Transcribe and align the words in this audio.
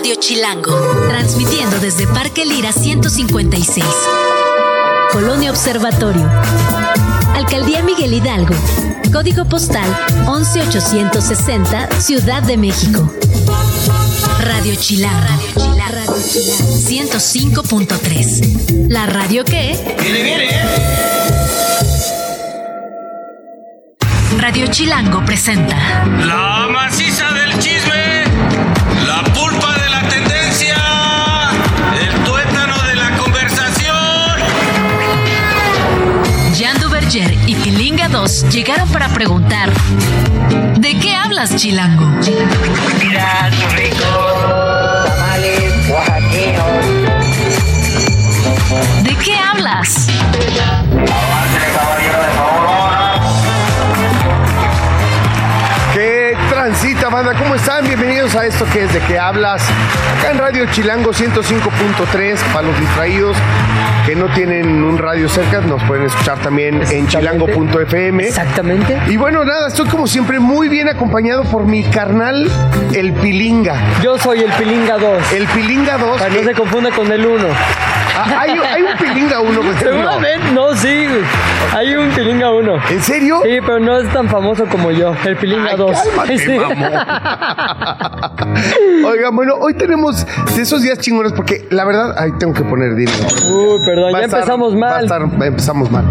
Radio 0.00 0.16
Chilango, 0.18 0.72
transmitiendo 1.10 1.78
desde 1.78 2.06
Parque 2.06 2.46
Lira 2.46 2.72
156. 2.72 3.84
Colonia 5.12 5.50
Observatorio. 5.50 6.26
Alcaldía 7.34 7.82
Miguel 7.82 8.14
Hidalgo. 8.14 8.54
Código 9.12 9.44
postal 9.44 9.84
11860, 10.26 12.00
Ciudad 12.00 12.42
de 12.42 12.56
México. 12.56 13.12
Radio 14.38 14.74
Chilango. 14.74 15.20
Radio 15.20 15.52
Chilango. 15.52 16.16
105.3. 16.16 18.88
La 18.88 19.04
radio 19.04 19.44
que... 19.44 19.76
¡Viene, 20.00 20.22
viene! 20.22 20.48
Radio 24.38 24.66
Chilango 24.68 25.22
presenta... 25.26 26.06
La 26.24 26.68
maciza 26.72 27.30
del 27.32 27.58
chisme. 27.58 28.24
La 29.06 29.22
Y 37.12 37.56
Pilinga 37.56 38.06
2 38.08 38.50
llegaron 38.50 38.88
para 38.90 39.08
preguntar 39.08 39.68
¿De 40.76 40.96
qué 41.00 41.12
hablas, 41.16 41.56
Chilango? 41.56 42.06
¿De 49.02 49.16
qué 49.16 49.34
hablas? 49.34 50.06
Banda? 57.22 57.38
¿Cómo 57.38 57.54
están? 57.54 57.86
Bienvenidos 57.86 58.34
a 58.34 58.46
esto 58.46 58.64
que 58.72 58.84
es 58.84 58.92
de 58.92 59.00
que 59.00 59.18
hablas. 59.18 59.62
Acá 60.18 60.30
en 60.30 60.38
Radio 60.38 60.66
Chilango 60.66 61.10
105.3 61.10 62.38
para 62.52 62.66
los 62.66 62.78
distraídos 62.78 63.36
que 64.06 64.16
no 64.16 64.26
tienen 64.32 64.82
un 64.82 64.96
radio 64.96 65.28
cerca, 65.28 65.60
nos 65.60 65.82
pueden 65.84 66.06
escuchar 66.06 66.38
también 66.38 66.82
en 66.90 67.06
chilango.fm. 67.06 68.24
Exactamente. 68.26 68.98
Y 69.08 69.16
bueno, 69.16 69.44
nada, 69.44 69.68
estoy 69.68 69.86
como 69.88 70.06
siempre 70.06 70.40
muy 70.40 70.68
bien 70.68 70.88
acompañado 70.88 71.44
por 71.44 71.64
mi 71.64 71.84
carnal, 71.84 72.50
el 72.94 73.12
Pilinga. 73.12 74.00
Yo 74.02 74.18
soy 74.18 74.40
el 74.40 74.52
Pilinga 74.52 74.98
2. 74.98 75.32
El 75.32 75.46
Pilinga 75.48 75.98
2. 75.98 76.18
Para 76.18 76.30
no 76.30 76.40
eh, 76.40 76.44
se 76.44 76.54
confunda 76.54 76.90
con 76.90 77.12
el 77.12 77.26
1. 77.26 77.48
Hay, 78.24 78.50
hay 78.50 78.82
un 78.82 78.96
Pilinga 78.98 79.40
1. 79.40 79.60
pues, 79.60 79.74
no. 79.74 79.80
Seguramente, 79.80 80.52
no, 80.54 80.74
sí. 80.74 81.06
Hay 81.74 81.94
un 81.94 82.10
Pilinga 82.10 82.50
1. 82.52 82.72
¿En 82.90 83.02
serio? 83.02 83.40
Sí, 83.44 83.58
pero 83.64 83.80
no 83.80 83.98
es 83.98 84.12
tan 84.12 84.28
famoso 84.28 84.66
como 84.66 84.90
yo. 84.90 85.14
El 85.24 85.36
Pilinga 85.36 85.70
Ay, 85.70 85.76
2. 85.76 85.90
cálmate, 85.92 86.38
Sí. 86.38 86.58
Oigan, 89.04 89.34
bueno, 89.36 89.54
hoy 89.60 89.74
tenemos 89.74 90.26
de 90.54 90.62
esos 90.62 90.82
días 90.82 90.98
chingones 90.98 91.32
porque 91.32 91.66
la 91.70 91.84
verdad, 91.84 92.14
ahí 92.18 92.32
tengo 92.38 92.52
que 92.52 92.62
poner 92.64 92.94
dinero. 92.94 93.18
Uy, 93.48 93.84
perdón, 93.84 94.14
Va 94.14 94.20
ya 94.20 94.26
estar- 94.26 94.40
empezamos 94.40 94.72
va 94.74 94.76
a 94.76 94.80
mal. 94.80 95.04
estar- 95.04 95.46
empezamos 95.46 95.90
mal. 95.90 96.04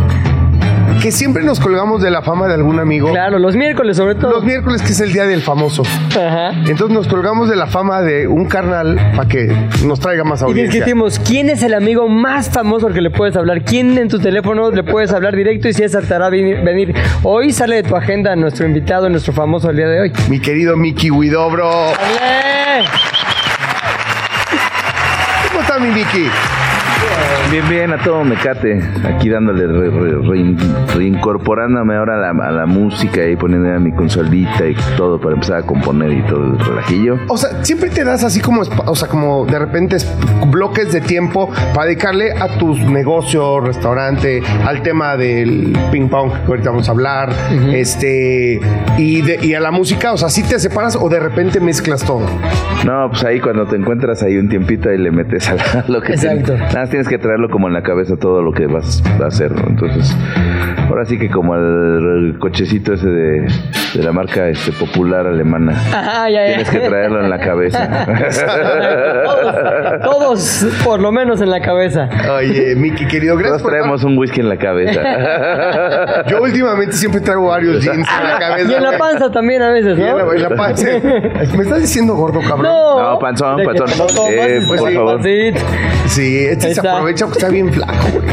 Que 1.02 1.14
siempre 1.14 1.44
nos 1.44 1.62
colgamos 1.62 2.02
de 2.02 2.12
la 2.12 2.22
fama 2.22 2.48
de 2.48 2.56
algún 2.56 2.78
amigo. 2.78 3.10
Claro, 3.12 3.40
los 3.40 3.56
miércoles 3.56 3.96
sobre 3.96 4.16
todo. 4.16 4.32
Los 4.32 4.44
miércoles, 4.44 4.82
que 4.82 4.90
es 4.90 5.00
el 5.00 5.14
día 5.14 5.26
del 5.26 5.42
famoso. 5.42 5.84
Ajá. 6.12 6.50
Entonces 6.66 6.90
nos 6.90 7.08
colgamos 7.08 7.50
de 7.50 7.56
la 7.56 7.68
fama 7.68 8.02
de 8.02 8.28
un 8.28 8.46
carnal 8.48 9.14
para 9.16 9.28
que 9.30 9.48
nos 9.86 10.02
traiga 10.02 10.26
más 10.26 10.42
Y 10.42 10.44
audiencia. 10.44 10.74
discutimos 10.74 11.18
quién 11.20 11.50
es 11.50 11.64
el 11.64 11.74
amigo 11.74 12.10
más 12.10 12.50
famoso 12.50 12.88
al 12.88 12.94
que 12.94 13.00
le 13.02 13.12
puedes 13.12 13.38
hablar, 13.38 13.64
quién 13.64 13.98
en 13.98 14.10
tu 14.10 14.20
teléfono 14.20 14.72
le 14.72 14.84
puedes 14.84 15.14
hablar 15.14 15.38
directo 15.38 15.70
y 15.70 15.74
si 15.74 15.84
acertará 15.86 16.30
venir, 16.30 16.62
venir. 16.64 16.94
Hoy 17.24 17.54
sale 17.54 17.78
de 17.78 17.84
tu 17.84 17.96
agenda 17.96 18.36
nuestro 18.36 18.66
invitado, 18.68 19.08
nuestro 19.10 19.32
famoso 19.32 19.70
el 19.70 19.78
día 19.78 19.88
de 19.88 20.02
hoy. 20.02 20.12
Mi 20.28 20.40
querido 20.42 20.76
Mickey 20.76 21.12
Widobro. 21.12 21.70
¿Cómo 25.50 25.62
está 25.62 25.80
mi 25.80 25.88
Mickey? 25.92 26.30
Bien, 27.52 27.68
bien, 27.68 27.92
a 27.94 27.98
todo 27.98 28.24
mecate. 28.24 28.80
Aquí 29.06 29.28
dándole, 29.28 29.66
re- 29.66 29.90
re- 29.90 30.18
rein- 30.20 30.58
reincorporándome 30.96 31.96
ahora 31.96 32.14
a 32.30 32.34
la, 32.34 32.46
a 32.48 32.52
la 32.52 32.66
música 32.68 33.26
y 33.26 33.36
poniendo 33.36 33.74
a 33.74 33.80
mi 33.80 33.92
consolita 33.92 34.68
y 34.68 34.76
todo 34.96 35.20
para 35.20 35.34
empezar 35.34 35.58
a 35.58 35.62
componer 35.64 36.12
y 36.12 36.22
todo 36.24 36.44
el 36.46 36.60
relajillo. 36.60 37.18
O 37.28 37.38
sea, 37.38 37.64
siempre 37.66 37.90
te 37.90 38.04
das 38.04 38.24
así 38.24 38.40
como, 38.40 38.62
espa- 38.62 38.84
o 38.86 38.96
sea, 38.96 39.08
como 39.08 39.48
de 39.48 39.58
repente 39.58 39.96
es- 39.96 40.08
bloques 40.52 40.92
de 40.92 41.02
tiempo 41.02 41.50
para 41.74 41.88
dedicarle 41.88 42.34
a 42.34 42.60
tus 42.60 42.80
negocios, 42.82 43.64
restaurante, 43.66 44.44
al 44.66 44.84
tema 44.84 45.18
del 45.18 45.76
ping 45.92 46.08
pong 46.08 46.32
que 46.32 46.52
ahorita 46.52 46.70
vamos 46.70 46.88
a 46.88 46.92
hablar, 46.92 47.32
este, 47.74 48.60
y, 49.00 49.22
de- 49.24 49.40
y 49.42 49.56
a 49.56 49.60
la 49.60 49.72
música. 49.72 50.14
O 50.14 50.18
sea, 50.18 50.30
si 50.30 50.44
te 50.44 50.60
separas 50.60 50.96
o 50.96 51.10
de 51.10 51.20
repente 51.20 51.60
mezclas 51.60 52.04
todo. 52.04 52.28
No, 52.86 53.10
pues 53.10 53.24
ahí 53.24 53.40
cuando 53.40 53.66
te 53.66 53.76
encuentras 53.76 54.22
ahí 54.22 54.38
un 54.38 54.50
tiempito 54.50 54.90
ahí 54.90 54.98
le 55.00 55.10
metes 55.12 55.50
a 55.50 55.56
la- 55.56 55.64
lo 55.88 56.00
que 56.02 56.14
Exacto. 56.14 56.44
tienes. 56.54 56.62
Nada 56.68 56.80
más 56.82 56.90
tienes 56.92 57.08
que 57.08 57.18
como 57.48 57.68
en 57.68 57.74
la 57.74 57.84
cabeza 57.84 58.18
todo 58.18 58.42
lo 58.42 58.52
que 58.52 58.68
vas 58.68 59.02
a 59.22 59.28
hacer. 59.28 59.54
Entonces, 59.68 60.18
ahora 60.90 61.06
sí 61.06 61.18
que 61.18 61.30
como 61.30 61.56
el, 61.56 61.62
el 62.34 62.40
cochecito 62.40 62.94
ese 62.94 63.08
de, 63.08 63.48
de 63.94 64.04
la 64.04 64.12
marca 64.12 64.48
este 64.50 64.72
popular 64.72 65.28
alemana. 65.28 65.72
Ajá, 65.74 66.30
ya, 66.30 66.42
ya. 66.42 66.48
Tienes 66.48 66.70
que 66.70 66.80
traerlo 66.80 67.24
en 67.24 67.30
la 67.30 67.40
cabeza. 67.40 68.06
todos, 69.24 70.02
todos, 70.04 70.66
por 70.84 71.00
lo 71.02 71.12
menos 71.12 71.42
en 71.42 71.50
la 71.50 71.62
cabeza. 71.62 72.10
Oye, 72.38 72.76
Mickey, 72.76 73.08
querido, 73.08 73.36
gracias 73.36 73.62
Todos 73.62 73.62
por 73.64 73.72
traemos 73.72 74.04
un 74.04 74.18
whisky 74.18 74.42
en 74.42 74.50
la 74.50 74.58
cabeza. 74.58 75.02
Yo 76.28 76.42
últimamente 76.42 76.94
siempre 76.94 77.22
traigo 77.22 77.48
varios 77.48 77.84
jeans 77.84 78.08
en 78.22 78.24
la 78.28 78.40
cabeza. 78.40 78.72
Y 78.72 78.76
en 78.76 78.84
la 78.84 78.98
panza 78.98 79.32
también 79.32 79.62
a 79.62 79.70
veces, 79.72 79.98
Y 79.98 80.02
en 80.02 80.10
¿no? 80.10 80.18
la, 80.26 80.34
en 80.36 80.42
la 80.44 80.50
panza. 80.50 80.88
¿Me 81.56 81.64
estás 81.64 81.82
diciendo 81.82 82.16
gordo, 82.16 82.40
cabrón? 82.42 82.64
No, 82.64 83.12
No, 83.14 83.20
panzón, 83.20 83.64
panzón. 83.64 83.88
Eh, 84.32 84.62
pues 84.68 84.80
por 84.82 84.90
sí, 84.90 84.96
favor. 84.96 85.16
pancito. 85.16 85.60
Sí, 86.08 86.38
este 86.46 86.62
se 86.68 86.72
está. 86.72 86.94
aprovecha 86.94 87.26
porque 87.26 87.40
está 87.40 87.52
bien 87.52 87.72
flaco, 87.72 87.94
güey. 88.14 88.28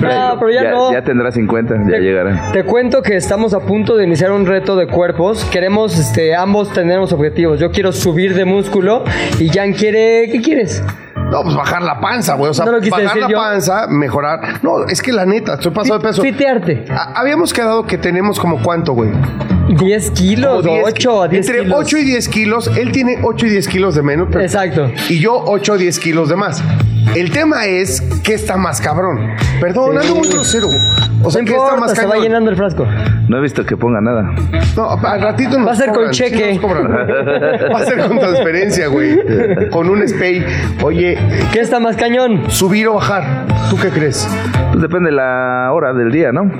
No, 0.00 0.36
pero 0.38 0.50
ya, 0.50 0.62
ya, 0.64 0.70
no. 0.72 0.92
ya 0.92 1.02
tendrá 1.02 1.30
50, 1.30 1.74
ya 1.92 1.98
llegará. 1.98 2.52
Te 2.52 2.64
cuento 2.64 3.02
que 3.02 3.16
estamos 3.16 3.54
a 3.54 3.60
punto 3.60 3.96
de 3.96 4.04
iniciar 4.04 4.32
un 4.32 4.46
reto 4.46 4.76
de 4.76 4.86
cuerpos. 4.86 5.44
Queremos, 5.46 5.98
este, 5.98 6.34
ambos 6.34 6.72
tenemos 6.72 7.12
objetivos. 7.12 7.58
Yo 7.60 7.70
quiero 7.70 7.92
subir 7.92 8.34
de 8.34 8.44
músculo 8.44 9.04
y 9.38 9.48
Jan 9.48 9.72
quiere, 9.72 10.28
¿qué 10.30 10.40
quieres? 10.42 10.82
No, 11.30 11.42
pues 11.44 11.54
bajar 11.56 11.82
la 11.82 11.98
panza, 11.98 12.34
güey. 12.34 12.50
O 12.50 12.54
sea, 12.54 12.66
No 12.66 12.72
lo 12.72 12.80
quise 12.80 12.90
bajar 13.02 13.16
la 13.16 13.28
yo. 13.28 13.36
panza, 13.38 13.86
mejorar. 13.88 14.40
No, 14.62 14.84
es 14.86 15.00
que 15.00 15.12
la 15.12 15.24
neta, 15.24 15.54
estoy 15.54 15.72
pasado 15.72 15.98
de 15.98 16.04
peso. 16.08 16.20
Fitearte. 16.20 16.84
Ha- 16.90 17.18
Habíamos 17.18 17.54
quedado 17.54 17.86
que 17.86 17.96
tenemos 17.96 18.38
como 18.38 18.62
cuánto, 18.62 18.92
güey. 18.92 19.10
10 19.68 20.10
kilos, 20.10 20.62
Como 20.62 20.74
10 20.74 20.84
8 20.86 21.22
a 21.22 21.28
10 21.28 21.46
Entre 21.46 21.62
kilos. 21.62 21.78
8 21.78 21.98
y 21.98 22.04
10 22.04 22.28
kilos. 22.28 22.70
Él 22.76 22.92
tiene 22.92 23.18
8 23.22 23.46
y 23.46 23.50
10 23.50 23.66
kilos 23.68 23.94
de 23.94 24.02
menos. 24.02 24.28
pero- 24.30 24.44
Exacto. 24.44 24.90
Y 25.08 25.20
yo 25.20 25.42
8 25.46 25.72
o 25.74 25.78
10 25.78 25.98
kilos 25.98 26.28
de 26.28 26.36
más. 26.36 26.62
El 27.14 27.30
tema 27.30 27.66
es 27.66 28.00
que 28.22 28.34
está 28.34 28.56
más 28.56 28.80
cabrón. 28.80 29.30
Perdón, 29.60 29.92
Sí. 30.00 30.06
ando 30.08 30.14
muy 30.20 30.28
grosero. 30.28 30.68
O 31.22 31.30
sea, 31.30 31.44
que 31.44 31.54
está 31.54 31.76
más 31.76 31.90
se 31.92 32.02
va 32.02 32.08
cabrón. 32.08 32.22
llenando 32.22 32.50
el 32.50 32.56
frasco. 32.56 32.86
No 33.28 33.38
he 33.38 33.40
visto 33.40 33.64
que 33.66 33.76
ponga 33.76 34.00
nada. 34.00 34.34
No, 34.76 34.90
al 34.90 35.20
ratito 35.20 35.58
nos 35.58 35.68
Va 35.68 35.72
a 35.72 35.76
ser 35.76 35.86
con 35.86 35.96
cobran, 35.96 36.14
sí 36.14 36.22
cheque. 36.24 36.54
nos 36.54 36.60
cobran. 36.62 36.90
Va 36.90 37.78
a 37.78 37.84
ser 37.84 37.98
con 38.08 38.18
transferencia, 38.18 38.88
güey. 38.88 39.18
Con 39.70 39.88
un 39.90 40.06
SPAY. 40.06 40.44
Oye, 40.82 41.18
¿Qué 41.52 41.60
está 41.60 41.80
más 41.80 41.96
cañón? 41.96 42.50
subir 42.50 42.88
o 42.88 42.94
bajar. 42.94 43.46
¿Tú 43.70 43.76
qué 43.78 43.88
crees? 43.90 44.26
Pues 44.72 44.82
depende 44.82 45.10
de 45.10 45.16
la 45.16 45.70
hora 45.72 45.92
del 45.92 46.10
día, 46.10 46.32
¿no? 46.32 46.44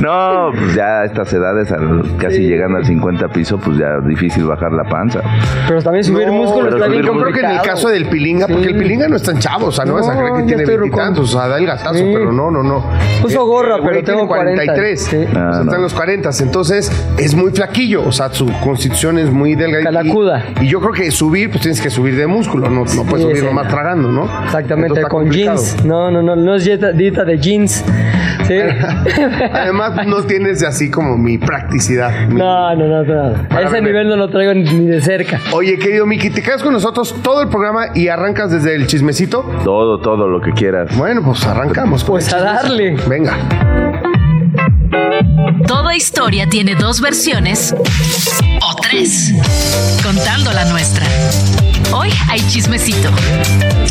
no, 0.00 0.50
pues 0.52 0.74
ya 0.74 1.02
a 1.02 1.04
estas 1.04 1.32
edades, 1.32 1.70
al- 1.72 2.02
casi 2.18 2.40
llegando 2.40 2.78
al 2.78 2.84
50 2.84 3.28
piso, 3.28 3.58
pues 3.58 3.78
ya 3.78 3.98
difícil 4.00 4.44
bajar 4.46 4.72
la 4.72 4.84
panza. 4.84 5.20
Pero 5.68 5.82
también 5.82 6.04
subir 6.04 6.26
No, 6.26 6.32
músculo 6.34 6.64
pero 6.70 6.76
está 6.76 6.88
bien 6.88 7.02
Yo 7.04 7.12
creo 7.12 7.32
que 7.32 7.40
en 7.40 7.50
el 7.50 7.62
caso 7.62 7.88
del 7.88 8.06
Pilinga, 8.06 8.46
porque 8.48 8.68
el 8.68 8.76
Pilinga 8.76 9.08
no 9.08 9.16
es 9.16 9.22
tan 9.22 9.38
chavo, 9.38 9.66
o 9.66 9.72
sea, 9.72 9.84
no, 9.84 9.94
vas 9.94 10.08
a 10.08 10.16
creer 10.16 10.32
que 10.38 10.42
tiene 10.42 10.64
veintitantos, 10.66 11.34
o 11.34 11.38
sea, 11.38 11.48
da 11.48 11.58
el 11.58 11.66
gatazo, 11.66 11.94
Sí. 11.94 12.10
pero 12.12 12.32
no, 12.32 12.50
no, 12.50 12.62
no. 12.62 12.84
Puso 13.22 13.44
gorra, 13.46 13.76
güey 13.78 14.02
pero 14.02 14.04
tengo 14.04 14.34
tiene 14.34 14.54
43, 14.64 15.08
40, 15.08 15.10
sí. 15.10 15.16
o 15.16 15.32
sea, 15.34 15.48
Ah, 15.48 15.50
está 15.60 15.64
no. 15.64 15.74
en 15.76 15.82
los 15.82 15.94
40, 15.94 16.30
entonces 16.40 17.06
es 17.18 17.34
muy 17.34 17.50
flaquillo, 17.52 18.06
o 18.06 18.12
sea, 18.12 18.32
su 18.32 18.50
constitución 18.60 19.18
es 19.18 19.30
muy 19.30 19.54
delgada. 19.54 19.84
Calacuda. 19.84 20.44
Y, 20.60 20.64
y 20.64 20.68
yo 20.68 20.80
creo 20.80 20.92
que 20.92 21.10
subir, 21.10 21.50
pues 21.50 21.62
tienes 21.62 21.80
que 21.80 21.90
subir 21.90 22.16
de 22.16 22.26
músculo, 22.26 22.68
no, 22.68 22.84
no 22.84 23.04
puedes 23.04 23.22
subir 23.24 23.38
sí. 23.38 23.44
nomás 23.44 23.68
tragando, 23.68 24.10
¿no? 24.10 24.28
Exactamente, 24.44 25.02
con 25.02 25.10
complicado. 25.24 25.59
Jeans. 25.60 25.84
No, 25.84 26.10
no, 26.10 26.22
no, 26.22 26.36
no 26.36 26.54
es 26.54 26.64
dieta, 26.64 26.92
dieta 26.92 27.24
de 27.24 27.38
jeans. 27.38 27.84
Sí. 28.46 28.54
Además, 29.52 30.06
no 30.06 30.22
tienes 30.24 30.62
así 30.64 30.90
como 30.90 31.16
mi 31.16 31.38
practicidad. 31.38 32.26
mi- 32.28 32.34
No, 32.36 32.74
no, 32.74 32.86
no, 32.86 33.04
no. 33.04 33.36
A 33.56 33.62
ese 33.62 33.80
nivel 33.80 34.08
no 34.08 34.16
lo 34.16 34.28
traigo 34.30 34.54
ni- 34.54 34.86
de 34.86 35.00
cerca. 35.00 35.40
Oye, 35.52 35.78
querido 35.78 36.06
Miki, 36.06 36.30
¿te 36.30 36.42
quedas 36.42 36.62
con 36.62 36.72
nosotros 36.72 37.14
todo 37.22 37.42
el 37.42 37.48
programa 37.48 37.88
y 37.94 38.08
arrancas 38.08 38.50
desde 38.50 38.74
el 38.74 38.86
chismecito? 38.86 39.42
Todo, 39.64 40.00
todo 40.00 40.26
lo 40.28 40.40
que 40.40 40.52
quieras. 40.52 40.96
Bueno, 40.96 41.22
pues 41.24 41.46
arrancamos. 41.46 42.02
con 42.04 42.14
Pues 42.14 42.28
el 42.28 42.34
a 42.34 42.40
darle. 42.42 42.96
Venga. 43.08 43.36
Toda 45.66 45.94
historia 45.94 46.48
tiene 46.48 46.74
dos 46.74 47.00
versiones 47.00 47.74
o 48.62 48.76
tres, 48.82 49.32
contando 50.02 50.52
la 50.52 50.64
nuestra. 50.64 51.06
Hoy 51.92 52.10
hay 52.28 52.40
chismecito. 52.46 53.10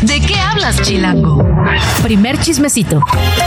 ¿De 0.02 0.20
qué 0.20 0.34
hablas, 0.38 0.80
Chilango? 0.82 1.46
Primer 2.02 2.38
chismecito. 2.38 3.00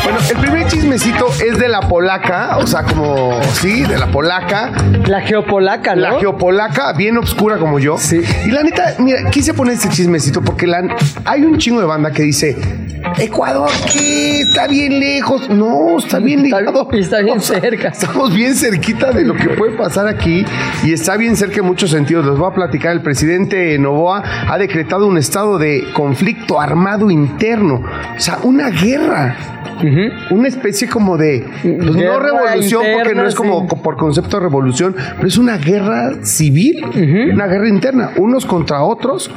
Bueno, 0.03 0.19
el 0.29 0.37
primer 0.37 0.67
chismecito 0.67 1.27
es 1.45 1.57
de 1.57 1.67
la 1.67 1.81
polaca, 1.81 2.57
o 2.57 2.67
sea, 2.67 2.83
como, 2.83 3.39
sí, 3.53 3.81
de 3.83 3.97
la 3.97 4.07
polaca. 4.11 4.71
La 5.07 5.21
geopolaca, 5.21 5.95
¿no? 5.95 6.01
La 6.01 6.19
geopolaca, 6.19 6.93
bien 6.93 7.17
oscura 7.17 7.57
como 7.57 7.79
yo. 7.79 7.97
Sí. 7.97 8.21
Y 8.45 8.51
la 8.51 8.63
neta, 8.63 8.95
mira, 8.99 9.29
quise 9.31 9.53
poner 9.53 9.73
este 9.73 9.89
chismecito 9.89 10.41
porque 10.41 10.67
la- 10.67 10.95
hay 11.25 11.41
un 11.43 11.57
chingo 11.57 11.79
de 11.79 11.85
banda 11.87 12.11
que 12.11 12.23
dice, 12.23 12.55
Ecuador, 13.19 13.69
¿qué? 13.91 14.41
Está 14.41 14.67
bien 14.67 14.99
lejos. 14.99 15.49
No, 15.49 15.97
está 15.97 16.19
bien 16.19 16.45
Está- 16.45 16.61
lejos. 16.61 16.87
está 16.93 17.21
bien 17.21 17.39
cerca. 17.41 17.89
Estamos 17.89 18.33
bien 18.33 18.55
cerquita 18.55 19.11
de 19.11 19.23
lo 19.23 19.35
que 19.35 19.49
puede 19.49 19.73
pasar 19.77 20.07
aquí 20.07 20.45
y 20.83 20.93
está 20.93 21.17
bien 21.17 21.35
cerca 21.35 21.57
en 21.59 21.65
muchos 21.65 21.89
sentidos. 21.91 22.25
Les 22.25 22.37
voy 22.37 22.49
a 22.49 22.53
platicar. 22.53 22.91
El 22.93 23.01
presidente 23.01 23.77
Novoa 23.79 24.23
ha 24.49 24.57
decretado 24.57 25.07
un 25.07 25.17
estado 25.17 25.57
de 25.57 25.83
conflicto 25.93 26.59
armado 26.59 27.09
interno. 27.11 27.81
O 28.17 28.19
sea, 28.19 28.39
una 28.43 28.69
guerra. 28.69 29.35
Una 30.29 30.47
especie 30.47 30.87
como 30.87 31.17
de, 31.17 31.45
pues 31.61 31.75
no 31.95 32.19
revolución, 32.19 32.83
porque 32.93 33.15
no 33.15 33.27
es 33.27 33.35
como 33.35 33.67
sí. 33.69 33.75
por 33.83 33.97
concepto 33.97 34.37
de 34.37 34.43
revolución, 34.43 34.95
pero 35.17 35.27
es 35.27 35.37
una 35.37 35.57
guerra 35.57 36.23
civil, 36.23 36.85
una 37.33 37.47
guerra 37.47 37.67
interna, 37.67 38.11
unos 38.15 38.45
contra 38.45 38.81
otros 38.83 39.29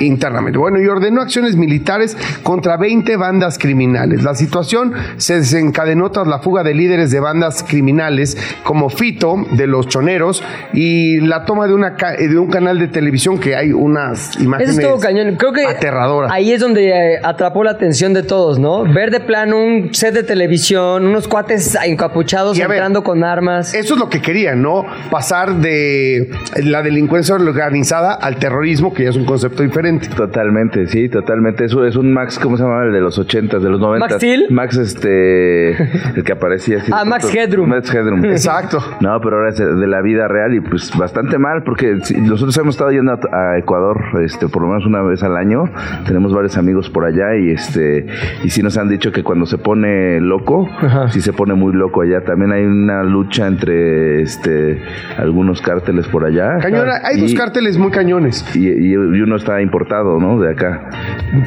internamente. 0.00 0.58
Bueno, 0.58 0.80
y 0.80 0.86
ordenó 0.86 1.22
acciones 1.22 1.56
militares 1.56 2.16
contra 2.42 2.76
20 2.76 3.16
bandas 3.16 3.58
criminales. 3.58 4.22
La 4.22 4.34
situación 4.34 4.92
se 5.16 5.36
desencadenó 5.36 6.10
tras 6.10 6.26
la 6.26 6.40
fuga 6.40 6.62
de 6.62 6.74
líderes 6.74 7.10
de 7.10 7.20
bandas 7.20 7.62
criminales 7.62 8.36
como 8.62 8.88
Fito 8.88 9.36
de 9.52 9.66
los 9.66 9.88
Choneros 9.88 10.42
y 10.72 11.20
la 11.20 11.44
toma 11.44 11.66
de, 11.66 11.74
una 11.74 11.90
de 11.90 12.38
un 12.38 12.50
canal 12.50 12.78
de 12.78 12.88
televisión 12.88 13.38
que 13.38 13.56
hay 13.56 13.72
unas 13.72 14.38
imágenes 14.40 14.78
estuvo 14.78 14.98
cañón. 14.98 15.36
Creo 15.36 15.52
que 15.52 15.66
aterradoras. 15.66 16.30
ahí 16.32 16.52
es 16.52 16.60
donde 16.60 16.88
eh, 16.88 17.20
atrapó 17.22 17.64
la 17.64 17.72
atención 17.72 18.12
de 18.12 18.22
todos, 18.22 18.58
¿no? 18.58 18.84
Ver 18.84 19.10
de 19.10 19.20
plano 19.20 19.58
un 19.58 19.94
set 19.94 20.14
de 20.14 20.22
televisión, 20.22 21.06
unos 21.06 21.28
cuates 21.28 21.76
encapuchados 21.84 22.58
ver, 22.58 22.70
entrando 22.70 23.02
con 23.02 23.24
armas. 23.24 23.74
Eso 23.74 23.94
es 23.94 24.00
lo 24.00 24.08
que 24.08 24.20
querían, 24.20 24.62
¿no? 24.62 24.86
Pasar 25.10 25.56
de 25.56 26.30
la 26.62 26.82
delincuencia 26.82 27.34
organizada 27.34 28.14
al 28.14 28.36
terrorismo, 28.36 28.92
que 28.92 29.04
ya 29.04 29.10
es 29.10 29.16
un 29.16 29.24
concepto 29.24 29.62
diferente. 29.62 29.85
Totalmente, 30.16 30.86
sí, 30.86 31.08
totalmente. 31.08 31.64
Eso 31.64 31.84
es 31.84 31.96
un 31.96 32.12
Max, 32.12 32.38
¿cómo 32.38 32.56
se 32.56 32.62
llama? 32.64 32.84
El 32.84 32.92
de 32.92 33.00
los 33.00 33.18
80, 33.18 33.58
de 33.58 33.70
los 33.70 33.80
90. 33.80 34.04
¿Max 34.06 34.16
Steel? 34.16 34.46
Max, 34.50 34.76
este. 34.76 35.70
El 36.16 36.24
que 36.24 36.32
aparecía 36.32 36.78
así. 36.78 36.92
Ah, 36.96 37.04
Max 37.04 37.32
Headroom. 37.34 37.68
Max 37.68 37.92
Headroom. 37.94 38.24
Exacto. 38.24 38.78
No, 39.00 39.20
pero 39.20 39.36
ahora 39.36 39.50
es 39.50 39.58
de 39.58 39.86
la 39.86 40.00
vida 40.00 40.28
real 40.28 40.54
y 40.54 40.60
pues 40.60 40.90
bastante 40.96 41.36
mal 41.38 41.62
porque 41.62 41.98
si- 42.02 42.18
nosotros 42.20 42.56
hemos 42.56 42.74
estado 42.74 42.90
yendo 42.90 43.12
a, 43.12 43.58
Ecuador 43.58 44.00
este 44.24 44.48
por 44.48 44.62
lo 44.62 44.68
menos 44.68 44.86
una 44.86 45.02
vez 45.02 45.22
al 45.22 45.36
año. 45.36 45.64
Tenemos 46.06 46.32
varios 46.32 46.56
amigos 46.56 46.88
por 46.88 47.04
allá 47.04 47.36
y 47.36 47.50
este 47.50 48.06
y 48.44 48.50
sí 48.50 48.62
nos 48.62 48.78
han 48.78 48.88
dicho 48.88 49.12
que 49.12 49.22
cuando 49.22 49.44
se 49.44 49.58
pone 49.58 50.20
loco, 50.20 50.68
Ajá. 50.80 51.08
sí 51.10 51.20
se 51.20 51.32
pone 51.34 51.52
muy 51.54 51.74
loco 51.74 52.00
allá. 52.02 52.22
También 52.24 52.52
hay 52.52 52.64
una 52.64 53.02
lucha 53.04 53.46
entre 53.46 54.22
este 54.22 54.80
algunos 55.18 55.60
cárteles 55.60 56.06
por 56.08 56.24
allá. 56.24 56.58
Cañona, 56.58 56.94
hay 57.04 57.20
dos 57.20 57.34
cárteles 57.34 57.76
muy 57.76 57.90
cañones. 57.90 58.44
y, 58.56 58.96
uno 58.96 59.36
está 59.36 59.60
importado, 59.76 60.18
¿no? 60.18 60.40
De 60.40 60.52
acá. 60.52 60.90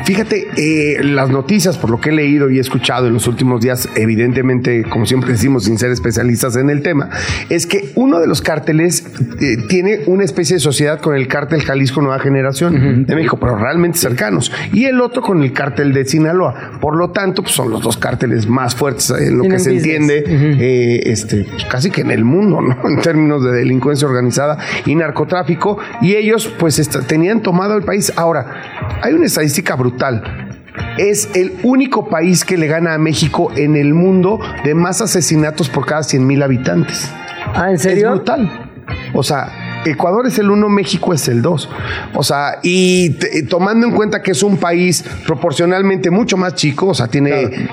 Fíjate, 0.05 0.47
eh, 0.55 1.03
las 1.03 1.29
noticias, 1.29 1.77
por 1.77 1.89
lo 1.89 1.99
que 1.99 2.09
he 2.09 2.11
leído 2.11 2.49
y 2.49 2.57
he 2.57 2.61
escuchado 2.61 3.07
en 3.07 3.13
los 3.13 3.27
últimos 3.27 3.61
días, 3.61 3.89
evidentemente, 3.95 4.83
como 4.83 5.05
siempre 5.05 5.31
decimos, 5.31 5.63
sin 5.63 5.77
ser 5.79 5.91
especialistas 5.91 6.55
en 6.55 6.69
el 6.69 6.81
tema, 6.81 7.09
es 7.49 7.65
que 7.65 7.91
uno 7.95 8.19
de 8.19 8.27
los 8.27 8.41
cárteles 8.41 9.05
eh, 9.41 9.57
tiene 9.67 10.01
una 10.05 10.23
especie 10.23 10.57
de 10.57 10.59
sociedad 10.59 10.99
con 10.99 11.15
el 11.15 11.27
cártel 11.27 11.61
Jalisco 11.61 12.01
Nueva 12.01 12.19
Generación 12.19 13.05
de 13.05 13.15
México, 13.15 13.37
pero 13.39 13.55
realmente 13.55 13.97
cercanos, 13.97 14.51
y 14.73 14.85
el 14.85 15.01
otro 15.01 15.21
con 15.21 15.41
el 15.41 15.51
cártel 15.51 15.91
de 15.93 16.05
Sinaloa. 16.05 16.79
Por 16.79 16.95
lo 16.95 17.09
tanto, 17.09 17.41
pues, 17.41 17.55
son 17.55 17.71
los 17.71 17.81
dos 17.81 17.97
cárteles 17.97 18.47
más 18.47 18.75
fuertes 18.75 19.09
en 19.09 19.37
lo 19.37 19.43
que 19.43 19.59
se 19.59 19.73
business. 19.73 19.95
entiende, 19.95 20.23
eh, 20.59 21.01
este, 21.05 21.45
pues, 21.49 21.65
casi 21.65 21.89
que 21.89 22.01
en 22.01 22.11
el 22.11 22.23
mundo, 22.23 22.61
¿no? 22.61 22.77
En 22.89 23.01
términos 23.01 23.43
de 23.43 23.51
delincuencia 23.51 24.07
organizada 24.07 24.57
y 24.85 24.95
narcotráfico, 24.95 25.77
y 26.01 26.15
ellos, 26.15 26.53
pues, 26.59 26.79
tenían 27.07 27.41
tomado 27.41 27.75
el 27.75 27.83
país. 27.83 28.13
Ahora, 28.19 28.45
hay 29.01 29.13
una 29.13 29.27
estadística 29.27 29.75
brutal. 29.75 30.21
Es 30.97 31.29
el 31.35 31.53
único 31.63 32.09
país 32.09 32.43
que 32.43 32.57
le 32.57 32.67
gana 32.67 32.93
a 32.93 32.97
México 32.97 33.49
en 33.55 33.77
el 33.77 33.93
mundo 33.93 34.39
de 34.65 34.75
más 34.75 35.01
asesinatos 35.01 35.69
por 35.69 35.85
cada 35.85 36.03
100 36.03 36.27
mil 36.27 36.43
habitantes. 36.43 37.09
Ah, 37.55 37.69
¿en 37.69 37.75
Es 37.75 37.81
serio? 37.83 38.11
brutal. 38.11 38.69
O 39.13 39.23
sea, 39.23 39.47
Ecuador 39.85 40.27
es 40.27 40.37
el 40.39 40.49
1, 40.49 40.69
México 40.69 41.13
es 41.13 41.27
el 41.27 41.41
2. 41.41 41.69
O 42.13 42.23
sea, 42.23 42.59
y 42.63 43.11
tomando 43.45 43.87
en 43.87 43.93
cuenta 43.93 44.21
que 44.21 44.31
es 44.31 44.43
un 44.43 44.57
país 44.57 45.03
proporcionalmente 45.25 46.09
mucho 46.09 46.37
más 46.37 46.55
chico, 46.55 46.87
o 46.87 46.93
sea, 46.93 47.07
tiene 47.07 47.69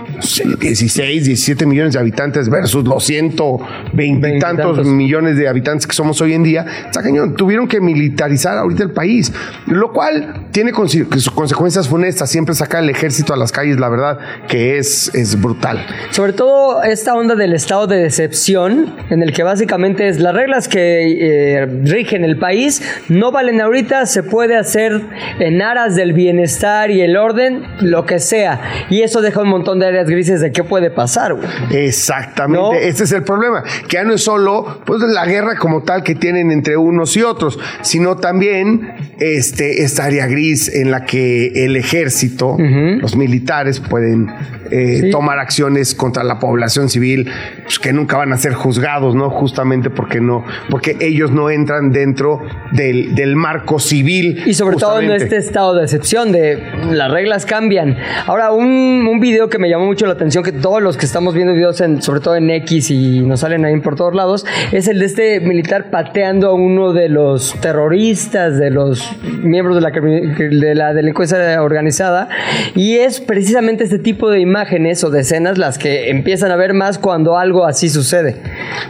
16, 0.61 1.25
17 1.25 1.67
millones 1.67 1.95
de 1.95 1.99
habitantes 1.99 2.49
versus 2.49 2.85
los 2.85 3.05
120 3.05 4.37
y 4.37 4.39
tantos 4.39 4.87
millones 4.87 5.37
de 5.37 5.49
habitantes 5.49 5.87
que 5.87 5.95
somos 5.95 6.21
hoy 6.21 6.35
en 6.35 6.43
día, 6.43 6.65
está 6.87 7.03
cañón. 7.03 7.35
Tuvieron 7.35 7.67
que 7.67 7.81
militarizar 7.81 8.57
ahorita 8.59 8.85
el 8.85 8.93
país, 8.93 9.33
lo 9.67 9.93
cual 9.93 10.47
tiene 10.53 10.73
consecuencias 10.73 11.89
funestas. 11.89 12.31
Siempre 12.31 12.55
sacar 12.55 12.83
el 12.83 12.91
ejército 12.91 13.35
a 13.35 13.37
las 13.37 13.53
calles, 13.53 13.79
la 13.81 13.89
verdad, 13.89 14.19
que 14.49 14.79
es, 14.79 15.13
es 15.15 15.41
brutal. 15.41 15.85
Sobre 16.11 16.33
todo 16.33 16.83
esta 16.83 17.15
onda 17.15 17.35
del 17.35 17.53
estado 17.53 17.87
de 17.87 17.97
decepción, 17.97 18.95
en 19.11 19.23
el 19.23 19.33
que 19.33 19.43
básicamente 19.43 20.09
es 20.09 20.21
las 20.21 20.35
reglas 20.35 20.69
que 20.69 21.57
eh, 21.61 21.67
rigen 21.97 22.25
el 22.25 22.39
país 22.39 22.83
no 23.09 23.33
valen 23.33 23.61
ahorita, 23.61 24.07
se 24.07 24.23
puede 24.23 24.57
hacer 24.57 25.01
en 25.39 25.63
aras 25.63 25.97
del 25.97 26.13
bienestar 26.13 26.91
y 26.91 27.01
el 27.01 27.17
orden, 27.17 27.63
lo 27.81 28.05
que 28.07 28.19
sea. 28.19 28.61
Y 28.91 29.03
eso 29.03 29.21
deja 29.21 29.41
un 29.43 29.49
montón 29.49 29.79
de 29.79 29.87
áreas 29.87 30.09
grises 30.09 30.41
de 30.41 30.53
qué 30.53 30.63
puede 30.65 30.91
pasar, 30.91 31.35
güey. 31.35 31.49
Exactamente, 31.71 32.61
¿No? 32.61 32.73
este 32.75 33.05
es 33.05 33.13
el 33.13 33.23
problema, 33.23 33.63
que 33.89 33.97
ya 33.97 34.05
no 34.05 34.15
es 34.15 34.23
solo 34.23 34.81
pues, 34.85 35.01
la 35.03 35.25
guerra 35.27 35.57
como 35.57 35.83
tal 35.83 36.03
que 36.03 36.15
tienen 36.15 36.51
entre 36.51 36.77
unos 36.77 37.17
y 37.17 37.23
otros, 37.23 37.59
sino 37.83 38.17
también 38.17 38.93
este, 39.19 39.83
esta 39.83 40.05
área 40.05 40.27
gris 40.27 40.69
en 40.75 40.91
la 40.91 41.05
que 41.05 41.65
el 41.65 41.77
ejército, 41.77 42.57
los 42.59 43.17
militares 43.17 43.81
pueden 43.81 44.29
eh, 44.71 45.01
Sí. 45.01 45.11
tomar 45.11 45.39
acciones 45.39 45.95
contra 45.95 46.25
la 46.25 46.39
población 46.41 46.89
civil 46.89 47.31
pues, 47.63 47.79
que 47.79 47.93
nunca 47.93 48.17
van 48.17 48.33
a 48.33 48.37
ser 48.37 48.53
juzgados, 48.55 49.15
¿no? 49.15 49.31
Justamente 49.31 49.91
porque 49.91 50.21
no, 50.21 50.45
porque 50.71 50.97
ellos 51.01 51.31
no 51.31 51.51
entran 51.51 51.86
dentro 51.93 52.43
del, 52.73 53.15
del 53.15 53.37
marco 53.37 53.79
civil. 53.79 54.43
Y 54.47 54.55
sobre 54.55 54.77
todo 54.77 55.01
en 55.01 55.11
este 55.11 55.37
estado 55.37 55.75
de 55.75 55.85
excepción, 55.85 56.33
de 56.33 56.63
las 56.91 57.11
reglas 57.11 57.47
cambian. 57.47 57.97
Ahora, 58.27 58.53
un, 58.53 59.07
un 59.11 59.21
video 59.21 59.49
que 59.49 59.59
me 59.59 59.69
llamó 59.69 59.87
mucho 59.87 60.07
la 60.07 60.13
atención, 60.13 60.45
que 60.45 60.53
todos 60.53 60.83
los 60.83 60.97
que 60.97 61.07
estamos 61.07 61.35
viendo 61.35 61.53
videos, 61.53 61.81
en, 61.81 62.03
sobre 62.03 62.21
todo 62.21 62.37
en 62.37 62.51
X 62.51 62.91
y 62.91 63.21
nos 63.21 63.41
salen 63.41 63.65
ahí 63.65 63.79
por 63.81 63.97
todos 63.97 64.15
lados, 64.15 64.47
es 64.73 64.89
el 64.89 64.99
de 64.99 65.07
este 65.07 65.41
militar 65.41 65.91
pateando 65.91 66.49
a 66.49 66.55
uno 66.55 66.93
de 66.93 67.09
los 67.09 67.55
terroristas, 67.61 68.59
de 68.59 68.71
los 68.71 69.11
miembros 69.43 69.77
de 69.77 69.83
la, 69.83 69.91
de 69.91 70.75
la 70.75 70.95
delincuencia 70.95 71.63
organizada. 71.63 72.29
Y 72.75 72.97
es 72.97 73.21
precisamente 73.21 73.85
este 73.85 73.99
tipo 73.99 74.31
de 74.31 74.41
imágenes 74.41 75.03
o 75.05 75.11
de 75.11 75.21
escenas 75.21 75.59
las 75.59 75.79
que 75.79 76.11
empiezan 76.11 76.51
a 76.51 76.57
ver 76.57 76.75
más 76.75 76.99
cuando 76.99 77.39
algo 77.39 77.65
así 77.67 77.89
sucede. 77.89 78.37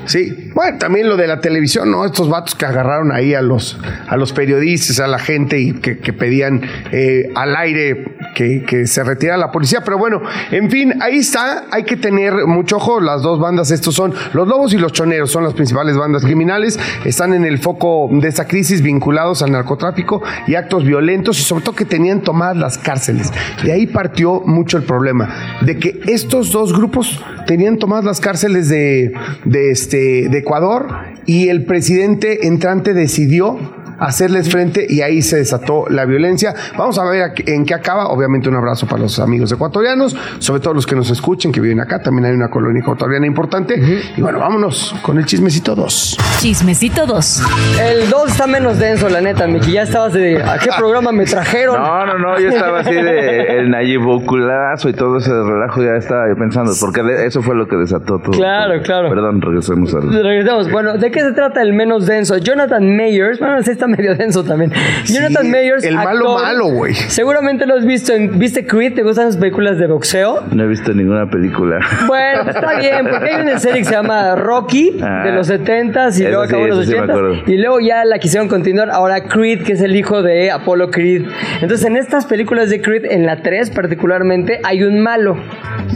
Sí, 0.05 0.51
bueno, 0.55 0.79
también 0.79 1.09
lo 1.09 1.17
de 1.17 1.27
la 1.27 1.41
televisión, 1.41 1.91
¿no? 1.91 2.05
Estos 2.05 2.29
vatos 2.29 2.55
que 2.55 2.65
agarraron 2.87 3.13
ahí 3.13 3.35
a 3.35 3.43
los, 3.43 3.79
a 4.09 4.17
los 4.17 4.33
periodistas, 4.33 5.01
a 5.01 5.07
la 5.07 5.19
gente 5.19 5.59
y 5.59 5.73
que, 5.75 5.99
que 5.99 6.13
pedían 6.13 6.63
eh, 6.93 7.31
al 7.35 7.57
aire 7.57 8.16
que, 8.37 8.87
se 8.87 9.03
retirara 9.03 9.39
la 9.39 9.51
policía. 9.51 9.81
Pero 9.85 9.99
bueno, 9.99 10.21
en 10.51 10.71
fin, 10.71 10.95
ahí 11.01 11.17
está. 11.19 11.65
Hay 11.71 11.85
que 11.85 11.97
tener 11.97 12.47
mucho 12.47 12.77
ojo. 12.77 13.01
Las 13.01 13.23
dos 13.23 13.41
bandas, 13.41 13.71
estos 13.71 13.95
son 13.95 14.13
los 14.35 14.47
lobos 14.47 14.75
y 14.75 14.79
los 14.79 14.93
choneros, 14.93 15.31
son 15.31 15.45
las 15.45 15.55
principales 15.55 15.97
bandas 15.97 16.23
criminales. 16.23 16.79
Están 17.05 17.33
en 17.33 17.45
el 17.45 17.59
foco 17.59 18.09
de 18.13 18.29
esta 18.29 18.47
crisis 18.47 18.83
vinculados 18.83 19.43
al 19.43 19.53
narcotráfico 19.53 20.23
y 20.47 20.55
actos 20.55 20.85
violentos 20.85 21.39
y 21.41 21.43
sobre 21.43 21.65
todo 21.65 21.75
que 21.75 21.85
tenían 21.85 22.21
tomadas 22.21 22.57
las 22.57 22.79
cárceles. 22.79 23.33
De 23.65 23.73
ahí 23.73 23.87
partió 23.87 24.43
mucho 24.45 24.77
el 24.77 24.85
problema, 24.85 25.59
de 25.63 25.79
que 25.79 26.01
estos 26.07 26.53
dos 26.53 26.77
grupos 26.77 27.21
tenían 27.47 27.79
tomadas 27.79 28.05
las 28.05 28.21
cárceles 28.21 28.69
de, 28.69 29.13
de, 29.45 29.71
este, 29.71 30.29
de 30.29 30.39
Ecuador 30.39 30.89
y 31.25 31.49
el 31.49 31.65
presidente 31.65 32.47
entrante 32.47 32.93
decidió 32.93 33.59
hacerles 33.99 34.51
frente 34.51 34.87
y 34.89 35.03
ahí 35.03 35.23
se 35.23 35.37
desató 35.37 35.87
la 35.89 36.05
violencia. 36.05 36.55
Vamos 36.77 36.99
a 36.99 37.05
ver 37.05 37.33
en 37.47 37.65
qué 37.65 37.75
acaba. 37.75 38.09
Obviamente 38.09 38.49
un 38.49 38.57
abrazo 38.57 38.87
para 38.87 39.03
los 39.03 39.19
amigos 39.19 39.51
ecuatorianos, 39.53 40.17
sobre 40.39 40.61
todo 40.61 40.75
los 40.75 40.87
que 40.87 40.97
nos 40.97 41.11
escuchen, 41.11 41.53
que 41.53 41.61
viven 41.61 41.81
acá. 41.81 42.01
También 42.01 42.27
hay 42.27 42.33
una 42.33 42.49
colonia 42.49 42.81
ecuatoriana 42.81 43.27
importante. 43.27 43.75
Y 44.17 44.21
bueno, 44.21 44.39
vámonos 44.39 44.95
con 45.03 45.19
el 45.19 45.27
chismecito 45.27 45.75
2. 45.75 46.19
Chismecito 46.39 47.07
2. 47.07 47.43
El 47.81 48.11
2 48.11 48.31
está 48.31 48.47
menos 48.47 48.79
denso, 48.79 49.09
la 49.09 49.21
neta, 49.21 49.47
Miki. 49.47 49.73
Ya 49.73 49.83
estabas 49.83 50.13
de. 50.13 50.43
¿A 50.43 50.59
qué 50.59 50.71
programa 50.77 51.13
me 51.13 51.25
trajeron? 51.25 51.81
No, 51.81 52.07
no, 52.07 52.19
no, 52.19 52.39
yo 52.39 52.49
estaba 52.49 52.81
así 52.81 52.95
de 52.95 53.59
el 53.59 53.71
nayiboculazo 53.71 54.89
y 54.89 54.93
todo 54.93 55.19
ese 55.19 55.31
relajo, 55.31 55.83
ya 55.83 55.97
estaba 55.97 56.29
yo 56.29 56.37
pensando, 56.37 56.73
porque 56.81 57.03
eso 57.25 57.43
fue 57.43 57.55
lo 57.55 57.67
que 57.67 57.77
desató 57.77 58.19
todo. 58.19 58.33
Claro, 58.33 58.81
claro. 58.83 59.09
Perdón, 59.09 59.41
regresemos 59.41 59.95
al... 59.95 60.13
Regresamos. 60.13 60.71
Bueno, 60.71 60.99
¿de 60.99 61.11
qué 61.11 61.21
se 61.21 61.33
trata 61.33 61.63
el 61.63 61.73
menos 61.73 62.07
denso? 62.07 62.37
Jonathan 62.39 62.97
Mayers, 62.97 63.39
bueno, 63.39 63.59
es 63.59 63.69
esta 63.69 63.86
está 63.87 64.03
medio 64.03 64.15
denso 64.17 64.45
también. 64.45 64.73
Jonathan 65.05 65.51
Mayers. 65.51 65.85
el 65.85 65.95
malo 65.95 66.35
malo, 66.39 66.67
güey. 66.69 66.95
Seguramente 66.95 67.67
lo 67.67 67.75
has 67.75 67.85
visto 67.85 68.13
en. 68.13 68.39
¿Viste 68.39 68.67
Creed? 68.67 68.95
¿Te 68.95 69.03
gustan 69.03 69.27
las 69.27 69.37
películas 69.37 69.79
de 69.79 69.87
boxeo? 69.87 70.43
No 70.53 70.65
he 70.65 70.67
visto 70.67 70.93
ninguna 70.93 71.29
película. 71.31 71.79
Bueno, 72.07 72.43
pues 72.45 72.57
está 72.57 72.79
bien, 72.79 73.07
porque 73.11 73.31
hay 73.35 73.43
una 73.43 73.59
serie 73.59 73.79
que 73.79 73.85
se 73.85 73.93
llama 73.93 74.35
Rocky 74.37 74.97
Ah. 75.03 75.23
de 75.25 75.33
los 75.33 75.49
70s 75.51 76.19
y 76.19 76.23
luego 76.25 76.45
sí, 76.45 76.49
acabó 76.49 76.65
en 76.65 76.71
los 76.71 76.87
sí 76.87 76.93
80s. 76.93 77.11
acuerdo. 77.11 77.35
y 77.47 77.57
luego 77.59 77.81
ya 77.81 78.05
la 78.05 78.19
quisieron 78.19 78.49
continuar. 78.49 78.91
Ahora 78.91 79.25
Creed, 79.25 79.63
que 79.65 79.73
es 79.73 79.81
el 79.81 79.95
hijo 79.97 80.23
de 80.23 80.51
Apollo 80.51 80.91
Creed. 80.91 81.25
Entonces, 81.61 81.87
en 81.87 81.97
estas 81.97 82.27
películas 82.27 82.71
de 82.71 82.81
Creed, 82.81 83.05
en 83.11 83.27
la 83.27 83.43
3 83.43 83.71
particularmente, 83.71 84.61
hay 84.65 84.83
un 84.83 85.01
malo. 85.01 85.37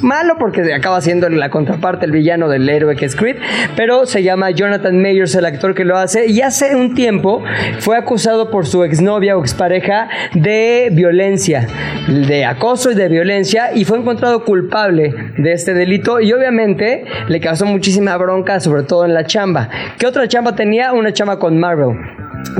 Malo 0.02 0.36
porque 0.38 0.72
acaba 0.72 1.00
siendo 1.00 1.28
la 1.28 1.50
contraparte, 1.50 2.06
el 2.06 2.12
villano 2.12 2.48
del 2.48 2.68
héroe 2.68 2.96
que 2.96 3.04
es 3.04 3.16
Creed, 3.16 3.36
pero 3.76 4.06
se 4.06 4.22
llama 4.22 4.50
Jonathan 4.50 5.00
Mayers, 5.00 5.34
el 5.34 5.44
actor 5.44 5.74
que 5.74 5.84
lo 5.84 5.96
hace, 5.96 6.26
y 6.26 6.40
hace 6.42 6.74
un 6.76 6.94
tiempo 6.94 7.42
fue 7.80 7.96
acusado 7.96 8.50
por 8.50 8.66
su 8.66 8.84
exnovia 8.84 9.36
o 9.36 9.40
expareja 9.40 10.08
de 10.34 10.90
violencia, 10.92 11.66
de 12.08 12.44
acoso 12.44 12.92
y 12.92 12.94
de 12.94 13.08
violencia, 13.08 13.70
y 13.74 13.84
fue 13.84 13.98
encontrado 13.98 14.44
culpable 14.44 15.14
de 15.38 15.52
este 15.52 15.74
delito, 15.74 16.20
y 16.20 16.32
obviamente 16.32 17.04
le 17.28 17.40
causó 17.40 17.66
muchísima 17.66 18.16
bronca, 18.16 18.60
sobre 18.60 18.84
todo 18.84 19.04
en 19.04 19.14
la 19.14 19.24
chamba. 19.24 19.68
¿Qué 19.98 20.06
otra 20.06 20.28
chamba 20.28 20.54
tenía? 20.54 20.92
Una 20.92 21.12
chamba 21.12 21.38
con 21.38 21.58
Marvel. 21.58 21.96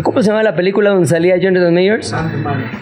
¿Cómo 0.02 0.22
se 0.22 0.28
llama 0.28 0.42
la 0.42 0.54
película 0.54 0.90
donde 0.90 1.06
salía 1.06 1.37
Jonathan 1.37 1.75
Mayers? 1.75 2.14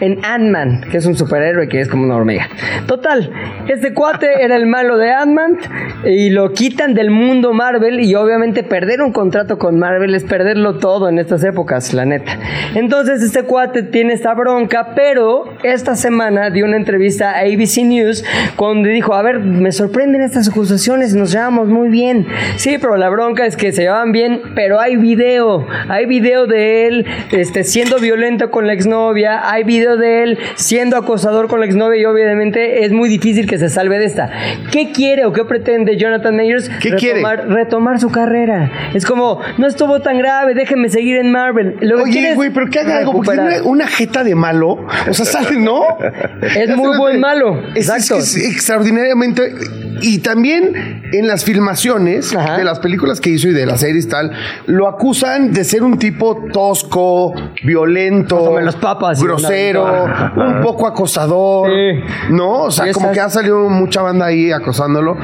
En 0.00 0.18
Ant-Man, 0.24 0.82
que 0.90 0.98
es 0.98 1.06
un 1.06 1.16
superhéroe 1.16 1.68
que 1.68 1.80
es 1.80 1.88
como 1.88 2.04
una 2.04 2.16
hormiga. 2.16 2.48
Total, 2.86 3.30
este 3.66 3.92
cuate 3.94 4.42
era 4.42 4.56
el 4.56 4.66
malo 4.66 4.98
de 4.98 5.10
Ant-Man 5.10 5.58
y 6.04 6.30
lo 6.30 6.52
quitan 6.52 6.94
del 6.94 7.10
mundo 7.10 7.52
Marvel 7.52 8.00
y 8.00 8.14
obviamente 8.14 8.62
perder 8.62 9.00
un 9.02 9.12
contrato 9.12 9.58
con 9.58 9.78
Marvel 9.78 10.14
es 10.14 10.24
perderlo 10.24 10.78
todo 10.78 11.08
en 11.08 11.18
estas 11.18 11.42
épocas, 11.44 11.92
la 11.94 12.04
neta. 12.04 12.38
Entonces 12.74 13.22
este 13.22 13.42
cuate 13.42 13.82
tiene 13.82 14.12
esta 14.12 14.34
bronca, 14.34 14.92
pero 14.94 15.44
esta 15.62 15.96
semana 15.96 16.50
dio 16.50 16.66
una 16.66 16.76
entrevista 16.76 17.32
a 17.32 17.40
ABC 17.40 17.84
News 17.84 18.24
donde 18.56 18.90
dijo, 18.90 19.14
a 19.14 19.22
ver, 19.22 19.40
me 19.40 19.72
sorprenden 19.72 20.22
estas 20.22 20.48
acusaciones, 20.48 21.14
nos 21.14 21.32
llevamos 21.32 21.68
muy 21.68 21.88
bien. 21.88 22.26
Sí, 22.56 22.76
pero 22.78 22.96
la 22.96 23.08
bronca 23.08 23.46
es 23.46 23.56
que 23.56 23.72
se 23.72 23.82
llevan 23.82 24.12
bien, 24.12 24.42
pero 24.54 24.78
hay 24.78 24.96
video, 24.96 25.66
hay 25.88 26.06
video 26.06 26.46
de 26.46 26.87
él 26.88 27.06
este, 27.30 27.64
siendo 27.64 27.98
violento 27.98 28.50
con 28.50 28.66
la 28.66 28.72
exnovia, 28.72 29.50
hay 29.50 29.64
video 29.64 29.96
de 29.96 30.22
él 30.22 30.38
siendo 30.56 30.96
acosador 30.96 31.48
con 31.48 31.60
la 31.60 31.66
exnovia 31.66 32.00
y 32.00 32.04
obviamente 32.04 32.84
es 32.84 32.92
muy 32.92 33.08
difícil 33.08 33.46
que 33.46 33.58
se 33.58 33.68
salve 33.68 33.98
de 33.98 34.04
esta. 34.06 34.30
¿Qué 34.70 34.92
quiere 34.92 35.24
o 35.24 35.32
qué 35.32 35.44
pretende 35.44 35.96
Jonathan 35.96 36.36
Mayers? 36.36 36.68
¿Qué 36.80 36.92
quiere? 36.94 37.18
retomar, 37.22 37.48
retomar 37.48 38.00
su 38.00 38.10
carrera. 38.10 38.70
Es 38.94 39.04
como, 39.04 39.40
no 39.58 39.66
estuvo 39.66 40.00
tan 40.00 40.18
grave, 40.18 40.54
déjenme 40.54 40.88
seguir 40.88 41.16
en 41.16 41.30
Marvel. 41.30 41.76
Lo 41.80 42.04
que 42.04 42.10
quiere 42.10 42.28
Oye, 42.28 42.34
güey, 42.36 42.50
pero 42.50 42.68
que 42.68 42.80
haga 42.80 42.98
algo, 42.98 43.12
porque 43.12 43.32
una, 43.32 43.62
una 43.62 43.86
jeta 43.86 44.24
de 44.24 44.34
malo. 44.34 44.86
O 45.08 45.14
sea, 45.14 45.24
sale, 45.24 45.58
¿no? 45.58 45.82
Es 46.42 46.76
muy 46.76 46.96
buen 46.96 47.20
malo. 47.20 47.62
Es, 47.74 47.88
es 47.88 47.88
Exacto. 47.88 48.14
que 48.14 48.20
es 48.20 48.36
extraordinariamente. 48.54 49.54
Y 50.02 50.18
también 50.18 51.02
en 51.12 51.26
las 51.26 51.44
filmaciones 51.44 52.34
Ajá. 52.34 52.58
de 52.58 52.64
las 52.64 52.78
películas 52.78 53.20
que 53.20 53.30
hizo 53.30 53.48
y 53.48 53.52
de 53.52 53.66
las 53.66 53.80
series 53.80 54.08
tal, 54.08 54.32
lo 54.66 54.88
acusan 54.88 55.52
de 55.52 55.64
ser 55.64 55.82
un 55.82 55.98
tipo 55.98 56.44
tosco, 56.52 57.34
violento, 57.62 58.56
papas 58.80 59.22
grosero, 59.22 60.04
un 60.36 60.60
poco 60.62 60.86
acosador. 60.86 61.68
Sí. 61.70 62.00
¿No? 62.30 62.62
O 62.64 62.70
sea, 62.70 62.92
como 62.92 63.06
esas- 63.06 63.14
que 63.14 63.20
ha 63.20 63.28
salido 63.30 63.68
mucha 63.68 64.02
banda 64.02 64.26
ahí 64.26 64.52
acosándolo. 64.52 65.16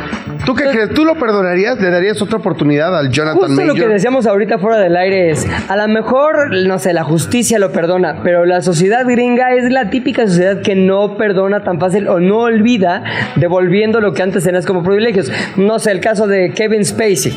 ¿Tú 0.45 0.55
qué 0.55 0.65
crees? 0.65 0.91
¿Tú 0.95 1.05
lo 1.05 1.15
perdonarías? 1.15 1.81
¿Le 1.81 1.91
darías 1.91 2.21
otra 2.21 2.39
oportunidad 2.39 2.97
al 2.97 3.11
Jonathan 3.11 3.39
Justo 3.41 3.65
lo 3.65 3.75
que 3.75 3.81
Major? 3.81 3.93
decíamos 3.93 4.27
ahorita 4.27 4.59
fuera 4.59 4.79
del 4.79 4.97
aire 4.97 5.31
es, 5.31 5.47
a 5.69 5.77
lo 5.77 5.89
mejor, 5.89 6.53
no 6.67 6.79
sé, 6.79 6.93
la 6.93 7.05
justicia 7.05 7.59
lo 7.59 7.73
perdona, 7.73 8.21
pero 8.23 8.45
la 8.45 8.61
sociedad 8.63 9.07
gringa 9.07 9.53
es 9.55 9.71
la 9.71 9.91
típica 9.91 10.27
sociedad 10.27 10.61
que 10.63 10.75
no 10.75 11.17
perdona 11.17 11.63
tan 11.65 11.79
fácil 11.81 12.09
o 12.09 12.21
no 12.21 12.41
olvida 12.41 13.05
devolviendo 13.37 14.01
lo 14.01 14.13
que 14.13 14.23
antes 14.23 14.45
tenías 14.45 14.67
como 14.67 14.83
privilegios. 14.83 15.31
No 15.57 15.79
sé, 15.79 15.93
el 15.93 16.01
caso 16.01 16.27
de 16.27 16.53
Kevin 16.53 16.85
Spacey. 16.85 17.33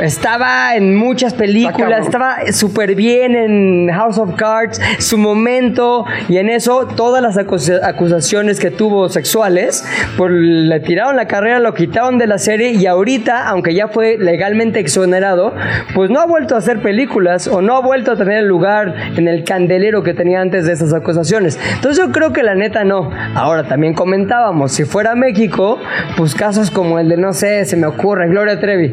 Estaba 0.00 0.74
en 0.76 0.96
muchas 0.96 1.34
películas, 1.34 2.04
estaba 2.06 2.36
súper 2.52 2.94
bien 2.94 3.34
en 3.36 3.88
House 3.92 4.18
of 4.18 4.31
Cards, 4.36 4.80
su 4.98 5.18
momento, 5.18 6.04
y 6.28 6.38
en 6.38 6.48
eso 6.50 6.86
todas 6.96 7.22
las 7.22 7.36
acusa- 7.36 7.80
acusaciones 7.82 8.58
que 8.60 8.70
tuvo 8.70 9.08
sexuales, 9.08 9.84
le 10.18 10.80
tiraron 10.80 11.16
la 11.16 11.26
carrera, 11.26 11.58
lo 11.60 11.74
quitaron 11.74 12.18
de 12.18 12.26
la 12.26 12.38
serie 12.38 12.72
y 12.72 12.86
ahorita, 12.86 13.46
aunque 13.48 13.74
ya 13.74 13.88
fue 13.88 14.16
legalmente 14.18 14.80
exonerado, 14.80 15.54
pues 15.94 16.10
no 16.10 16.20
ha 16.20 16.26
vuelto 16.26 16.54
a 16.54 16.58
hacer 16.58 16.80
películas 16.80 17.48
o 17.48 17.60
no 17.62 17.76
ha 17.76 17.80
vuelto 17.80 18.12
a 18.12 18.16
tener 18.16 18.38
el 18.38 18.46
lugar 18.48 18.94
en 19.16 19.28
el 19.28 19.44
candelero 19.44 20.02
que 20.02 20.14
tenía 20.14 20.40
antes 20.40 20.66
de 20.66 20.72
esas 20.72 20.92
acusaciones. 20.92 21.58
Entonces 21.74 22.04
yo 22.04 22.12
creo 22.12 22.32
que 22.32 22.42
la 22.42 22.54
neta 22.54 22.84
no. 22.84 23.10
Ahora 23.34 23.64
también 23.64 23.94
comentábamos, 23.94 24.72
si 24.72 24.84
fuera 24.84 25.14
México, 25.14 25.78
pues 26.16 26.34
casos 26.34 26.70
como 26.70 26.98
el 26.98 27.08
de, 27.08 27.16
no 27.16 27.32
sé, 27.32 27.64
se 27.64 27.76
me 27.76 27.86
ocurre, 27.86 28.28
Gloria 28.28 28.60
Trevi, 28.60 28.92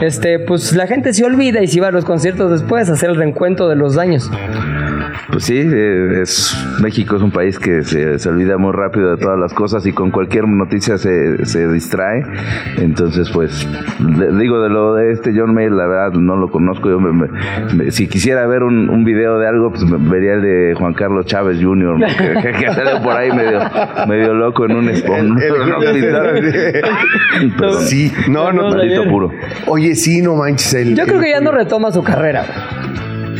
este, 0.00 0.38
pues 0.38 0.72
la 0.74 0.86
gente 0.86 1.12
se 1.12 1.24
olvida 1.24 1.62
y 1.62 1.66
si 1.66 1.80
va 1.80 1.88
a 1.88 1.90
los 1.90 2.04
conciertos 2.04 2.50
después 2.50 2.88
a 2.88 2.94
hacer 2.94 3.10
el 3.10 3.16
reencuentro 3.16 3.68
de 3.68 3.76
los 3.76 3.94
daños. 3.94 4.30
Pues 5.30 5.44
sí, 5.44 5.58
eh, 5.58 6.20
es 6.22 6.56
México 6.82 7.16
es 7.16 7.22
un 7.22 7.30
país 7.30 7.58
que 7.58 7.82
se, 7.82 8.18
se 8.18 8.28
olvida 8.28 8.58
muy 8.58 8.72
rápido 8.72 9.10
de 9.10 9.16
todas 9.16 9.38
las 9.38 9.52
cosas 9.54 9.86
y 9.86 9.92
con 9.92 10.10
cualquier 10.10 10.46
noticia 10.48 10.98
se, 10.98 11.44
se 11.46 11.68
distrae. 11.68 12.22
Entonces, 12.78 13.30
pues, 13.30 13.66
le- 14.00 14.32
digo 14.38 14.60
de 14.62 14.68
lo 14.70 14.94
de 14.94 15.12
este 15.12 15.32
John 15.36 15.54
Mayer, 15.54 15.72
la 15.72 15.86
verdad 15.86 16.12
no 16.18 16.36
lo 16.36 16.50
conozco. 16.50 16.88
Yo 16.90 17.00
me- 17.00 17.12
me- 17.12 17.28
me- 17.74 17.90
si 17.90 18.08
quisiera 18.08 18.46
ver 18.46 18.62
un, 18.62 18.88
un 18.90 19.04
video 19.04 19.38
de 19.38 19.48
algo, 19.48 19.70
pues 19.70 19.84
me- 19.84 19.98
vería 20.10 20.34
el 20.34 20.42
de 20.42 20.74
Juan 20.76 20.94
Carlos 20.94 21.26
Chávez 21.26 21.58
Jr., 21.62 21.98
¿no? 21.98 22.06
que, 22.06 22.42
que, 22.42 22.52
que 22.52 22.72
sale 22.72 23.00
por 23.02 23.16
ahí 23.16 23.30
medio, 23.32 23.60
medio 24.08 24.34
loco 24.34 24.64
en 24.66 24.72
un 24.72 24.88
el- 24.88 25.02
Perdón. 27.58 27.82
Sí, 27.82 28.12
no, 28.28 28.52
no. 28.52 28.70
No, 28.70 29.10
puro. 29.10 29.30
Oye, 29.66 29.94
sí, 29.94 30.22
no 30.22 30.36
manches. 30.36 30.74
el- 30.74 30.96
Yo 30.96 31.04
creo 31.06 31.20
que 31.20 31.30
ya 31.30 31.40
no 31.40 31.52
retoma 31.52 31.90
su 31.90 32.02
carrera. 32.02 32.44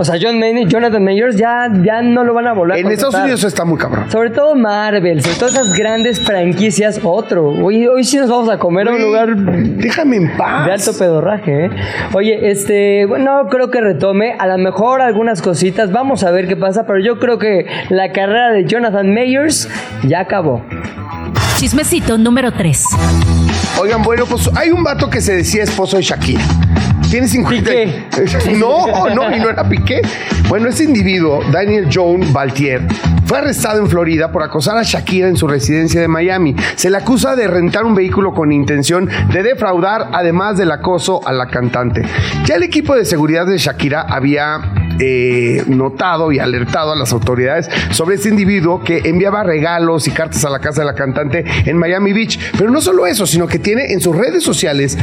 O 0.00 0.04
sea, 0.04 0.16
John 0.18 0.38
May- 0.40 0.64
Jonathan 0.66 1.04
Mayers 1.04 1.36
ya, 1.36 1.68
ya 1.84 2.00
no 2.00 2.24
lo 2.24 2.32
van 2.32 2.46
a 2.46 2.54
volver 2.54 2.78
a 2.78 2.80
En 2.80 2.90
Estados. 2.90 3.14
Unidos 3.16 3.44
está 3.44 3.66
muy 3.66 3.76
cabrón. 3.78 4.10
Sobre 4.10 4.30
todo 4.30 4.54
Marvel, 4.54 5.22
sobre 5.22 5.36
todas 5.36 5.52
esas 5.54 5.76
grandes 5.76 6.18
franquicias, 6.18 6.98
otro. 7.02 7.48
Hoy, 7.50 7.86
hoy 7.86 8.02
sí 8.04 8.16
nos 8.16 8.30
vamos 8.30 8.48
a 8.48 8.58
comer 8.58 8.88
a 8.88 8.92
un 8.92 9.02
lugar 9.02 9.36
Déjame 9.36 10.16
en 10.16 10.36
paz. 10.38 10.64
de 10.64 10.72
alto 10.72 10.92
pedorraje, 10.98 11.66
¿eh? 11.66 11.70
Oye, 12.14 12.50
este, 12.50 13.04
bueno, 13.04 13.42
no 13.44 13.48
creo 13.50 13.70
que 13.70 13.82
retome. 13.82 14.32
A 14.38 14.46
lo 14.46 14.56
mejor 14.56 15.02
algunas 15.02 15.42
cositas. 15.42 15.92
Vamos 15.92 16.24
a 16.24 16.30
ver 16.30 16.48
qué 16.48 16.56
pasa. 16.56 16.86
Pero 16.86 16.98
yo 17.04 17.18
creo 17.18 17.38
que 17.38 17.66
la 17.90 18.10
carrera 18.10 18.48
de 18.52 18.64
Jonathan 18.64 19.12
Mayers 19.12 19.68
ya 20.04 20.20
acabó. 20.20 20.64
Chismecito 21.58 22.16
número 22.16 22.52
3. 22.52 22.84
Oigan, 23.78 24.02
bueno, 24.02 24.24
pues 24.24 24.48
hay 24.56 24.70
un 24.70 24.82
vato 24.82 25.10
que 25.10 25.20
se 25.20 25.34
decía 25.36 25.62
esposo 25.62 25.98
de 25.98 26.02
Shakira. 26.04 26.40
Tiene 27.10 27.26
50. 27.26 27.70
Piqué. 27.70 28.04
No, 28.58 29.08
no, 29.14 29.34
y 29.34 29.40
no 29.40 29.50
era 29.50 29.68
Piqué. 29.68 30.00
Bueno, 30.48 30.68
este 30.68 30.84
individuo, 30.84 31.42
Daniel 31.50 31.88
John 31.92 32.32
Baltier, 32.32 32.82
fue 33.24 33.38
arrestado 33.38 33.80
en 33.80 33.88
Florida 33.88 34.30
por 34.30 34.42
acosar 34.42 34.76
a 34.76 34.82
Shakira 34.82 35.28
en 35.28 35.36
su 35.36 35.48
residencia 35.48 36.00
de 36.00 36.08
Miami. 36.08 36.54
Se 36.76 36.88
le 36.88 36.96
acusa 36.96 37.34
de 37.34 37.48
rentar 37.48 37.84
un 37.84 37.94
vehículo 37.94 38.32
con 38.32 38.52
intención 38.52 39.08
de 39.32 39.42
defraudar, 39.42 40.08
además 40.12 40.56
del 40.56 40.70
acoso 40.70 41.26
a 41.26 41.32
la 41.32 41.48
cantante. 41.48 42.02
Ya 42.44 42.56
el 42.56 42.62
equipo 42.62 42.94
de 42.94 43.04
seguridad 43.04 43.46
de 43.46 43.58
Shakira 43.58 44.02
había 44.02 44.72
eh, 45.00 45.64
notado 45.66 46.30
y 46.30 46.38
alertado 46.38 46.92
a 46.92 46.96
las 46.96 47.12
autoridades 47.12 47.68
sobre 47.90 48.16
este 48.16 48.28
individuo 48.28 48.82
que 48.84 49.02
enviaba 49.04 49.42
regalos 49.42 50.06
y 50.06 50.10
cartas 50.12 50.44
a 50.44 50.50
la 50.50 50.60
casa 50.60 50.82
de 50.82 50.86
la 50.86 50.94
cantante 50.94 51.44
en 51.64 51.76
Miami 51.76 52.12
Beach. 52.12 52.38
Pero 52.56 52.70
no 52.70 52.80
solo 52.80 53.06
eso, 53.06 53.26
sino 53.26 53.46
que 53.46 53.58
tiene 53.58 53.92
en 53.92 54.00
sus 54.00 54.14
redes 54.14 54.42
sociales 54.44 54.96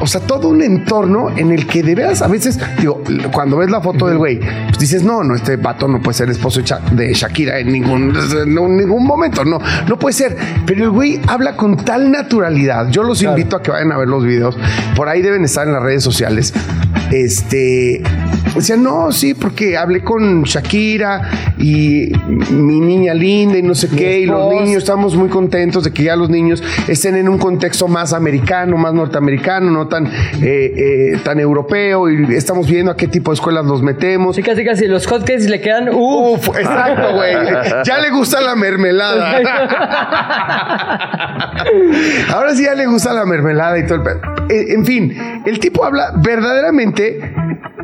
o 0.00 0.06
sea, 0.06 0.20
todo 0.20 0.48
un 0.48 0.62
entorno 0.62 1.30
en 1.36 1.52
el 1.52 1.66
que 1.66 1.82
de 1.82 1.94
veras 1.94 2.22
a 2.22 2.28
veces, 2.28 2.58
digo, 2.80 3.02
cuando 3.32 3.56
ves 3.56 3.70
la 3.70 3.80
foto 3.80 4.06
del 4.06 4.18
güey, 4.18 4.38
pues 4.66 4.78
dices, 4.78 5.02
no, 5.02 5.22
no, 5.24 5.34
este 5.34 5.56
vato 5.56 5.88
no 5.88 6.00
puede 6.00 6.14
ser 6.16 6.30
esposo 6.30 6.60
de 6.60 6.66
Sha- 6.66 6.80
de 6.92 7.12
Shakira 7.14 7.58
en 7.58 7.72
ningún, 7.72 8.14
en 8.16 8.76
ningún 8.76 9.04
momento, 9.06 9.44
no, 9.44 9.58
no 9.88 9.98
puede 9.98 10.12
ser. 10.12 10.36
Pero 10.66 10.84
el 10.84 10.90
güey 10.90 11.20
habla 11.26 11.56
con 11.56 11.76
tal 11.76 12.10
naturalidad. 12.10 12.90
Yo 12.90 13.02
los 13.02 13.22
invito 13.22 13.56
a 13.56 13.62
que 13.62 13.70
vayan 13.70 13.92
a 13.92 13.96
ver 13.98 14.08
los 14.08 14.24
videos. 14.24 14.56
Por 14.94 15.08
ahí 15.08 15.22
deben 15.22 15.44
estar 15.44 15.66
en 15.66 15.72
las 15.74 15.82
redes 15.82 16.02
sociales. 16.04 16.52
Este, 17.10 18.02
decía, 18.54 18.76
no, 18.76 19.12
sí, 19.12 19.34
porque 19.34 19.76
hablé 19.76 20.04
con 20.04 20.42
Shakira 20.42 21.22
y 21.58 22.12
mi 22.50 22.80
niña 22.80 23.14
linda 23.14 23.56
y 23.58 23.62
no 23.62 23.74
sé 23.74 23.88
qué, 23.88 24.20
y 24.20 24.26
los 24.26 24.52
niños 24.52 24.78
estamos 24.78 25.16
muy 25.16 25.28
contentos 25.28 25.84
de 25.84 25.92
que 25.92 26.02
ya 26.04 26.16
los 26.16 26.28
niños 26.28 26.62
estén 26.86 27.16
en 27.16 27.28
un 27.28 27.38
contexto 27.38 27.88
más 27.88 28.12
americano, 28.12 28.76
más 28.76 28.92
norteamericano, 28.94 29.70
no 29.70 29.87
tan, 29.88 30.06
eh, 30.06 30.10
eh, 30.42 31.18
tan 31.24 31.40
europeo, 31.40 32.10
y 32.10 32.34
estamos 32.34 32.66
viendo 32.68 32.92
a 32.92 32.96
qué 32.96 33.08
tipo 33.08 33.30
de 33.30 33.36
escuelas 33.36 33.64
los 33.64 33.82
metemos. 33.82 34.36
Sí, 34.36 34.42
casi, 34.42 34.64
casi. 34.64 34.86
Los 34.86 35.06
hotcakes 35.06 35.48
le 35.48 35.60
quedan. 35.60 35.88
¡Uf! 35.90 36.48
Uf, 36.48 36.56
exacto, 36.58 37.14
güey. 37.14 37.34
Ya 37.84 37.98
le 37.98 38.10
gusta 38.10 38.40
la 38.40 38.54
mermelada. 38.54 39.38
Ahora 42.32 42.54
sí 42.54 42.64
ya 42.64 42.74
le 42.74 42.86
gusta 42.86 43.12
la 43.12 43.24
mermelada 43.24 43.78
y 43.78 43.84
todo 43.86 43.96
el 43.96 44.02
pe- 44.02 44.54
Eh, 44.54 44.74
En 44.74 44.84
fin, 44.84 45.42
el 45.44 45.58
tipo 45.58 45.84
habla 45.84 46.12
verdaderamente 46.16 47.34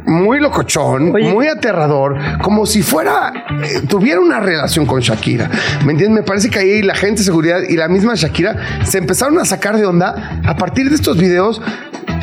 muy 0.07 0.39
locochón, 0.39 1.15
Oye. 1.15 1.33
muy 1.33 1.49
aterrador, 1.49 2.17
como 2.43 2.67
si 2.67 2.83
fuera, 2.83 3.33
eh, 3.63 3.81
tuviera 3.89 4.21
una 4.21 4.39
relación 4.41 4.85
con 4.87 5.01
Shakira. 5.01 5.49
¿Me 5.85 5.93
entiendes? 5.93 6.21
Me 6.21 6.23
parece 6.23 6.51
que 6.51 6.59
ahí 6.59 6.83
la 6.83 6.95
gente 6.95 7.21
de 7.21 7.25
seguridad 7.25 7.61
y 7.69 7.77
la 7.77 7.89
misma 7.89 8.15
Shakira 8.15 8.57
se 8.85 8.99
empezaron 8.99 9.39
a 9.39 9.45
sacar 9.47 9.77
de 9.77 9.87
onda 9.87 10.41
a 10.47 10.57
partir 10.57 10.89
de 10.91 10.95
estos 10.97 11.17
videos. 11.19 11.61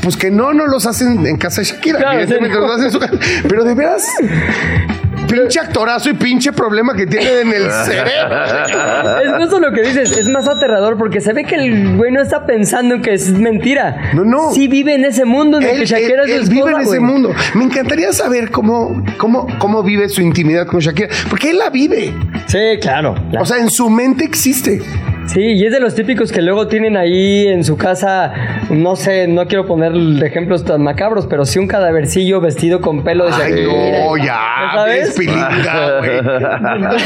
Pues 0.02 0.18
que 0.18 0.32
no, 0.32 0.54
no 0.54 0.66
los 0.68 0.86
hacen 0.86 1.26
en 1.26 1.38
casa 1.38 1.62
de 1.62 1.66
Shakira. 1.68 2.00
Claro, 2.00 2.20
evidentemente 2.20 2.56
sí. 2.56 2.62
los 2.62 2.72
hacen 2.72 2.86
en 2.86 2.92
su 2.92 3.00
casa. 3.00 3.14
Pero 3.48 3.64
de 3.64 3.74
veras, 3.76 4.08
pinche 5.30 5.60
actorazo 5.60 6.10
y 6.10 6.14
pinche 6.14 6.52
problema 6.52 6.94
que 6.96 7.06
tiene 7.06 7.42
en 7.42 7.54
el 7.54 7.72
cerebro. 7.72 8.46
Es 9.24 9.32
justo 9.44 9.60
lo 9.60 9.72
que 9.72 9.82
dices, 9.84 10.18
es 10.18 10.28
más 10.28 10.48
aterrador 10.48 10.98
porque 10.98 11.22
se 11.22 11.34
ve 11.34 11.44
que 11.46 11.56
el 11.56 11.98
güey 11.98 12.12
no 12.12 12.22
está 12.22 12.46
pensando 12.46 12.96
en 12.96 13.02
que 13.02 13.14
es 13.14 13.32
mentira. 13.32 14.12
No, 14.14 14.24
no. 14.26 14.52
Sí 14.54 14.68
vive 14.68 14.96
en 14.96 15.06
ese 15.06 15.26
mundo 15.26 15.60
en 15.60 15.64
el 15.68 15.80
que 15.80 15.86
Shakira 15.86 16.24
él- 16.24 16.30
es 16.32 16.36
él 16.38 16.46
su 16.46 16.52
vive 16.52 16.72
en 16.72 16.82
ese 16.82 17.00
mundo. 17.00 17.34
Me 17.54 17.64
encantaría 17.66 18.12
saber 18.12 18.50
cómo, 18.52 19.04
cómo, 19.18 19.48
cómo 19.60 19.84
vive 19.84 20.10
su 20.10 20.22
intimidad 20.22 20.66
con 20.68 20.80
Shakira, 20.80 21.10
porque 21.30 21.52
él 21.52 21.60
la 21.60 21.70
vive. 21.70 22.14
Sí, 22.48 22.58
claro. 22.82 23.16
O 23.40 23.46
sea, 23.46 23.58
en 23.60 23.70
su 23.70 23.90
mente 23.90 24.26
existe. 24.26 24.82
Sí, 25.28 25.40
y 25.42 25.66
es 25.66 25.72
de 25.72 25.80
los 25.80 25.96
típicos 25.96 26.32
que 26.32 26.42
luego 26.42 26.68
tienen 26.68 26.98
ahí 26.98 27.48
en 27.48 27.64
su 27.64 27.78
casa, 27.78 28.34
no 28.70 28.96
sé, 28.96 29.28
no 29.28 29.48
quiero 29.48 29.66
poner 29.66 29.94
ejemplos 30.26 30.66
tan 30.66 30.82
macabros, 30.82 31.26
pero 31.28 31.46
sí 31.46 31.58
un 31.60 31.68
cadávercillo 31.68 32.42
vestido 32.42 32.82
con 32.82 33.04
pelo 33.04 33.26
de 33.28 33.32
Ay, 33.42 33.54
no, 33.64 34.18
ya, 34.18 34.26
¿Ya 34.26 34.72
sabes? 34.74 35.16
pilinga. 35.18 36.02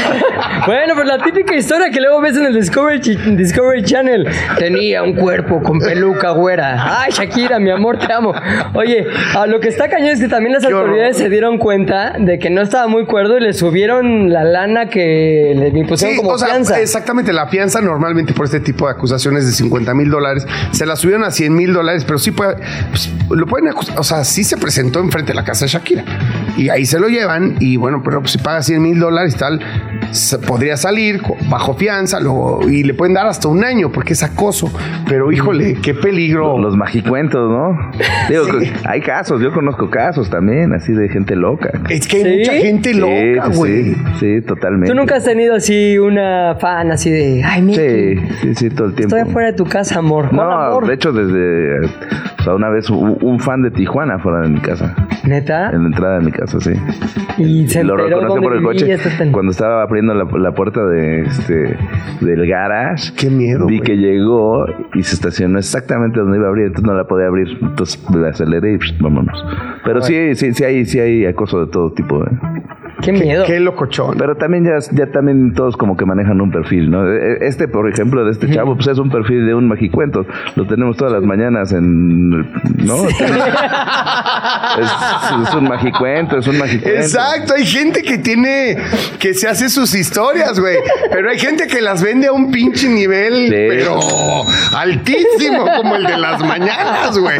Bueno, 0.66 0.94
pues 0.94 1.06
la 1.06 1.18
típica 1.18 1.54
historia 1.54 1.90
que 1.90 2.00
luego 2.00 2.20
ves 2.20 2.36
en 2.36 2.46
el 2.46 2.54
Discovery, 2.54 2.98
Discovery 3.36 3.82
Channel. 3.84 4.26
Tenía 4.58 5.02
un 5.02 5.14
cuerpo 5.14 5.62
con 5.62 5.78
peluca 5.78 6.30
güera. 6.30 7.00
Ay, 7.02 7.12
Shakira, 7.12 7.58
mi 7.60 7.70
amor, 7.70 7.98
te 7.98 8.12
amo. 8.12 8.34
Oye, 8.74 9.06
a 9.36 9.46
lo 9.46 9.60
que 9.60 9.68
está 9.68 9.88
cañón 9.88 10.08
es 10.10 10.20
que 10.20 10.28
también 10.28 10.54
las 10.54 10.64
autoridades 10.64 11.18
se 11.18 11.28
dieron 11.28 11.58
cuenta 11.58 12.14
de 12.18 12.38
que 12.38 12.50
no 12.50 12.62
estaba 12.62 12.88
muy 12.88 13.04
cuerdo 13.04 13.36
y 13.38 13.42
le 13.42 13.52
subieron 13.52 14.32
la 14.32 14.42
lana 14.44 14.86
que 14.86 15.52
le 15.56 15.68
impusieron 15.78 16.16
Sí, 16.16 16.20
como 16.20 16.34
o 16.34 16.38
sea, 16.38 16.48
fianza. 16.48 16.80
exactamente, 16.80 17.32
la 17.32 17.46
fianza 17.46 17.80
normalmente 18.06 18.34
por 18.34 18.46
este 18.46 18.60
tipo 18.60 18.86
de 18.86 18.92
acusaciones 18.92 19.46
de 19.46 19.52
50 19.52 19.92
mil 19.94 20.10
dólares 20.10 20.46
se 20.70 20.86
la 20.86 20.94
subieron 20.94 21.24
a 21.24 21.32
100 21.32 21.54
mil 21.54 21.72
dólares, 21.72 22.04
pero 22.04 22.18
sí 22.18 22.30
puede, 22.30 22.56
pues, 22.90 23.10
lo 23.28 23.46
pueden 23.46 23.68
acusar, 23.68 23.98
o 23.98 24.04
sea, 24.04 24.24
sí 24.24 24.44
se 24.44 24.56
presentó 24.56 25.00
enfrente 25.00 25.32
de 25.32 25.34
la 25.34 25.44
casa 25.44 25.64
de 25.64 25.72
Shakira. 25.72 26.04
Y 26.56 26.68
ahí 26.68 26.86
se 26.86 27.00
lo 27.00 27.08
llevan 27.08 27.56
y 27.58 27.76
bueno, 27.76 28.02
pero 28.04 28.24
si 28.26 28.38
paga 28.38 28.62
100 28.62 28.80
mil 28.80 29.00
dólares 29.00 29.34
y 29.34 29.38
tal, 29.38 29.60
podría 30.46 30.76
salir 30.76 31.20
bajo 31.50 31.74
fianza 31.74 32.20
luego, 32.20 32.60
y 32.68 32.82
le 32.84 32.94
pueden 32.94 33.14
dar 33.14 33.26
hasta 33.26 33.48
un 33.48 33.64
año 33.64 33.90
porque 33.92 34.12
es 34.14 34.22
acoso, 34.22 34.70
pero 35.08 35.30
híjole, 35.32 35.76
qué 35.82 35.94
peligro. 35.94 36.58
Los 36.58 36.76
magicuentos, 36.76 37.50
¿no? 37.50 37.90
Digo, 38.28 38.44
hay 38.84 39.00
casos, 39.00 39.40
yo 39.40 39.52
conozco 39.52 39.90
casos 39.90 40.30
también, 40.30 40.72
así 40.72 40.92
de 40.92 41.08
gente 41.08 41.36
loca. 41.36 41.70
es 41.88 42.06
que 42.08 42.16
hay 42.18 42.22
¿Sí? 42.24 42.38
mucha 42.38 42.52
gente 42.52 42.94
loca, 42.94 43.50
sí, 43.52 43.56
güey. 43.58 43.84
sí, 43.84 43.96
sí, 44.20 44.40
totalmente. 44.42 44.88
¿Tú 44.92 44.94
nunca 44.94 45.16
has 45.16 45.24
tenido 45.24 45.54
así 45.54 45.98
una 45.98 46.56
fan 46.60 46.90
así 46.90 47.10
de, 47.10 47.42
ay, 47.44 47.62
Miki, 47.62 47.78
Sí, 47.78 48.16
sí, 48.40 48.54
sí, 48.54 48.70
todo 48.70 48.88
el 48.88 48.94
tiempo. 48.94 49.16
estoy 49.16 49.30
afuera 49.30 49.50
de 49.50 49.56
tu 49.56 49.64
casa, 49.64 49.98
amor? 49.98 50.28
¿Cuál 50.28 50.36
No, 50.36 50.52
amor? 50.60 50.86
de 50.86 50.94
hecho, 50.94 51.12
desde. 51.12 51.86
O 52.38 52.42
sea, 52.42 52.54
una 52.54 52.68
vez 52.70 52.88
un, 52.90 53.18
un 53.20 53.40
fan 53.40 53.62
de 53.62 53.70
Tijuana 53.70 54.18
fuera 54.18 54.40
de 54.40 54.48
mi 54.48 54.60
casa. 54.60 54.94
¿Neta? 55.24 55.70
En 55.70 55.82
la 55.82 55.88
entrada 55.88 56.18
de 56.18 56.24
mi 56.24 56.30
casa, 56.32 56.60
sí. 56.60 56.70
Y 57.38 57.68
se 57.68 57.82
lo 57.82 57.96
dónde 57.96 58.40
por 58.40 58.54
el 58.56 58.62
coche. 58.62 58.96
Cuando 59.32 59.50
estaba 59.50 59.86
abriendo 59.96 60.14
la, 60.14 60.24
la 60.38 60.52
puerta 60.54 60.84
de 60.84 61.22
este 61.22 61.76
del 62.20 62.46
garage. 62.46 63.12
Qué 63.16 63.30
miedo, 63.30 63.66
Vi 63.66 63.78
güey. 63.78 63.80
que 63.80 63.96
llegó 63.96 64.66
y 64.94 65.02
se 65.02 65.14
estacionó 65.14 65.58
exactamente 65.58 66.20
donde 66.20 66.36
iba 66.38 66.46
a 66.46 66.50
abrir. 66.50 66.66
Entonces 66.66 66.86
no 66.86 66.94
la 66.96 67.04
podía 67.06 67.26
abrir. 67.26 67.58
Entonces 67.62 68.04
le 68.14 68.28
aceleré 68.28 68.74
y 68.74 68.78
psh, 68.78 68.98
vámonos. 69.00 69.44
Pero 69.84 70.02
sí, 70.02 70.34
sí, 70.34 70.52
sí 70.52 70.64
hay, 70.64 70.84
sí 70.84 71.00
hay 71.00 71.24
acoso 71.26 71.64
de 71.64 71.70
todo 71.72 71.92
tipo. 71.92 72.22
¿eh? 72.24 72.30
Qué 73.02 73.12
miedo. 73.12 73.44
Qué 73.44 73.60
locochón. 73.60 74.16
Pero 74.18 74.36
también 74.36 74.64
ya, 74.64 74.78
ya 74.92 75.06
también 75.10 75.52
todos 75.54 75.76
como 75.76 75.96
que 75.96 76.04
manejan 76.06 76.40
un 76.40 76.50
perfil, 76.50 76.90
¿no? 76.90 77.06
E- 77.10 77.38
Este, 77.46 77.68
por 77.68 77.88
ejemplo, 77.90 78.24
de 78.24 78.30
este 78.32 78.50
chavo, 78.50 78.74
pues 78.74 78.86
es 78.88 78.98
un 78.98 79.10
perfil 79.10 79.46
de 79.46 79.54
un 79.54 79.68
magicuento. 79.68 80.24
Lo 80.54 80.66
tenemos 80.66 80.96
todas 80.96 81.12
las 81.12 81.22
mañanas 81.22 81.72
en... 81.72 82.30
¿No? 82.30 83.06
es, 83.06 84.90
es 85.48 85.54
un 85.54 85.64
magicuento, 85.68 86.38
es 86.38 86.46
un 86.46 86.58
magicuento. 86.58 86.98
Exacto, 87.00 87.54
hay 87.54 87.66
gente 87.66 88.02
que 88.02 88.18
tiene, 88.18 88.76
que 89.18 89.34
se 89.34 89.48
hace 89.48 89.68
sus 89.68 89.94
historias, 89.94 90.58
güey. 90.58 90.76
Pero 91.10 91.30
hay 91.30 91.38
gente 91.38 91.66
que 91.66 91.80
las 91.80 92.02
vende 92.02 92.26
a 92.28 92.32
un 92.32 92.50
pinche 92.50 92.88
nivel, 92.88 93.48
Sí. 93.48 93.54
pero 93.68 93.98
altísimo, 94.76 95.66
como 95.76 95.96
el 95.96 96.04
de 96.04 96.16
las 96.18 96.40
mañanas, 96.40 97.18
güey. 97.18 97.38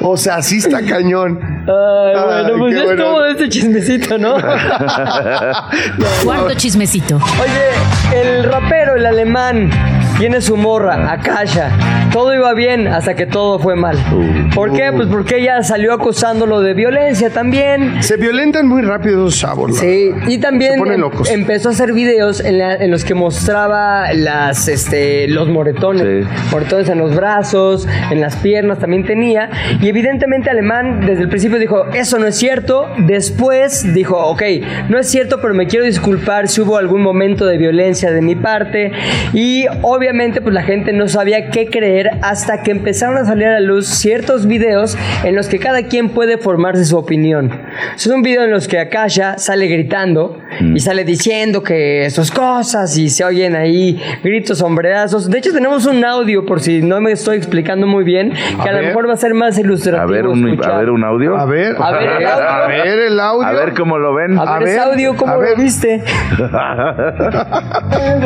O 0.00 0.16
sea, 0.16 0.42
sí 0.42 0.58
está 0.58 0.84
cañón. 0.84 1.38
Ay, 1.42 1.66
bueno, 1.66 2.30
Ay, 2.46 2.52
pues 2.58 2.74
ya 2.74 2.84
bueno. 2.84 3.02
estuvo 3.02 3.22
de 3.22 3.30
este 3.32 3.48
chismecito, 3.48 4.18
¿no? 4.18 4.36
Cuarto 6.24 6.54
chismecito. 6.54 7.16
Oye, 7.16 8.20
el 8.20 8.44
rapero, 8.44 8.96
el 8.96 9.06
alemán, 9.06 9.70
tiene 10.18 10.40
su 10.40 10.56
morra, 10.56 11.12
Akasha. 11.12 11.70
Todo 12.12 12.34
iba 12.34 12.52
bien 12.54 12.88
hasta 12.88 13.14
que 13.14 13.26
todo 13.26 13.58
fue 13.58 13.76
mal. 13.76 13.96
Uh. 14.12 14.54
¿Por 14.54 14.72
qué? 14.72 14.90
Pues 14.94 15.08
porque 15.08 15.38
ella 15.38 15.62
salió 15.62 15.92
acusándolo 15.92 16.60
de 16.60 16.74
violencia 16.74 17.30
también. 17.30 18.02
Se 18.02 18.16
violentan 18.16 18.66
muy 18.66 18.82
rápido 18.82 19.26
esos 19.28 19.38
chavos. 19.40 19.76
Sí, 19.78 20.10
y 20.26 20.38
también 20.38 20.72
Se 20.72 20.78
ponen 20.78 20.94
em- 20.94 21.00
locos. 21.02 21.30
empezó 21.30 21.68
a 21.68 21.72
hacer 21.72 21.92
videos 21.92 22.40
en, 22.40 22.58
la- 22.58 22.74
en 22.74 22.90
los 22.90 23.04
que 23.04 23.14
mostraba 23.14 24.12
las, 24.12 24.66
este, 24.68 25.28
los 25.28 25.48
moretones, 25.48 26.24
Sí. 26.26 26.48
moretones 26.50 26.88
en 26.88 26.98
los 26.98 27.14
brazos, 27.14 27.86
en 28.10 28.20
las 28.20 28.36
piernas 28.36 28.78
también 28.78 29.04
tenía, 29.04 29.50
y 29.80 29.88
evidentemente 29.88 30.50
Alemán 30.50 31.02
desde 31.06 31.22
el 31.22 31.28
principio 31.28 31.58
dijo, 31.58 31.86
eso 31.94 32.18
no 32.18 32.26
es 32.26 32.36
cierto, 32.36 32.88
después 32.98 33.94
dijo, 33.94 34.16
ok, 34.16 34.42
no 34.88 34.98
es 34.98 35.08
cierto, 35.08 35.40
pero 35.40 35.54
me 35.54 35.66
quiero 35.66 35.84
disculpar 35.84 36.48
si 36.48 36.60
hubo 36.62 36.76
algún 36.78 37.02
momento 37.02 37.46
de 37.46 37.58
violencia 37.58 38.10
de 38.10 38.22
mi 38.22 38.34
parte, 38.34 38.90
y 39.32 39.66
obviamente 39.82 40.07
pues 40.42 40.54
la 40.54 40.62
gente 40.62 40.92
no 40.94 41.06
sabía 41.06 41.50
qué 41.50 41.66
creer 41.68 42.10
hasta 42.22 42.62
que 42.62 42.70
empezaron 42.70 43.18
a 43.18 43.24
salir 43.26 43.46
a 43.46 43.52
la 43.52 43.60
luz 43.60 43.86
ciertos 43.86 44.46
videos 44.46 44.96
en 45.22 45.34
los 45.36 45.48
que 45.48 45.58
cada 45.58 45.82
quien 45.82 46.08
puede 46.10 46.38
formarse 46.38 46.84
su 46.86 46.96
opinión. 46.96 47.50
Es 47.94 48.06
un 48.06 48.22
video 48.22 48.44
en 48.44 48.50
los 48.50 48.68
que 48.68 48.78
Akasha 48.78 49.36
sale 49.36 49.66
gritando 49.66 50.38
y 50.74 50.80
sale 50.80 51.04
diciendo 51.04 51.62
que 51.62 52.08
sus 52.10 52.30
cosas 52.30 52.96
y 52.96 53.10
se 53.10 53.22
oyen 53.24 53.54
ahí 53.54 54.00
gritos, 54.24 54.58
sombrerazos. 54.58 55.28
De 55.28 55.38
hecho, 55.38 55.52
tenemos 55.52 55.84
un 55.84 56.02
audio, 56.04 56.46
por 56.46 56.60
si 56.60 56.80
no 56.80 57.00
me 57.02 57.12
estoy 57.12 57.36
explicando 57.36 57.86
muy 57.86 58.02
bien, 58.04 58.32
que 58.62 58.68
a, 58.68 58.72
lo 58.72 58.78
ver. 58.78 58.86
mejor 58.88 59.08
va 59.08 59.12
a 59.12 59.16
ser 59.16 59.34
más 59.34 59.58
A 59.58 59.60
ilustrativo. 59.60 60.10
ver, 60.10 60.26
un, 60.26 60.48
escuchar. 60.48 60.72
a 60.72 60.78
ver 60.78 60.90
un 60.90 61.04
audio. 61.04 61.36
A 61.36 61.44
ver, 61.44 61.76
A 61.78 61.92
ver, 61.92 62.02
el 62.02 62.26
audio. 62.26 62.48
a 62.48 62.66
ver 62.66 62.98
el 62.98 63.20
audio. 63.20 63.46
A 63.46 63.52
ver 63.52 63.74
cómo 63.74 63.98
lo 63.98 64.14
ven. 64.14 64.38
A 64.38 64.58
ver, 64.58 64.68
A 64.68 64.70
ese 64.70 64.78
ver, 64.80 64.88
audio, 64.92 65.16
¿cómo 65.16 65.32
a 65.32 65.34
lo 65.36 65.40
ver. 65.42 65.56
viste? 65.58 66.02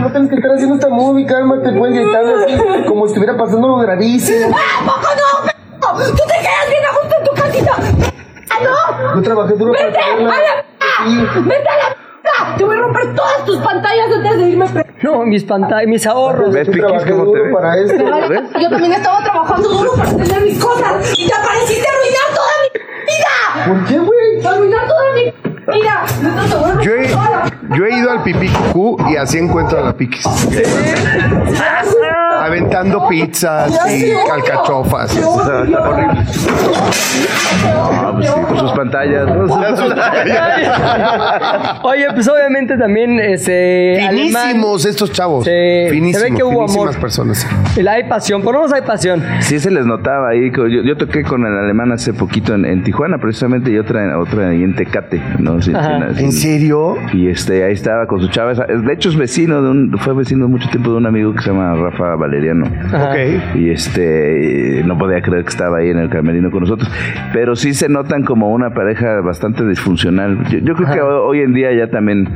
No 0.02 0.10
tienes 0.10 0.28
que 0.30 0.36
estar 0.36 0.50
haciendo 0.54 0.74
esta 0.76 0.88
movie, 0.88 1.26
cálmate, 1.26 1.71
pueden 1.72 1.94
gritarle 1.96 2.34
así, 2.44 2.84
como 2.86 3.06
si 3.06 3.12
estuviera 3.14 3.36
pasando 3.36 3.66
algo 3.66 3.78
gravísimo. 3.78 4.56
¿A 4.56 4.84
poco 4.84 5.08
no? 5.14 5.46
p***? 5.46 5.52
¿Tú 6.10 6.16
te 6.16 6.34
quedas 6.40 6.68
bien 6.68 6.84
a 6.84 6.92
gusto 7.00 7.16
en 7.18 7.24
tu 7.24 7.34
casita? 7.42 7.72
¿Ah, 8.50 8.58
no? 8.62 9.14
Yo 9.16 9.22
trabajé 9.22 9.54
duro 9.54 9.72
para 9.72 9.86
¡Vete 9.86 9.98
a 9.98 10.04
tenerla. 10.04 10.30
la 10.30 10.64
Sí. 11.04 11.26
p***! 11.34 11.40
¡Vete 11.40 11.68
a 11.68 11.76
la 11.76 11.88
p***! 11.90 11.96
Te 12.56 12.64
voy 12.64 12.76
a 12.76 12.80
romper 12.80 13.14
todas 13.14 13.44
tus 13.44 13.58
pantallas 13.58 14.06
antes 14.14 14.36
de 14.38 14.48
irme. 14.50 14.66
pre- 14.68 14.86
No, 15.02 15.24
mis 15.24 15.42
pantallas, 15.44 15.86
mis 15.88 16.06
ahorros. 16.06 16.52
¿Ves, 16.54 16.66
Yo 16.68 16.72
Piquis, 16.72 17.02
cómo 17.10 17.32
te 17.32 17.40
ves? 17.40 17.52
para 17.54 17.76
esto. 17.78 18.04
Vale, 18.04 18.42
Yo 18.60 18.70
también 18.70 18.92
estaba 18.92 19.22
trabajando 19.24 19.68
duro 19.68 19.92
para 19.96 20.10
tener 20.16 20.40
mis 20.42 20.62
cosas 20.64 21.12
y 21.18 21.26
te 21.26 21.34
apareciste 21.34 21.86
a 21.88 21.92
arruinar 21.92 22.28
toda 22.34 22.52
mi 22.62 22.80
vida. 23.10 23.66
¿Por 23.66 23.84
qué, 23.88 23.98
güey? 23.98 24.46
A 24.46 24.50
arruinar 24.50 24.86
toda 24.86 25.12
mi 25.14 25.22
vida. 25.24 25.32
Neta, 25.66 26.04
te 26.20 26.28
voy 26.28 26.38
a 26.38 26.46
romper 26.46 26.84
Yo 26.84 26.92
he, 26.94 27.76
yo 27.76 27.84
he 27.86 27.98
ido 27.98 28.10
al 28.10 28.22
pipí 28.22 28.48
cucú 28.48 28.96
y 29.10 29.16
así 29.16 29.38
encuentro 29.38 29.78
a 29.78 29.82
la 29.82 29.92
piquis. 29.92 30.24
Aventando 32.42 33.08
pizzas 33.08 33.72
y 33.90 34.12
calcachofas. 34.28 35.16
Horrible. 35.24 35.78
Ah, 37.64 38.12
pues 38.14 38.26
sí, 38.30 38.40
pues 38.48 38.60
sus 38.60 38.72
pantallas. 38.72 39.26
¿no? 39.26 39.44
Oye, 41.84 42.06
pues 42.14 42.28
obviamente 42.28 42.76
también 42.76 43.18
alemán- 43.20 43.98
Finísimos 44.10 44.84
estos 44.86 45.12
chavos. 45.12 45.44
Sí, 45.44 45.50
se 45.50 45.54
ve 45.54 45.88
Finísimos, 45.90 46.36
que 46.36 46.42
hubo 46.44 46.66
finísimas 46.66 46.88
amor. 46.94 47.00
personas. 47.00 47.46
El 47.76 47.88
hay 47.88 48.04
pasión, 48.04 48.42
por 48.42 48.54
lo 48.54 48.60
menos 48.60 48.72
hay 48.72 48.82
pasión. 48.82 49.22
Sí 49.40 49.58
se 49.60 49.70
les 49.70 49.86
notaba 49.86 50.30
ahí. 50.30 50.50
Yo, 50.50 50.66
yo 50.68 50.96
toqué 50.96 51.22
con 51.22 51.44
el 51.46 51.56
alemán 51.58 51.92
hace 51.92 52.12
poquito 52.12 52.54
en, 52.54 52.64
en 52.64 52.82
Tijuana, 52.82 53.18
precisamente, 53.18 53.70
y 53.70 53.78
otra, 53.78 54.18
otra 54.18 54.48
ahí 54.48 54.62
en 54.62 54.74
Tecate, 54.74 55.22
¿no? 55.38 55.60
Sin- 55.62 55.74
sin- 55.76 56.14
sin- 56.16 56.24
¿En 56.24 56.32
serio? 56.32 56.96
Y 57.12 57.28
este, 57.28 57.64
ahí 57.64 57.72
estaba 57.74 58.06
con 58.06 58.20
su 58.20 58.28
chava. 58.28 58.52
De 58.54 58.92
hecho, 58.92 59.08
es 59.08 59.16
vecino 59.16 59.62
de 59.62 59.70
un, 59.70 59.98
fue 59.98 60.14
vecino 60.14 60.48
mucho 60.48 60.68
tiempo 60.70 60.90
de 60.90 60.96
un 60.96 61.06
amigo 61.06 61.32
que 61.34 61.42
se 61.42 61.50
llama 61.50 61.74
Rafa 61.74 62.16
Valenzuela. 62.16 62.31
Valeriano. 62.32 62.64
Y 63.54 63.70
este, 63.70 64.82
no 64.86 64.96
podía 64.98 65.20
creer 65.20 65.42
que 65.44 65.50
estaba 65.50 65.78
ahí 65.78 65.90
en 65.90 65.98
el 65.98 66.08
camerino 66.08 66.50
con 66.50 66.60
nosotros. 66.60 66.90
Pero 67.32 67.56
sí 67.56 67.74
se 67.74 67.88
notan 67.88 68.24
como 68.24 68.50
una 68.52 68.70
pareja 68.74 69.20
bastante 69.20 69.66
disfuncional. 69.66 70.38
Yo, 70.50 70.58
yo 70.60 70.74
creo 70.74 70.90
que 70.92 71.00
ho- 71.00 71.24
hoy 71.26 71.40
en 71.40 71.52
día 71.52 71.72
ya 71.74 71.90
también, 71.90 72.28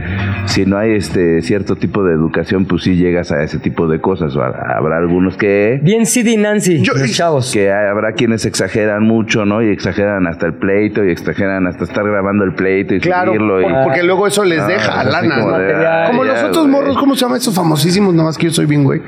si 0.44 0.66
no 0.66 0.76
hay 0.78 0.92
este 0.92 1.40
cierto 1.42 1.76
tipo 1.76 2.04
de 2.04 2.12
educación, 2.14 2.66
pues 2.66 2.82
sí 2.82 2.96
llegas 2.96 3.32
a 3.32 3.42
ese 3.42 3.58
tipo 3.58 3.88
de 3.88 4.00
cosas. 4.00 4.36
Habrá 4.36 4.98
algunos 4.98 5.36
que 5.36 5.80
Bien 5.82 6.04
Sid 6.06 6.26
y 6.26 6.36
Nancy, 6.36 6.82
Yo- 6.82 6.92
los 6.94 7.10
chavos. 7.12 7.52
que 7.52 7.72
habrá 7.72 8.12
quienes 8.12 8.44
exageran 8.44 9.02
mucho, 9.04 9.44
¿no? 9.44 9.62
Y 9.62 9.68
exageran 9.70 10.26
hasta 10.26 10.46
el 10.46 10.54
pleito 10.54 11.04
y 11.04 11.10
exageran 11.10 11.66
hasta 11.66 11.84
estar 11.84 12.04
grabando 12.04 12.44
el 12.44 12.52
pleito 12.54 12.94
y 12.94 13.00
Claro, 13.00 13.28
subirlo. 13.32 13.60
y- 13.60 13.64
por- 13.64 13.84
porque 13.84 14.02
luego 14.02 14.26
eso 14.26 14.44
les 14.44 14.60
Ah, 14.60 14.66
deja 14.66 15.04
lana. 15.04 15.34
como 15.36 15.50
¿no? 15.52 15.58
de, 15.58 15.72
Como 16.08 16.24
ya, 16.24 16.32
los 16.32 16.42
otros 16.44 16.68
güey. 16.68 16.70
morros, 16.70 16.98
¿cómo 16.98 17.14
se 17.14 17.20
llaman 17.22 17.38
esos 17.38 17.54
famosísimos? 17.54 18.12
Nada 18.14 18.26
más 18.28 18.38
que 18.38 18.46
yo 18.46 18.52
soy 18.52 18.66
bien, 18.66 18.84
güey. 18.84 19.00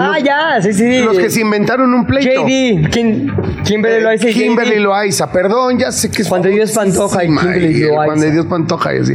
Ah, 0.00 0.18
ya, 0.18 0.60
sí, 0.62 0.72
sí. 0.72 1.00
Los 1.02 1.18
que 1.18 1.30
se 1.30 1.40
inventaron 1.40 1.92
un 1.92 2.06
pleito. 2.06 2.46
JD, 2.46 2.90
Kim, 2.90 3.32
Kimberly 3.64 4.02
Loaiza 4.02 4.28
y 4.30 4.32
Kimberly 4.34 4.76
JD. 4.76 4.80
Loaiza, 4.80 5.30
perdón, 5.32 5.78
ya 5.78 5.92
sé 5.92 6.10
que 6.10 6.22
es 6.22 6.28
Juan 6.28 6.42
de 6.42 6.50
Dios 6.50 6.72
Pantoja 6.72 7.24
y 7.24 7.26
Kimberly 7.28 7.80
Loaiza. 7.80 8.04
Juan 8.04 8.20
de 8.20 8.30
Dios 8.30 8.46
Pantoja 8.46 8.94
y 8.94 8.98
así. 8.98 9.14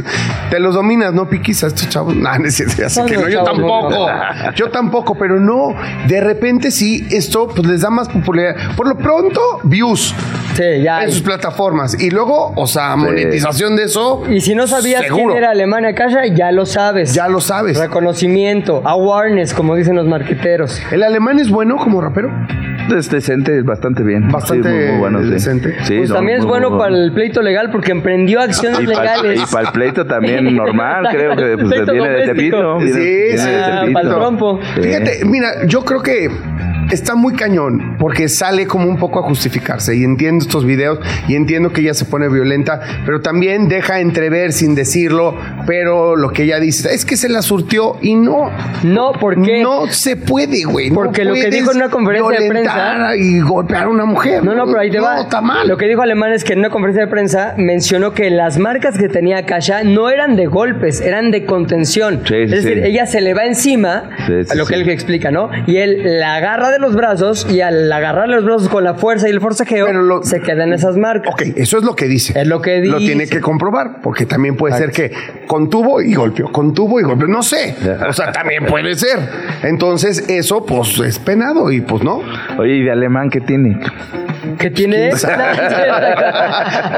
Te 0.50 0.60
los 0.60 0.74
dominas, 0.74 1.12
¿no, 1.12 1.28
Piquis? 1.28 1.64
A 1.64 1.68
estos 1.68 1.88
chavos. 1.88 2.14
Nah, 2.16 2.38
no 2.38 2.46
es 2.46 2.54
cierto, 2.54 2.74
ya 2.78 2.88
sé 2.88 2.94
Son 2.96 3.06
que 3.06 3.16
no, 3.16 3.28
yo 3.28 3.44
chavos, 3.44 3.50
tampoco. 3.50 3.90
no. 3.90 4.52
Yo 4.54 4.70
tampoco, 4.70 5.14
pero 5.18 5.40
no. 5.40 5.74
De 6.06 6.20
repente 6.20 6.70
sí, 6.70 7.06
esto 7.10 7.48
pues 7.48 7.66
les 7.66 7.80
da 7.80 7.90
más 7.90 8.08
popularidad. 8.08 8.74
Por 8.76 8.88
lo 8.88 8.96
pronto, 8.96 9.40
views 9.64 10.14
Sí, 10.54 10.62
ya. 10.82 11.02
en 11.04 11.12
sus 11.12 11.22
plataformas. 11.22 12.00
Y 12.00 12.10
luego, 12.10 12.52
o 12.56 12.66
sea, 12.66 12.96
monetización 12.96 13.76
de 13.76 13.84
eso. 13.84 14.22
Y 14.30 14.40
si 14.40 14.54
no 14.54 14.66
sabías 14.66 15.02
seguro. 15.02 15.26
quién 15.26 15.36
era 15.38 15.50
Alemania 15.50 15.94
Casa, 15.94 16.26
ya 16.26 16.50
lo 16.52 16.64
sabes. 16.64 17.12
Ya 17.12 17.28
lo 17.28 17.40
sabes. 17.40 17.78
Reconocimiento, 17.78 18.80
awareness, 18.84 19.52
como 19.52 19.74
dicen 19.76 19.96
los 19.96 20.06
marqueteros. 20.06 20.75
¿El 20.90 21.02
alemán 21.02 21.38
es 21.38 21.50
bueno 21.50 21.76
como 21.76 22.00
rapero? 22.00 22.30
Es 22.96 23.10
decente, 23.10 23.62
bastante 23.62 24.02
bien. 24.04 24.28
Bastante 24.30 24.68
Sí, 24.68 24.74
muy, 24.76 24.86
muy 24.90 24.98
bueno, 25.00 25.22
sí. 25.22 25.30
decente. 25.30 25.74
Sí, 25.84 25.96
pues 25.98 26.10
no, 26.10 26.16
también 26.16 26.38
es 26.38 26.44
muy, 26.44 26.50
bueno 26.50 26.78
para 26.78 26.94
el 26.94 27.12
pleito 27.12 27.42
legal 27.42 27.70
porque 27.72 27.90
emprendió 27.92 28.40
acciones 28.40 28.80
Y 28.80 28.86
para 28.86 29.16
legales. 29.16 29.40
el 29.58 29.72
pleito 29.72 30.06
también 30.06 30.54
normal, 30.56 31.06
creo 31.10 31.34
que 31.36 31.56
pues, 31.58 31.68
viene 31.70 31.84
de 31.84 31.98
doméstico. 31.98 32.34
Tepito. 32.36 32.78
Viene, 32.78 32.92
Sí, 32.92 33.00
viene 33.00 33.38
sí. 33.38 33.50
de 33.50 33.80
Tepito. 33.80 33.92
pa'l 33.92 34.08
trompo. 34.08 34.60
Sí. 34.76 34.82
Fíjate, 34.82 35.24
mira, 35.24 35.48
yo 35.66 35.84
creo 35.84 36.02
que 36.02 36.30
está 36.90 37.14
muy 37.14 37.34
cañón 37.34 37.96
porque 37.98 38.28
sale 38.28 38.66
como 38.66 38.88
un 38.88 38.98
poco 38.98 39.20
a 39.20 39.22
justificarse 39.22 39.96
y 39.96 40.04
entiendo 40.04 40.42
estos 40.44 40.64
videos 40.64 40.98
y 41.28 41.34
entiendo 41.34 41.72
que 41.72 41.80
ella 41.80 41.94
se 41.94 42.04
pone 42.04 42.28
violenta, 42.28 42.80
pero 43.04 43.20
también 43.20 43.68
deja 43.68 44.00
entrever 44.00 44.52
sin 44.52 44.74
decirlo, 44.74 45.36
pero 45.66 46.16
lo 46.16 46.30
que 46.30 46.44
ella 46.44 46.60
dice 46.60 46.94
es 46.94 47.04
que 47.04 47.16
se 47.16 47.28
la 47.28 47.42
surtió 47.42 47.96
y 48.02 48.14
no. 48.14 48.50
No, 48.84 49.12
¿por 49.12 49.40
qué? 49.42 49.62
No 49.62 49.86
se 49.88 50.16
puede, 50.16 50.64
güey. 50.64 50.90
no 50.90 50.94
Porque 50.96 51.24
lo 51.24 51.34
que 51.34 51.50
dijo 51.50 51.70
en 51.70 51.78
una 51.78 51.88
conferencia 51.90 52.40
de 52.40 52.48
prensa- 52.48 53.16
y 53.16 53.40
golpear 53.40 53.84
a 53.84 53.88
una 53.88 54.04
mujer. 54.04 54.44
No, 54.44 54.54
no, 54.54 54.66
pero 54.66 54.80
ahí 54.80 54.90
te 54.90 55.00
va. 55.00 55.20
Está 55.20 55.40
mal. 55.40 55.66
Lo 55.68 55.76
que 55.76 55.86
dijo 55.86 56.02
Alemán 56.02 56.32
es 56.32 56.44
que 56.44 56.52
en 56.52 56.60
una 56.60 56.70
conferencia 56.70 57.04
de 57.04 57.10
prensa 57.10 57.54
mencionó 57.56 58.12
que 58.12 58.30
las 58.30 58.58
marcas 58.58 58.96
que 58.98 59.08
tenía 59.08 59.44
Kasha 59.46 59.84
no 59.84 60.08
eran 60.10 60.36
de 60.36 60.46
golpes, 60.46 61.00
eran 61.00 61.30
de 61.30 61.44
contención. 61.44 62.20
Sí, 62.24 62.34
sí, 62.34 62.42
es 62.42 62.50
decir, 62.50 62.74
sí. 62.74 62.80
ella 62.84 63.06
se 63.06 63.20
le 63.20 63.34
va 63.34 63.44
encima, 63.44 64.10
Sí, 64.26 64.32
sí, 64.44 64.50
a 64.50 64.54
lo 64.54 64.66
que 64.66 64.74
él 64.74 64.88
explica, 64.88 65.30
¿no? 65.30 65.50
Y 65.66 65.76
él 65.78 66.02
la 66.20 66.36
agarra 66.36 66.70
de 66.70 66.75
los 66.78 66.94
brazos 66.94 67.46
y 67.50 67.60
al 67.60 67.90
agarrarle 67.92 68.36
los 68.36 68.44
brazos 68.44 68.68
con 68.68 68.84
la 68.84 68.94
fuerza 68.94 69.28
y 69.28 69.32
el 69.32 69.40
forcejeo, 69.40 69.86
Pero 69.86 70.02
lo- 70.02 70.22
se 70.22 70.40
quedan 70.40 70.72
esas 70.72 70.96
marcas. 70.96 71.32
Ok, 71.34 71.42
eso 71.56 71.78
es 71.78 71.84
lo 71.84 71.94
que 71.94 72.06
dice. 72.06 72.38
Es 72.40 72.46
lo 72.46 72.60
que 72.60 72.78
Lo 72.80 72.98
dice. 72.98 73.06
tiene 73.12 73.26
que 73.28 73.40
comprobar, 73.40 74.00
porque 74.02 74.26
también 74.26 74.56
puede 74.56 74.76
ser 74.76 74.90
que 74.90 75.12
contuvo 75.46 76.00
y 76.00 76.14
golpeó, 76.14 76.50
contuvo 76.52 77.00
y 77.00 77.02
golpeó. 77.04 77.26
No 77.28 77.42
sé. 77.42 77.74
O 78.08 78.12
sea, 78.12 78.32
también 78.32 78.64
puede 78.68 78.94
ser. 78.96 79.18
Entonces, 79.62 80.28
eso, 80.28 80.64
pues, 80.66 80.98
es 81.00 81.18
penado 81.18 81.70
y 81.72 81.80
pues 81.80 82.02
no. 82.02 82.20
Oye, 82.58 82.76
¿y 82.76 82.82
de 82.84 82.90
alemán 82.92 83.30
qué 83.30 83.40
tiene? 83.40 83.78
¿Qué 84.58 84.70
tiene? 84.70 85.10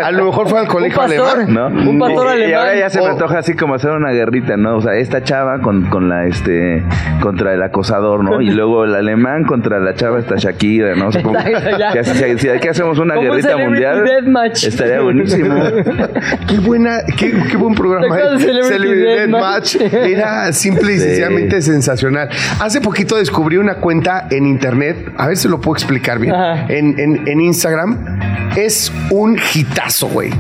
A 0.03 0.11
lo 0.13 0.25
mejor 0.27 0.49
fue 0.49 0.61
al 0.61 0.69
colegio 0.69 1.01
Un 1.03 1.09
pastor. 1.09 1.39
alemán. 1.41 1.55
¿No? 1.75 1.91
Un 1.91 1.99
pastor 1.99 2.27
y, 2.27 2.41
y 2.41 2.45
alemán. 2.45 2.61
ahora 2.61 2.77
ya 2.77 2.91
se 2.91 3.01
me 3.01 3.07
antoja 3.07 3.39
así 3.39 3.55
como 3.55 3.75
hacer 3.75 3.91
una 3.91 4.11
guerrita, 4.13 4.57
¿no? 4.57 4.77
O 4.77 4.81
sea, 4.83 4.95
esta 4.95 5.23
chava 5.23 5.61
con, 5.61 5.87
con 5.87 6.09
la 6.09 6.27
este 6.27 6.83
contra 7.21 7.53
el 7.55 7.63
acosador, 7.63 8.23
¿no? 8.25 8.41
Y 8.41 8.51
luego 8.51 8.85
el 8.85 8.95
alemán 8.95 9.45
contra 9.45 9.79
la 9.81 9.95
chava 9.95 10.19
esta 10.19 10.37
Shakira, 10.37 10.95
¿no? 10.95 11.11
Supongo 11.13 11.39
que 11.93 11.99
así- 11.99 12.15
si, 12.19 12.39
si 12.39 12.49
aquí 12.49 12.69
hacemos 12.69 12.99
una 12.99 13.15
guerrita 13.17 13.49
celebrity 13.51 13.71
mundial, 13.71 14.05
deathmatch. 14.05 14.65
estaría 14.65 15.01
buenísimo. 15.01 15.55
Qué 16.49 16.59
buena, 16.61 16.99
qué, 17.17 17.33
qué 17.51 17.57
buen 17.57 17.75
programa. 17.75 18.07
¿Te 18.17 18.23
acuerdas 18.23 18.41
de 18.45 18.51
eh. 18.53 18.65
Celebrity 18.65 19.03
Deathmatch. 19.03 19.75
Deathmatch? 19.77 20.09
Era 20.09 20.53
simple 20.53 20.93
y 20.95 20.99
Sí. 20.99 21.05
sencillamente 21.05 21.63
sensacional. 21.63 22.29
Hace 22.61 22.81
poquito 22.81 23.17
descubrí 23.17 23.57
una 23.59 23.75
cuenta 23.77 24.27
en 24.31 24.47
internet, 24.47 25.13
a 25.17 25.27
ver 25.29 25.37
si 25.37 25.49
lo 25.49 25.61
puedo 25.61 25.77
explicar 25.77 26.19
bien, 26.19 26.35
Ajá. 26.35 26.67
en, 26.69 26.99
en- 26.99 27.29
en 27.39 27.47
Instagram. 27.47 28.53
Es 28.57 28.93
un 29.11 29.39
hitazo, 29.55 30.09
güey. 30.09 30.33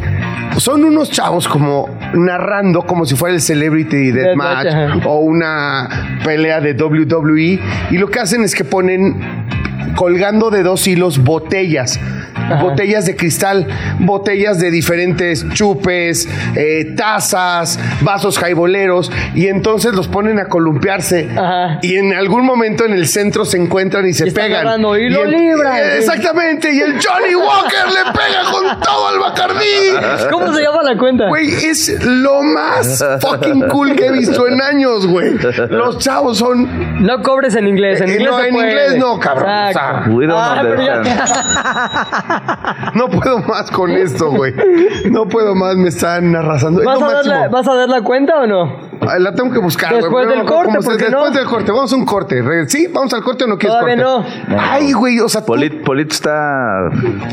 Son 0.57 0.85
unos 0.85 1.11
chavos 1.11 1.47
como 1.47 1.89
narrando 2.15 2.83
como 2.83 3.07
si 3.07 3.15
fuera 3.15 3.35
el 3.35 3.41
Celebrity 3.41 4.11
Deathmatch 4.11 4.67
ajá. 4.67 5.01
o 5.07 5.21
una 5.21 6.19
pelea 6.25 6.61
de 6.61 6.73
WWE 6.73 7.61
y 7.91 7.99
lo 7.99 8.09
que 8.09 8.19
hacen 8.19 8.43
es 8.43 8.55
que 8.55 8.65
ponen 8.65 9.21
colgando 9.95 10.51
de 10.51 10.63
dos 10.63 10.87
hilos 10.87 11.23
botellas. 11.23 12.01
Botellas 12.61 13.07
de 13.07 13.17
cristal, 13.17 13.67
botellas 13.99 14.59
de 14.59 14.71
diferentes 14.71 15.49
chupes, 15.51 16.29
eh, 16.57 16.95
tazas, 16.97 17.79
vasos 18.01 18.39
jaiboleros, 18.39 19.11
y 19.35 19.47
entonces 19.49 19.95
los 19.95 20.09
ponen 20.09 20.39
a 20.39 20.47
columpiarse. 20.47 21.29
Ajá. 21.37 21.79
Y 21.83 21.97
en 21.97 22.13
algún 22.15 22.45
momento 22.45 22.85
en 22.85 22.93
el 22.93 23.07
centro 23.09 23.45
se 23.45 23.57
encuentran 23.59 24.07
y 24.07 24.13
se 24.13 24.29
Y 24.29 24.31
pegan. 24.31 24.79
y 24.81 24.83
lo 24.83 24.95
el- 24.95 25.31
libran. 25.31 25.77
eh, 25.77 25.97
Exactamente, 25.99 26.73
y 26.73 26.81
el 26.81 26.93
Johnny 26.95 27.35
Walker 27.35 27.87
le 27.89 28.13
pega 28.13 28.51
con 28.51 28.81
todo 28.81 29.09
al 29.09 29.19
Bacardí. 29.19 30.29
¿Cómo 30.31 30.53
se 30.55 30.63
llama 30.63 30.83
la 30.83 30.97
cuenta? 30.99 31.29
Güey, 31.29 31.49
es 31.49 32.03
lo 32.05 32.43
más 32.43 33.05
fucking 33.21 33.69
cool 33.69 33.95
que 33.97 34.07
he 34.07 34.13
visto 34.13 34.47
en 34.47 34.61
años, 34.61 35.07
güey. 35.07 35.33
Los 35.71 35.99
chavos 35.99 36.39
son 36.39 37.05
No 37.05 37.23
cobres 37.23 37.55
en 37.55 37.67
inglés. 37.69 38.01
En 38.01 38.09
Eh, 38.11 38.13
inglés, 38.15 38.31
no, 38.31 38.39
se 38.41 38.49
en 38.49 38.55
puede. 38.55 38.69
inglés 38.71 38.97
no, 38.99 39.19
cabrón, 39.19 39.49
o 39.69 39.73
sea, 39.73 40.05
we 40.09 40.27
don't 40.27 40.39
Ah, 40.41 40.63
No 42.95 43.09
puedo 43.09 43.39
más 43.41 43.71
con 43.71 43.91
esto, 43.91 44.31
güey. 44.31 44.55
No 45.11 45.27
puedo 45.27 45.55
más, 45.55 45.77
me 45.77 45.89
están 45.89 46.35
arrasando. 46.35 46.81
Es 46.81 46.87
¿Vas, 46.87 47.01
lo 47.01 47.07
a 47.07 47.13
dar 47.13 47.27
la, 47.27 47.35
máximo. 47.35 47.57
¿Vas 47.57 47.69
a 47.69 47.75
dar 47.75 47.89
la 47.89 48.03
cuenta 48.03 48.41
o 48.41 48.47
no? 48.47 48.77
Ah, 49.09 49.19
La 49.19 49.33
tengo 49.35 49.51
que 49.53 49.59
buscar, 49.59 49.91
güey. 49.91 50.03
Después 50.03 50.29
del 50.29 50.45
corte, 50.45 50.65
como 50.67 50.83
se- 50.83 50.89
¿por 50.89 50.97
qué 50.97 51.05
Después 51.05 51.31
no? 51.33 51.39
del 51.39 51.47
corte, 51.47 51.73
vamos 51.73 51.93
a 51.93 51.97
un 51.97 52.05
corte. 52.05 52.43
¿Sí? 52.69 52.89
¿Vamos 52.93 53.13
al 53.15 53.23
corte 53.23 53.45
o 53.45 53.47
no 53.47 53.59
quieres 53.59 53.79
Todavía 53.79 54.03
corte? 54.05 54.25
no. 54.49 54.59
Ay, 54.61 54.93
güey, 54.93 55.21
o 55.21 55.29
sea, 55.29 55.45
Polit, 55.45 55.83
Polit 55.83 56.13
está 56.13 56.91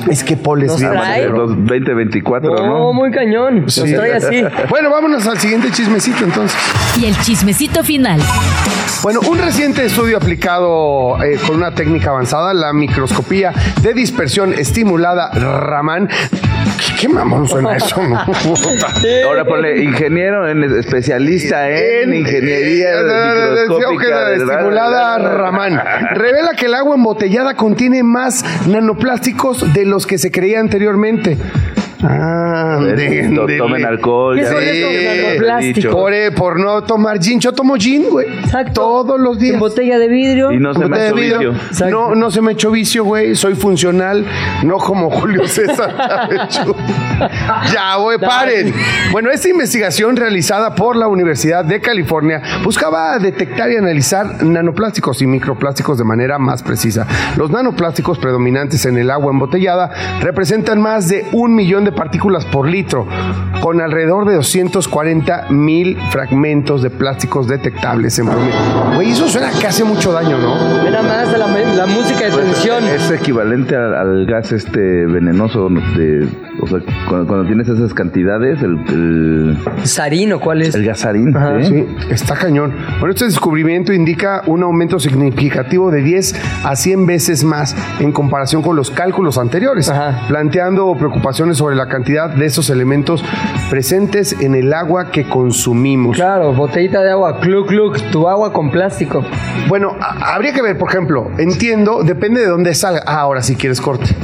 es 0.09 0.23
que 0.23 0.37
Paul 0.37 0.63
es 0.63 0.77
bien. 0.79 0.91
trae. 0.91 1.23
en 1.23 1.31
los 1.33 1.49
2024, 1.49 2.55
No, 2.55 2.65
¿no? 2.65 2.93
muy 2.93 3.11
cañón. 3.11 3.69
Sí. 3.69 3.93
trae 3.93 4.13
así. 4.13 4.43
Bueno, 4.69 4.89
vámonos 4.89 5.25
al 5.27 5.37
siguiente 5.37 5.69
chismecito 5.71 6.23
entonces. 6.23 6.57
Y 6.99 7.05
el 7.05 7.17
chismecito 7.19 7.83
final. 7.83 8.19
Bueno, 9.03 9.19
un 9.29 9.37
reciente 9.37 9.85
estudio 9.85 10.17
aplicado 10.17 11.21
eh, 11.23 11.37
con 11.45 11.57
una 11.57 11.73
técnica 11.75 12.09
avanzada, 12.09 12.53
la 12.53 12.73
microscopía 12.73 13.53
de 13.81 13.93
dispersión 13.93 14.53
estimulada 14.53 15.29
Raman. 15.31 16.07
¿Qué, 16.07 16.93
qué 17.01 17.09
mamón 17.09 17.47
suena 17.47 17.75
eso? 17.77 18.01
no? 18.03 18.17
Ahora 19.27 19.45
ponle 19.45 19.83
ingeniero, 19.83 20.47
en, 20.49 20.63
especialista 20.63 21.64
en, 21.69 22.13
ingeniería 22.13 22.89
eh, 22.99 23.63
microscópica. 23.63 24.29
de 24.29 24.37
¿verdad? 24.37 24.55
estimulada 24.55 25.17
Raman. 25.37 25.81
Revela 26.15 26.53
que 26.55 26.65
el 26.65 26.75
agua 26.75 26.95
embotellada 26.95 27.55
contiene 27.55 28.03
más 28.03 28.43
nanoplásticos 28.67 29.73
de 29.73 29.85
los 29.85 30.07
que 30.07 30.17
se 30.17 30.31
creía 30.31 30.59
anteriormente. 30.59 31.37
Ah, 32.07 32.79
de- 32.81 32.95
de- 32.95 33.57
Tomen 33.57 33.85
alcohol. 33.85 34.37
¿Qué. 34.39 35.87
Por, 35.91 36.13
eh, 36.13 36.31
por 36.31 36.59
no 36.59 36.83
tomar 36.83 37.19
gin. 37.21 37.39
Yo 37.39 37.51
tomo 37.51 37.75
gin, 37.75 38.05
güey. 38.09 38.27
Exacto. 38.39 38.81
Todos 38.81 39.19
los 39.19 39.39
días. 39.39 39.55
En 39.55 39.59
botella 39.59 39.97
de 39.97 40.07
vidrio. 40.07 40.51
Y 40.51 40.59
no 40.59 40.73
se 40.73 40.85
me 40.87 41.11
vidrio. 41.13 41.53
vicio. 41.53 41.89
No, 41.89 42.15
no 42.15 42.31
se 42.31 42.41
me 42.41 42.51
echó 42.53 42.71
vicio, 42.71 43.03
güey. 43.03 43.35
Soy 43.35 43.55
funcional, 43.55 44.25
no 44.63 44.77
como 44.77 45.09
Julio 45.09 45.47
César. 45.47 45.93
Ya, 47.73 47.95
güey, 47.95 48.17
paren. 48.19 48.73
Bueno, 49.11 49.31
esta 49.31 49.47
investigación 49.49 50.15
realizada 50.17 50.75
por 50.75 50.95
la 50.97 51.07
Universidad 51.07 51.63
de 51.63 51.79
California 51.79 52.41
buscaba 52.63 53.17
detectar 53.19 53.71
y 53.71 53.77
analizar 53.77 54.43
nanoplásticos 54.43 55.21
y 55.21 55.27
microplásticos 55.27 55.97
de 55.97 56.03
manera 56.03 56.37
más 56.39 56.61
precisa. 56.63 57.07
Los 57.37 57.51
nanoplásticos 57.51 58.19
predominantes 58.19 58.85
en 58.85 58.97
el 58.97 59.09
agua 59.09 59.31
embotellada 59.31 59.91
representan 60.21 60.81
más 60.81 61.07
de 61.07 61.25
un 61.31 61.55
millón 61.55 61.85
de 61.85 61.91
partículas 61.95 62.45
por 62.45 62.67
litro, 62.67 63.07
con 63.61 63.81
alrededor 63.81 64.25
de 64.27 64.35
240 64.35 65.47
mil 65.49 65.97
fragmentos 66.11 66.81
de 66.81 66.89
plásticos 66.89 67.47
detectables 67.47 68.17
en 68.19 68.27
promedio. 68.27 68.53
Güey, 68.95 69.11
eso 69.11 69.27
suena 69.27 69.49
que 69.59 69.67
hace 69.67 69.83
mucho 69.83 70.11
daño, 70.11 70.37
¿no? 70.37 70.83
Nada 70.83 71.01
más 71.01 71.37
la, 71.37 71.47
la 71.47 71.85
música 71.85 72.25
de 72.25 72.31
Pues, 72.31 72.45
tensión. 72.45 72.83
es 72.85 73.09
equivalente 73.11 73.75
al, 73.75 73.95
al 73.95 74.25
gas 74.25 74.51
este 74.51 75.05
venenoso 75.05 75.69
de, 75.69 76.27
o 76.61 76.67
sea, 76.67 76.79
cuando, 77.07 77.27
cuando 77.27 77.45
tienes 77.47 77.67
esas 77.69 77.93
cantidades, 77.93 78.61
el, 78.61 78.77
el, 78.89 79.57
Sarino, 79.87 80.39
¿cuál 80.39 80.61
es? 80.61 80.75
el 80.75 80.85
gasarín, 80.85 81.35
Ajá. 81.35 81.59
¿eh? 81.59 81.65
Sí, 81.65 81.85
está 82.11 82.35
cañón. 82.35 82.73
Bueno, 82.99 83.13
este 83.13 83.25
descubrimiento 83.25 83.93
indica 83.93 84.43
un 84.47 84.63
aumento 84.63 84.99
significativo 84.99 85.91
de 85.91 86.01
10 86.01 86.35
a 86.65 86.75
100 86.75 87.05
veces 87.05 87.43
más 87.43 87.75
en 87.99 88.11
comparación 88.11 88.61
con 88.61 88.75
los 88.75 88.91
cálculos 88.91 89.37
anteriores, 89.37 89.89
Ajá. 89.89 90.27
planteando 90.27 90.93
preocupaciones 90.97 91.57
sobre 91.57 91.75
la 91.75 91.84
cantidad 91.87 92.29
de 92.29 92.45
esos 92.45 92.69
elementos 92.69 93.23
presentes 93.69 94.35
en 94.39 94.55
el 94.55 94.73
agua 94.73 95.11
que 95.11 95.27
consumimos. 95.27 96.15
Claro, 96.15 96.53
botellita 96.53 97.01
de 97.01 97.11
agua, 97.11 97.39
cluc, 97.39 97.67
cluc, 97.67 97.99
tu 98.11 98.27
agua 98.27 98.53
con 98.53 98.71
plástico. 98.71 99.23
Bueno, 99.67 99.95
habría 99.99 100.53
que 100.53 100.61
ver, 100.61 100.77
por 100.77 100.89
ejemplo, 100.89 101.31
entiendo, 101.37 102.03
depende 102.03 102.41
de 102.41 102.47
dónde 102.47 102.73
salga. 102.73 103.03
Ah, 103.05 103.21
ahora 103.21 103.41
si 103.41 103.55
quieres 103.55 103.81
corte. 103.81 104.15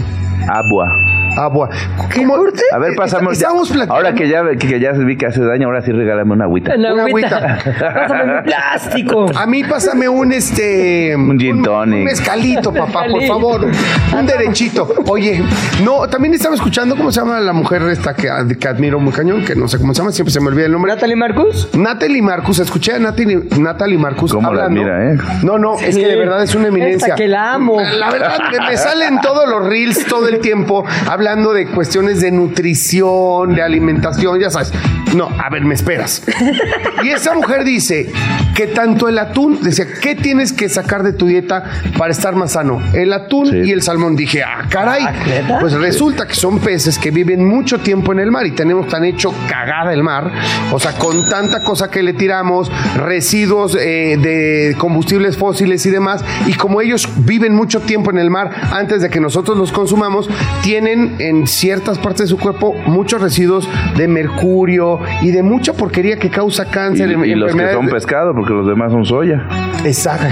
Agua. 0.47 1.21
Agua. 1.38 1.70
¿Cómo? 2.15 2.36
A 2.74 2.78
ver, 2.78 2.96
pasamos. 2.96 3.34
ya- 3.38 3.48
Estábamos 3.48 3.70
platicando. 3.70 3.94
ahora 3.96 4.13
que 4.13 4.28
ya, 4.30 4.44
que, 4.52 4.58
que 4.67 4.80
ya 4.80 4.91
vi 4.91 5.15
que 5.17 5.28
hace 5.28 5.41
daño, 5.41 5.67
ahora 5.67 5.82
sí 5.82 5.91
regálame 5.91 6.34
una 6.34 6.46
agüita. 6.46 6.74
Una 6.76 6.94
Una 6.94 7.04
agüita. 7.06 7.58
Pásame 7.96 8.36
mi 8.36 8.41
plástico. 8.44 9.26
A 9.36 9.46
mí 9.46 9.63
pásame 9.63 10.10
un 10.10 10.32
este 10.34 11.15
Un 11.15 11.39
gin 11.39 11.63
tonic. 11.63 12.00
Un 12.00 12.04
mezcalito, 12.04 12.74
papá, 12.74 13.06
por 13.10 13.24
favor. 13.24 13.65
Un 14.17 14.26
derechito. 14.26 14.94
Oye, 15.08 15.41
no, 15.84 16.08
también 16.10 16.34
estaba 16.34 16.56
escuchando 16.56 16.96
cómo 16.96 17.12
se 17.12 17.20
llama 17.22 17.39
la 17.39 17.54
mujer 17.54 17.82
esta 17.84 18.13
que, 18.13 18.30
que 18.60 18.67
admiro 18.67 19.00
muy 19.00 19.13
cañón, 19.13 19.46
que 19.46 19.56
no 19.56 19.67
sé 19.67 19.78
cómo 19.80 19.94
se 19.94 20.00
llama, 20.02 20.12
siempre 20.12 20.34
se 20.34 20.41
me 20.41 20.48
olvida 20.48 20.65
el 20.65 20.72
nombre. 20.74 20.91
Natalie 20.94 21.15
Marcus. 21.15 21.70
Natalie 21.78 22.22
Marcus, 22.22 22.60
escuché 22.60 22.94
a 22.94 23.00
Natalie, 23.00 23.39
Natalie 23.58 23.98
Marcus 23.98 24.34
¿Cómo 24.34 24.54
la 24.54 24.65
hablando. 24.65 24.82
admira, 24.82 25.13
eh? 25.13 25.17
No, 25.44 25.58
no, 25.58 25.76
es 25.80 25.96
que 25.96 26.08
de 26.08 26.15
verdad 26.17 26.44
es 26.44 26.54
una 26.56 26.67
eminencia. 26.67 27.08
Esta 27.08 27.15
que 27.15 27.28
la 27.28 27.54
amo. 27.54 27.80
La 27.80 28.12
verdad, 28.12 28.38
me, 28.52 28.67
me 28.72 28.78
salen 28.78 29.22
todos 29.22 29.48
los 29.50 29.65
reels 29.65 30.06
todo 30.08 30.28
el 30.28 30.39
tiempo 30.39 30.84
hablando 31.08 31.21
de 31.22 31.68
cuestiones 31.68 32.20
de 32.20 32.32
nutrición, 32.32 33.54
de 33.54 33.62
alimentación, 33.62 34.40
ya 34.40 34.50
sabes. 34.50 34.74
No, 35.16 35.30
a 35.38 35.50
ver, 35.50 35.64
me 35.64 35.76
esperas. 35.76 36.24
Y 37.04 37.10
esa 37.10 37.34
mujer 37.34 37.64
dice 37.64 38.12
que 38.56 38.68
tanto 38.68 39.08
el 39.08 39.20
atún, 39.20 39.60
decía, 39.62 39.86
¿qué 40.02 40.16
tienes 40.16 40.52
que 40.54 40.68
sacar 40.70 41.04
de 41.04 41.14
tu 41.14 41.28
dieta 41.28 41.64
para 41.98 42.12
estar 42.12 42.36
más 42.36 42.54
sano? 42.54 42.82
El 42.94 43.14
atún 43.14 43.48
Sí. 43.48 43.58
y 43.66 43.72
el 43.72 43.82
salmón. 43.82 44.16
Dije, 44.16 44.44
ah, 44.44 44.66
caray. 44.70 45.04
¿neta? 45.28 45.60
Pues 45.60 45.74
resulta 45.74 46.28
que 46.28 46.36
son 46.36 46.60
peces 46.60 46.98
que 46.98 47.12
viven 47.12 47.46
mucho 47.46 47.80
tiempo 47.80 48.12
en 48.14 48.20
el 48.20 48.32
mar 48.32 48.46
y 48.46 48.52
tenemos 48.52 48.88
tan 48.88 49.04
hecho 49.04 49.34
cagada 49.50 49.94
el 49.94 50.04
mar. 50.04 50.32
O 50.72 50.80
sea, 50.80 50.94
con 50.94 51.28
tanta 51.30 51.64
cosa 51.64 51.90
que 51.92 52.02
le 52.04 52.14
tiramos, 52.14 52.72
residuos 52.96 53.76
eh, 53.76 54.18
de 54.22 54.76
combustibles 54.78 55.38
fósiles 55.38 55.86
y 55.86 55.90
demás. 55.92 56.24
Y 56.48 56.54
como 56.54 56.82
ellos 56.82 57.08
viven 57.18 57.54
mucho 57.56 57.82
tiempo 57.82 58.12
en 58.12 58.18
el 58.18 58.30
mar 58.30 58.50
antes 58.72 59.02
de 59.02 59.10
que 59.10 59.20
nosotros 59.20 59.58
los 59.58 59.72
consumamos, 59.72 60.30
tienen 60.64 61.11
en 61.19 61.47
ciertas 61.47 61.97
partes 62.00 62.21
de 62.21 62.28
su 62.28 62.38
cuerpo 62.38 62.74
muchos 62.88 63.21
residuos 63.21 63.67
de 63.97 64.08
mercurio 64.08 65.00
y 65.21 65.32
de 65.32 65.43
mucha 65.43 65.74
porquería 65.74 66.17
que 66.17 66.30
causa 66.30 66.63
Y, 66.63 66.71
cáncer. 66.71 67.10
y 67.26 67.36
los 67.36 67.56
que 67.56 67.71
son 67.74 67.88
pescado, 67.89 68.34
porque 68.34 68.54
los 68.54 68.67
demás 68.67 68.91
son 68.91 69.06
soya. 69.06 69.45
Exacto. 69.86 70.28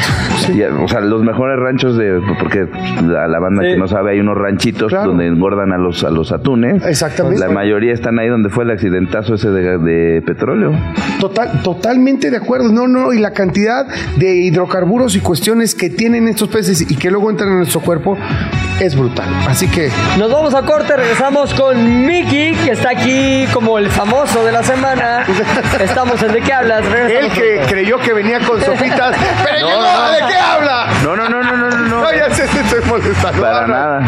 Y, 0.53 0.61
o 0.61 0.87
sea, 0.87 1.01
los 1.01 1.23
mejores 1.23 1.57
ranchos 1.59 1.97
de. 1.97 2.21
Porque 2.39 2.67
la, 3.03 3.27
la 3.27 3.39
banda 3.39 3.63
Sí. 3.63 3.69
que 3.73 3.77
no 3.77 3.87
sabe, 3.87 4.11
hay 4.11 4.19
unos 4.19 4.37
ranchitos 4.37 4.89
Claro. 4.89 5.09
donde 5.09 5.27
engordan 5.27 5.73
a 5.73 5.77
los, 5.77 6.03
a 6.03 6.09
los 6.09 6.31
atunes. 6.31 6.85
Exactamente. 6.85 7.39
La 7.39 7.49
mayoría 7.49 7.93
están 7.93 8.19
ahí 8.19 8.27
donde 8.29 8.49
fue 8.49 8.63
el 8.63 8.71
accidentazo 8.71 9.33
ese 9.35 9.49
de, 9.49 9.77
de 9.79 10.21
petróleo. 10.21 10.71
Total, 11.19 11.61
totalmente 11.63 12.29
de 12.31 12.37
acuerdo. 12.37 12.71
No, 12.71 12.87
no, 12.87 13.11
y 13.13 13.19
la 13.19 13.31
cantidad 13.31 13.85
de 14.17 14.35
hidrocarburos 14.35 15.15
y 15.15 15.19
cuestiones 15.19 15.75
que 15.75 15.89
tienen 15.89 16.27
estos 16.27 16.49
peces 16.49 16.89
y 16.89 16.95
que 16.95 17.09
luego 17.11 17.29
entran 17.29 17.49
en 17.49 17.57
nuestro 17.57 17.81
cuerpo 17.81 18.17
es 18.79 18.95
brutal. 18.97 19.27
Así 19.47 19.67
que 19.67 19.89
Nos 20.17 20.31
vamos 20.31 20.53
a 20.53 20.59
corte, 20.69 20.95
regresamos 20.95 21.51
con 21.55 22.05
Mickey, 22.05 22.53
que 22.53 22.73
está 22.73 22.91
aquí 22.91 23.47
como 23.51 23.79
el 23.79 23.89
famoso 23.89 24.45
de 24.45 24.51
la 24.51 24.61
semana. 24.61 25.25
Estamos 25.79 26.21
en 26.21 26.31
¿De 26.31 26.41
qué 26.41 26.53
hablas? 26.53 26.85
Regresamos 26.85 27.23
él 27.25 27.31
que 27.31 27.53
pronto. 27.55 27.71
creyó 27.73 27.99
que 27.99 28.13
venía 28.13 28.39
con 28.41 28.61
sopitas, 28.63 29.15
pero 29.43 29.67
llegó, 29.67 29.81
no. 29.81 30.11
¿de 30.11 30.17
qué 30.27 30.37
habla? 30.37 30.87
No, 31.03 31.15
no, 31.15 31.27
no, 31.27 31.41
no, 31.41 31.57
no, 31.57 31.69
no. 31.71 31.77
no. 31.87 32.01
No, 32.01 32.13
ya 32.13 32.29
sé, 32.31 32.43
estoy 32.43 32.81
molestando. 32.87 33.41
Para 33.41 33.65
nada. 33.65 34.05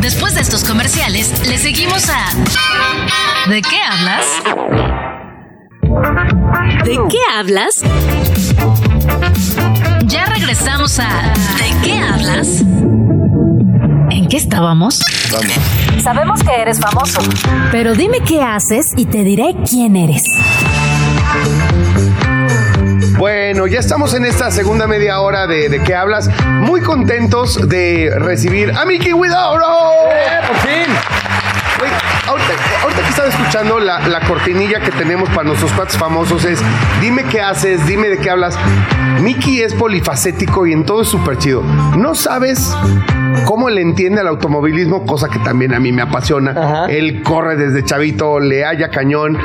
Después 0.00 0.34
de 0.34 0.40
estos 0.40 0.64
comerciales, 0.64 1.46
le 1.46 1.58
seguimos 1.58 2.08
a 2.08 2.24
¿De 3.50 3.60
qué 3.60 3.76
hablas? 3.82 4.26
¿De 6.82 6.98
qué 7.10 7.18
hablas? 7.36 7.74
Ya 10.06 10.24
regresamos 10.24 10.98
a 10.98 11.08
¿De 11.58 11.74
qué 11.82 11.98
hablas? 11.98 12.62
¿En 14.10 14.28
qué 14.28 14.36
estábamos? 14.36 14.98
Sabemos 16.02 16.42
que 16.42 16.54
eres 16.54 16.80
famoso, 16.80 17.20
pero 17.72 17.94
dime 17.94 18.20
qué 18.20 18.42
haces 18.42 18.86
y 18.96 19.06
te 19.06 19.24
diré 19.24 19.54
quién 19.68 19.96
eres. 19.96 20.22
Bueno, 23.18 23.66
ya 23.66 23.78
estamos 23.78 24.14
en 24.14 24.24
esta 24.24 24.50
segunda 24.50 24.86
media 24.86 25.20
hora 25.20 25.46
de, 25.46 25.68
de 25.68 25.82
qué 25.82 25.94
hablas. 25.94 26.28
Muy 26.46 26.80
contentos 26.80 27.68
de 27.68 28.12
recibir 28.18 28.72
a 28.72 28.84
Mickey 28.84 29.12
Widoro. 29.12 29.64
¡Eh, 30.10 30.40
por 30.46 30.56
fin! 30.58 31.23
Ahorita, 32.26 32.52
ahorita 32.82 33.02
que 33.02 33.08
estaba 33.08 33.28
escuchando 33.28 33.78
la, 33.78 34.08
la 34.08 34.20
cortinilla 34.20 34.80
que 34.80 34.90
tenemos 34.90 35.28
para 35.30 35.44
nuestros 35.44 35.72
cuates 35.72 35.96
famosos 35.96 36.44
es 36.44 36.60
dime 37.00 37.24
qué 37.24 37.42
haces, 37.42 37.86
dime 37.86 38.08
de 38.08 38.18
qué 38.18 38.30
hablas. 38.30 38.58
Mickey 39.20 39.60
es 39.60 39.74
polifacético 39.74 40.66
y 40.66 40.72
en 40.72 40.84
todo 40.84 41.02
es 41.02 41.08
súper 41.08 41.38
chido. 41.38 41.62
No 41.96 42.14
sabes 42.14 42.74
cómo 43.44 43.68
le 43.68 43.82
entiende 43.82 44.20
al 44.20 44.28
automovilismo, 44.28 45.04
cosa 45.06 45.28
que 45.28 45.38
también 45.38 45.74
a 45.74 45.80
mí 45.80 45.92
me 45.92 46.02
apasiona. 46.02 46.50
Ajá. 46.52 46.86
Él 46.86 47.22
corre 47.22 47.56
desde 47.56 47.84
chavito, 47.84 48.40
le 48.40 48.64
haya 48.64 48.88
cañón. 48.90 49.38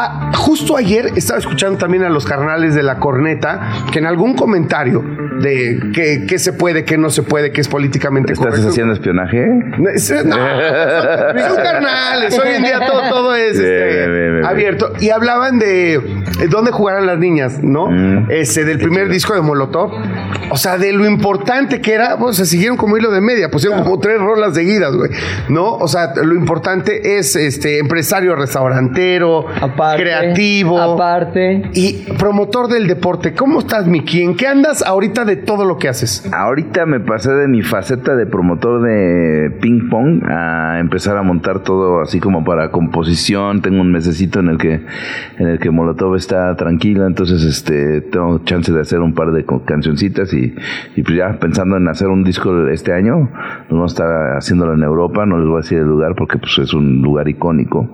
Ah, 0.00 0.30
justo 0.36 0.76
ayer 0.76 1.10
estaba 1.16 1.40
escuchando 1.40 1.76
también 1.76 2.04
a 2.04 2.08
los 2.08 2.24
carnales 2.24 2.74
de 2.76 2.84
la 2.84 3.00
corneta 3.00 3.60
que 3.92 3.98
en 3.98 4.06
algún 4.06 4.34
comentario 4.36 5.02
de 5.40 5.90
qué 5.92 6.24
qué 6.28 6.38
se 6.38 6.52
puede, 6.52 6.84
qué 6.84 6.96
no 6.96 7.10
se 7.10 7.24
puede, 7.24 7.50
qué 7.50 7.60
es 7.60 7.66
políticamente 7.68 8.32
¿Estás 8.32 8.46
correcto. 8.46 8.68
haciendo 8.68 8.92
espionaje? 8.92 9.44
No, 9.78 9.88
es- 9.90 10.08
no, 10.24 10.36
son 11.48 11.56
carnales. 11.62 12.38
Hoy 12.38 12.48
en 12.54 12.62
día 12.62 12.80
todo, 12.86 13.02
todo 13.08 13.34
es 13.34 13.58
este, 13.58 14.42
abierto. 14.46 14.92
Y 15.00 15.10
hablaban 15.10 15.58
de 15.58 16.17
dónde 16.46 16.70
jugarán 16.70 17.06
las 17.06 17.18
niñas, 17.18 17.62
¿no? 17.62 17.90
Mm. 17.90 18.30
Ese 18.30 18.64
del 18.64 18.78
primer 18.78 19.08
disco 19.08 19.34
de 19.34 19.40
Molotov. 19.40 19.90
O 20.50 20.56
sea, 20.56 20.78
de 20.78 20.92
lo 20.92 21.06
importante 21.06 21.80
que 21.80 21.92
era, 21.92 22.16
pues 22.18 22.36
se 22.36 22.46
siguieron 22.46 22.76
como 22.76 22.96
hilo 22.96 23.10
de 23.10 23.20
media, 23.20 23.50
pusieron 23.50 23.82
como 23.82 23.98
tres 23.98 24.20
rolas 24.20 24.54
seguidas, 24.54 24.94
güey. 24.94 25.10
¿No? 25.48 25.74
O 25.74 25.88
sea, 25.88 26.14
lo 26.14 26.34
importante 26.34 27.18
es 27.18 27.36
este 27.36 27.78
empresario 27.78 28.36
restaurantero, 28.36 29.46
Aparte. 29.60 30.02
creativo. 30.02 30.80
Aparte. 30.80 31.70
Y 31.74 32.04
promotor 32.18 32.68
del 32.68 32.86
deporte. 32.86 33.34
¿Cómo 33.34 33.60
estás, 33.60 33.86
Miki? 33.86 34.22
¿En 34.22 34.36
qué 34.36 34.46
andas 34.46 34.82
ahorita 34.82 35.24
de 35.24 35.36
todo 35.36 35.64
lo 35.64 35.78
que 35.78 35.88
haces? 35.88 36.28
Ahorita 36.32 36.86
me 36.86 37.00
pasé 37.00 37.32
de 37.32 37.48
mi 37.48 37.62
faceta 37.62 38.14
de 38.14 38.26
promotor 38.26 38.82
de 38.82 39.50
ping 39.60 39.88
pong 39.88 40.22
a 40.28 40.78
empezar 40.78 41.16
a 41.16 41.22
montar 41.22 41.60
todo 41.60 42.00
así 42.00 42.20
como 42.20 42.44
para 42.44 42.70
composición. 42.70 43.62
Tengo 43.62 43.80
un 43.80 43.92
mesecito 43.92 44.40
en 44.40 44.48
el 44.48 44.58
que 44.58 44.80
en 45.38 45.48
el 45.48 45.58
que 45.58 45.70
Molotov 45.70 46.14
está 46.16 46.27
tranquila, 46.28 47.06
entonces 47.06 47.44
este 47.44 48.00
tengo 48.02 48.38
chance 48.44 48.72
de 48.72 48.80
hacer 48.80 49.00
un 49.00 49.14
par 49.14 49.32
de 49.32 49.44
cancioncitas 49.64 50.32
y, 50.32 50.54
y 50.96 51.02
pues 51.02 51.16
ya 51.16 51.38
pensando 51.38 51.76
en 51.76 51.88
hacer 51.88 52.08
un 52.08 52.24
disco 52.24 52.68
este 52.68 52.92
año, 52.92 53.30
nos 53.68 53.70
vamos 53.70 53.92
a 53.92 53.94
estar 53.94 54.36
haciéndolo 54.36 54.74
en 54.74 54.82
Europa, 54.82 55.26
no 55.26 55.38
les 55.38 55.46
voy 55.46 55.56
a 55.56 55.62
decir 55.62 55.78
el 55.78 55.86
lugar 55.86 56.14
porque 56.16 56.38
pues 56.38 56.58
es 56.58 56.74
un 56.74 57.02
lugar 57.02 57.28
icónico. 57.28 57.88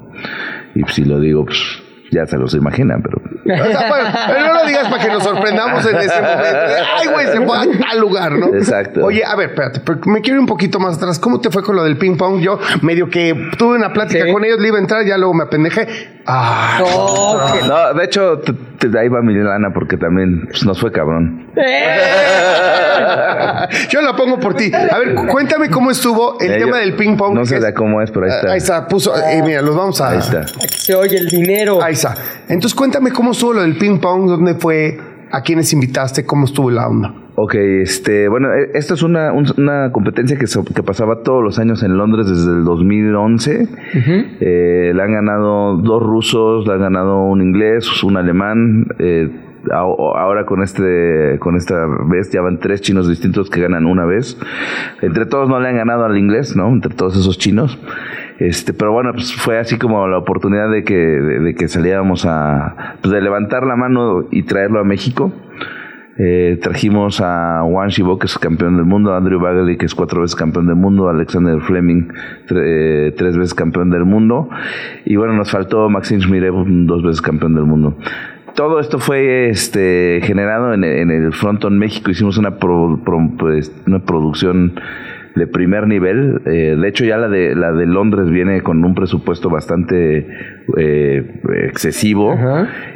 Y 0.74 0.82
pues, 0.82 0.94
si 0.94 1.04
lo 1.04 1.20
digo 1.20 1.44
pues 1.44 1.83
ya 2.14 2.26
se 2.26 2.36
los 2.36 2.54
imaginan, 2.54 3.02
pero 3.02 3.18
O 3.18 3.66
sea, 3.70 3.88
bueno, 3.88 4.08
pero 4.28 4.46
no 4.46 4.54
lo 4.54 4.66
digas 4.66 4.88
para 4.88 5.02
que 5.04 5.10
nos 5.12 5.22
sorprendamos 5.22 5.84
en 5.86 5.96
ese 5.96 6.20
momento. 6.22 6.58
Ay, 6.98 7.06
güey, 7.08 7.26
se 7.26 7.40
fue 7.42 7.56
a 7.58 7.64
tal 7.88 8.00
lugar, 8.00 8.32
¿no? 8.32 8.46
Exacto. 8.54 9.04
Oye, 9.04 9.22
a 9.24 9.34
ver, 9.36 9.50
espérate, 9.50 9.80
me 10.06 10.20
quiero 10.20 10.36
ir 10.36 10.40
un 10.40 10.46
poquito 10.46 10.78
más 10.80 10.96
atrás. 10.96 11.18
¿Cómo 11.18 11.40
te 11.40 11.50
fue 11.50 11.62
con 11.62 11.76
lo 11.76 11.82
del 11.84 11.96
ping 11.98 12.16
pong? 12.16 12.40
Yo 12.40 12.58
medio 12.82 13.10
que 13.10 13.50
tuve 13.58 13.76
una 13.76 13.92
plática 13.92 14.24
Sí. 14.24 14.32
con 14.32 14.44
ellos, 14.44 14.58
le 14.60 14.68
iba 14.68 14.78
a 14.78 14.80
entrar, 14.80 15.04
ya 15.04 15.18
luego 15.18 15.34
me 15.34 15.44
apendejé. 15.44 15.86
Ah, 16.26 16.78
No, 16.80 17.52
que- 17.52 17.68
No, 17.68 17.94
de 17.94 18.04
hecho, 18.04 18.40
t- 18.88 18.98
ahí 18.98 19.08
va 19.08 19.22
mi 19.22 19.34
lana 19.34 19.72
porque 19.72 19.96
también 19.96 20.46
pues, 20.48 20.64
nos 20.64 20.80
fue 20.80 20.92
cabrón. 20.92 21.46
Yo 23.90 24.00
la 24.02 24.14
pongo 24.16 24.38
por 24.40 24.54
ti. 24.54 24.70
A 24.74 24.98
ver, 24.98 25.14
cu- 25.14 25.26
cuéntame 25.26 25.70
cómo 25.70 25.90
estuvo 25.90 26.38
el 26.40 26.52
Eh, 26.52 26.58
tema 26.58 26.78
yo- 26.78 26.84
del 26.84 26.94
ping 26.94 27.16
pong. 27.16 27.34
No 27.34 27.44
sé 27.44 27.56
es- 27.56 27.62
de 27.62 27.74
cómo 27.74 28.00
es, 28.02 28.10
pero 28.10 28.26
ahí 28.26 28.32
está. 28.32 28.50
Ahí 28.52 28.58
está, 28.58 28.88
puso. 28.88 29.14
eh, 29.16 29.42
mira, 29.44 29.62
los 29.62 29.76
vamos 29.76 30.00
a. 30.00 30.10
Ahí 30.10 30.18
está. 30.18 30.46
Se 30.46 30.94
oye 30.94 31.16
el 31.18 31.28
dinero. 31.28 31.82
Ahí 31.82 31.94
está. 31.94 32.14
Entonces, 32.48 32.74
cuéntame 32.74 33.10
cómo 33.12 33.32
estuvo 33.32 33.54
lo 33.54 33.62
del 33.62 33.76
ping 33.76 33.98
pong, 33.98 34.26
dónde 34.28 34.54
fue, 34.54 34.98
a 35.30 35.42
quiénes 35.42 35.72
invitaste, 35.72 36.24
cómo 36.24 36.46
estuvo 36.46 36.70
la 36.70 36.88
onda. 36.88 37.14
Ok, 37.36 37.54
este, 37.56 38.28
bueno, 38.28 38.52
eh, 38.54 38.70
esto 38.74 38.94
es 38.94 39.02
una, 39.02 39.32
un- 39.32 39.46
una 39.58 39.90
competencia 39.90 40.38
que, 40.38 40.46
so- 40.46 40.64
que 40.64 40.82
pasaba 40.84 41.22
todos 41.22 41.42
los 41.42 41.58
años 41.58 41.82
en 41.82 41.96
Londres 41.96 42.28
desde 42.28 42.52
el 42.52 42.64
2011. 42.64 43.68
Eh, 44.40 44.92
la 44.94 45.04
han 45.04 45.12
ganado 45.12 45.76
dos 45.78 46.00
rusos, 46.02 46.66
la 46.68 46.74
han 46.74 46.80
ganado 46.80 47.24
un 47.24 47.42
inglés, 47.42 48.02
un 48.04 48.16
alemán. 48.16 48.86
eh, 48.98 49.30
ahora 49.72 50.44
con 50.44 50.62
este 50.62 51.38
con 51.40 51.56
esta 51.56 51.86
vez 52.10 52.30
ya 52.30 52.42
van 52.42 52.58
tres 52.60 52.82
chinos 52.82 53.08
distintos 53.08 53.48
que 53.48 53.62
ganan 53.62 53.86
una 53.86 54.04
vez. 54.04 54.38
Entre 55.00 55.24
todos 55.26 55.48
no 55.48 55.58
le 55.58 55.68
han 55.70 55.76
ganado 55.76 56.04
al 56.04 56.18
inglés, 56.18 56.54
¿no? 56.54 56.68
Entre 56.68 56.94
todos 56.94 57.16
esos 57.16 57.38
chinos. 57.38 57.78
Este, 58.38 58.74
pero 58.74 58.92
bueno, 58.92 59.12
pues 59.12 59.34
fue 59.34 59.58
así 59.58 59.78
como 59.78 60.06
la 60.06 60.18
oportunidad 60.18 60.70
de 60.70 60.84
que, 60.84 60.94
de, 60.96 61.40
de 61.40 61.54
que 61.54 61.68
saliéramos 61.68 62.26
a, 62.26 62.96
pues 63.00 63.10
de 63.12 63.22
levantar 63.22 63.64
la 63.66 63.74
mano 63.74 64.26
y 64.30 64.42
traerlo 64.42 64.80
a 64.80 64.84
México. 64.84 65.32
Eh, 66.16 66.58
trajimos 66.62 67.20
a 67.20 67.62
Juan 67.64 67.88
Shibo, 67.88 68.18
que 68.18 68.26
es 68.26 68.38
campeón 68.38 68.76
del 68.76 68.86
mundo, 68.86 69.12
a 69.12 69.16
Andrew 69.16 69.40
Bagley, 69.40 69.76
que 69.76 69.86
es 69.86 69.94
cuatro 69.94 70.20
veces 70.20 70.36
campeón 70.36 70.66
del 70.66 70.76
mundo, 70.76 71.08
Alexander 71.08 71.60
Fleming, 71.60 72.08
eh, 72.50 73.12
tres 73.16 73.36
veces 73.36 73.52
campeón 73.52 73.90
del 73.90 74.04
mundo, 74.04 74.48
y 75.04 75.16
bueno, 75.16 75.32
nos 75.32 75.50
faltó 75.50 75.88
Maxim 75.90 76.20
Shmirev, 76.20 76.54
dos 76.86 77.02
veces 77.02 77.20
campeón 77.20 77.54
del 77.56 77.64
mundo. 77.64 77.98
Todo 78.54 78.78
esto 78.78 79.00
fue 79.00 79.48
este, 79.48 80.20
generado 80.22 80.72
en, 80.72 80.84
en 80.84 81.10
el 81.10 81.32
Fronton 81.32 81.76
México. 81.76 82.12
Hicimos 82.12 82.38
una, 82.38 82.58
pro- 82.58 83.02
pues, 83.36 83.74
una 83.84 84.04
producción 84.04 84.74
de 85.34 85.48
primer 85.48 85.88
nivel. 85.88 86.40
Eh, 86.46 86.76
de 86.80 86.88
hecho, 86.88 87.04
ya 87.04 87.16
la 87.16 87.28
de, 87.28 87.56
la 87.56 87.72
de 87.72 87.86
Londres 87.86 88.30
viene 88.30 88.62
con 88.62 88.84
un 88.84 88.94
presupuesto 88.94 89.50
bastante 89.50 90.28
eh, 90.76 91.40
excesivo. 91.66 92.36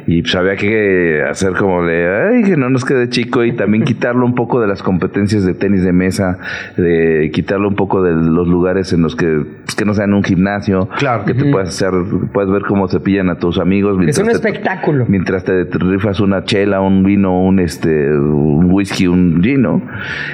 Y 0.07 0.21
pues 0.23 0.35
había 0.35 0.55
que 0.55 1.21
hacer 1.29 1.53
como 1.53 1.85
de, 1.85 2.07
ay, 2.33 2.43
que 2.43 2.57
no 2.57 2.69
nos 2.69 2.83
quede 2.83 3.09
chico 3.09 3.43
y 3.43 3.51
también 3.55 3.83
quitarlo 3.85 4.25
un 4.25 4.33
poco 4.35 4.59
de 4.59 4.67
las 4.67 4.81
competencias 4.81 5.45
de 5.45 5.53
tenis 5.53 5.83
de 5.83 5.93
mesa, 5.93 6.39
de 6.77 7.29
quitarlo 7.33 7.67
un 7.67 7.75
poco 7.75 8.01
de 8.01 8.13
los 8.13 8.47
lugares 8.47 8.91
en 8.93 9.01
los 9.01 9.15
que, 9.15 9.43
pues, 9.65 9.75
que 9.75 9.85
no 9.85 9.93
sean 9.93 10.13
un 10.13 10.23
gimnasio, 10.23 10.89
Claro. 10.97 11.25
que 11.25 11.33
te 11.33 11.45
puedas 11.51 11.69
hacer, 11.69 11.91
puedes 12.33 12.49
ver 12.51 12.63
cómo 12.63 12.87
se 12.87 12.99
pillan 12.99 13.29
a 13.29 13.37
tus 13.37 13.59
amigos. 13.59 13.97
Es 14.07 14.17
un 14.17 14.25
te- 14.25 14.31
espectáculo. 14.31 15.05
mientras 15.07 15.43
te 15.43 15.65
rifas 15.65 16.19
una 16.19 16.43
chela, 16.43 16.81
un 16.81 17.03
vino, 17.03 17.41
un 17.41 17.59
este, 17.59 18.11
un 18.11 18.71
whisky, 18.71 19.07
un 19.07 19.41
gino. 19.43 19.81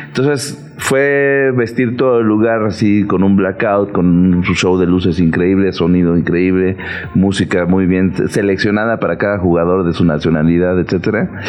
Entonces 0.07 0.61
fue 0.77 1.51
vestir 1.55 1.95
todo 1.95 2.19
el 2.19 2.27
lugar 2.27 2.63
así 2.65 3.05
con 3.05 3.23
un 3.23 3.35
blackout, 3.37 3.91
con 3.93 4.05
un 4.35 4.43
show 4.43 4.77
de 4.77 4.85
luces 4.85 5.19
increíble, 5.19 5.71
sonido 5.71 6.17
increíble, 6.17 6.75
música 7.25 7.65
muy 7.65 7.87
bien 7.87 8.13
seleccionada 8.29 8.99
para 8.99 9.17
cada 9.17 9.39
jugador 9.39 9.83
de 9.83 9.93
su 9.93 10.05
nacionalidad, 10.05 10.79
etcétera. 10.79 11.41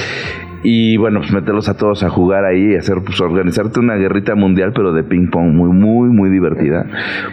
Y 0.63 0.97
bueno, 0.97 1.21
pues 1.21 1.33
meterlos 1.33 1.69
a 1.69 1.77
todos 1.77 2.03
a 2.03 2.09
jugar 2.09 2.45
ahí 2.47 2.75
hacer, 2.75 3.03
pues 3.05 3.21
organizarte 3.21 3.79
una 3.79 3.97
guerrita 3.97 4.35
mundial, 4.35 4.73
pero 4.75 4.93
de 4.93 5.05
ping 5.05 5.29
pong 5.29 5.53
muy, 5.55 5.71
muy, 5.71 6.09
muy 6.09 6.31
divertida, 6.31 6.87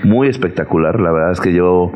muy 0.04 0.28
espectacular. 0.28 1.00
La 1.00 1.12
verdad 1.12 1.32
es 1.32 1.40
que 1.40 1.54
yo 1.54 1.92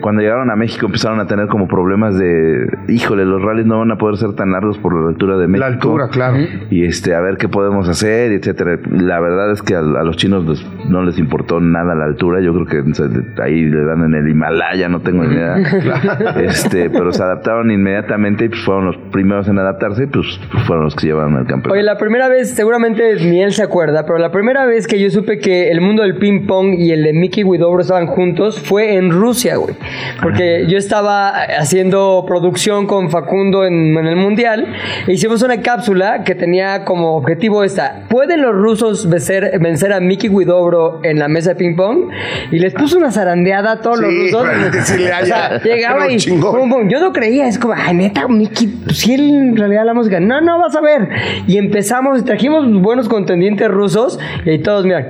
cuando 0.00 0.22
llegaron 0.22 0.50
a 0.50 0.56
México 0.56 0.86
empezaron 0.86 1.20
a 1.20 1.26
tener 1.26 1.46
como 1.48 1.68
problemas 1.68 2.18
de, 2.18 2.66
híjole, 2.88 3.24
los 3.24 3.42
rallies 3.42 3.66
no 3.66 3.78
van 3.78 3.90
a 3.90 3.96
poder 3.98 4.16
ser 4.16 4.32
tan 4.34 4.52
largos 4.52 4.78
por 4.78 4.94
la 5.00 5.08
altura 5.08 5.36
de 5.36 5.46
México. 5.48 5.68
La 5.68 5.74
altura, 5.74 6.08
claro. 6.08 6.36
Y 6.70 6.84
este, 6.84 7.14
a 7.14 7.20
ver 7.20 7.36
qué 7.36 7.48
podemos 7.48 7.88
hacer, 7.88 8.32
etcétera. 8.32 8.78
La 8.90 9.20
verdad 9.20 9.50
es 9.52 9.62
que 9.62 9.74
a, 9.74 9.80
a 9.80 9.82
los 10.04 10.16
chinos 10.16 10.46
les- 10.46 10.66
no 10.88 11.02
les 11.02 11.18
importó 11.18 11.60
nada 11.60 11.94
la 11.94 12.04
altura. 12.04 12.40
Yo 12.40 12.52
creo 12.54 12.66
que 12.66 13.42
ahí 13.42 13.64
le 13.64 13.84
dan 13.84 14.04
en 14.04 14.14
el 14.14 14.28
Himalaya, 14.28 14.88
no 14.88 15.00
tengo 15.00 15.24
ni 15.24 15.34
idea. 15.34 15.56
este, 16.42 16.90
pero 16.90 17.12
se 17.12 17.22
adaptaron 17.22 17.70
inmediatamente 17.70 18.46
y 18.46 18.48
pues 18.48 18.60
fueron 18.62 18.86
los 18.86 18.96
primeros 19.12 19.48
en 19.48 19.58
adaptarse 19.58 20.04
y 20.04 20.06
pues, 20.06 20.40
pues 20.50 20.64
fueron 20.64 20.84
los 20.84 20.94
que 20.94 21.06
llevaron 21.06 21.32
el 21.34 21.46
campeonato. 21.46 21.72
Oye, 21.72 21.82
la 21.82 21.96
primera 21.98 22.28
vez, 22.28 22.50
seguramente 22.54 23.16
ni 23.24 23.42
él 23.42 23.52
se 23.52 23.62
acuerda, 23.62 24.04
pero 24.06 24.18
la 24.18 24.30
primera 24.30 24.64
vez 24.66 24.86
que 24.86 25.00
yo 25.00 25.10
supe 25.10 25.38
que 25.38 25.70
el 25.70 25.80
mundo 25.80 26.02
del 26.02 26.16
ping 26.18 26.46
pong 26.46 26.74
y 26.78 26.92
el 26.92 27.02
de 27.04 27.12
Mickey 27.12 27.44
Widobro 27.44 27.80
estaban 27.80 28.06
juntos 28.06 28.60
fue 28.60 28.94
en 28.96 29.10
Rusia, 29.10 29.56
güey. 29.56 29.74
Porque 30.22 30.66
yo 30.68 30.78
estaba 30.78 31.30
haciendo 31.58 32.24
producción 32.26 32.86
con 32.86 33.10
Facundo 33.10 33.64
en, 33.64 33.96
en 33.96 34.06
el 34.06 34.16
Mundial 34.16 34.66
e 35.06 35.12
hicimos 35.12 35.42
una 35.42 35.60
cápsula 35.60 36.24
que 36.24 36.34
tenía 36.34 36.84
como 36.84 37.16
objetivo 37.16 37.64
esta. 37.64 38.02
¿Pueden 38.08 38.42
los 38.42 38.54
rusos 38.54 39.08
vencer, 39.08 39.58
vencer 39.60 39.92
a 39.92 40.00
Mickey 40.00 40.28
Widobro 40.28 41.00
en 41.02 41.18
la 41.18 41.28
mesa 41.28 41.50
de 41.50 41.56
ping 41.56 41.76
pong? 41.76 42.10
Y 42.50 42.58
les 42.58 42.74
puso 42.74 42.98
una 42.98 43.10
zarandeada 43.10 43.72
a 43.72 43.80
todos 43.80 43.98
Sí, 44.00 44.30
los 44.32 44.42
rusos. 44.48 44.70
que 44.72 44.80
sí 44.82 44.98
le 44.98 45.12
O 45.12 45.26
sea, 45.26 45.46
haya- 45.46 45.62
llegaba 45.62 46.10
y 46.10 46.18
pum, 46.18 46.70
pum. 46.70 46.88
Yo 46.88 47.00
no 47.00 47.12
creía, 47.12 47.46
es 47.46 47.58
como, 47.58 47.74
ay, 47.76 47.94
neta, 47.94 48.26
Mickey, 48.28 48.82
si 48.92 49.14
él 49.14 49.30
en 49.30 49.56
realidad 49.56 49.84
la 49.84 49.94
música. 49.94 50.20
No, 50.20 50.40
no, 50.40 50.58
vas 50.58 50.74
a 50.76 50.80
ver. 50.80 51.08
Y 51.46 51.56
empezamos, 51.58 52.24
trajimos 52.24 52.70
buenos 52.82 53.08
contendientes 53.08 53.68
rusos 53.68 54.18
y 54.44 54.50
ahí 54.50 54.58
todos, 54.58 54.84
mira, 54.84 55.08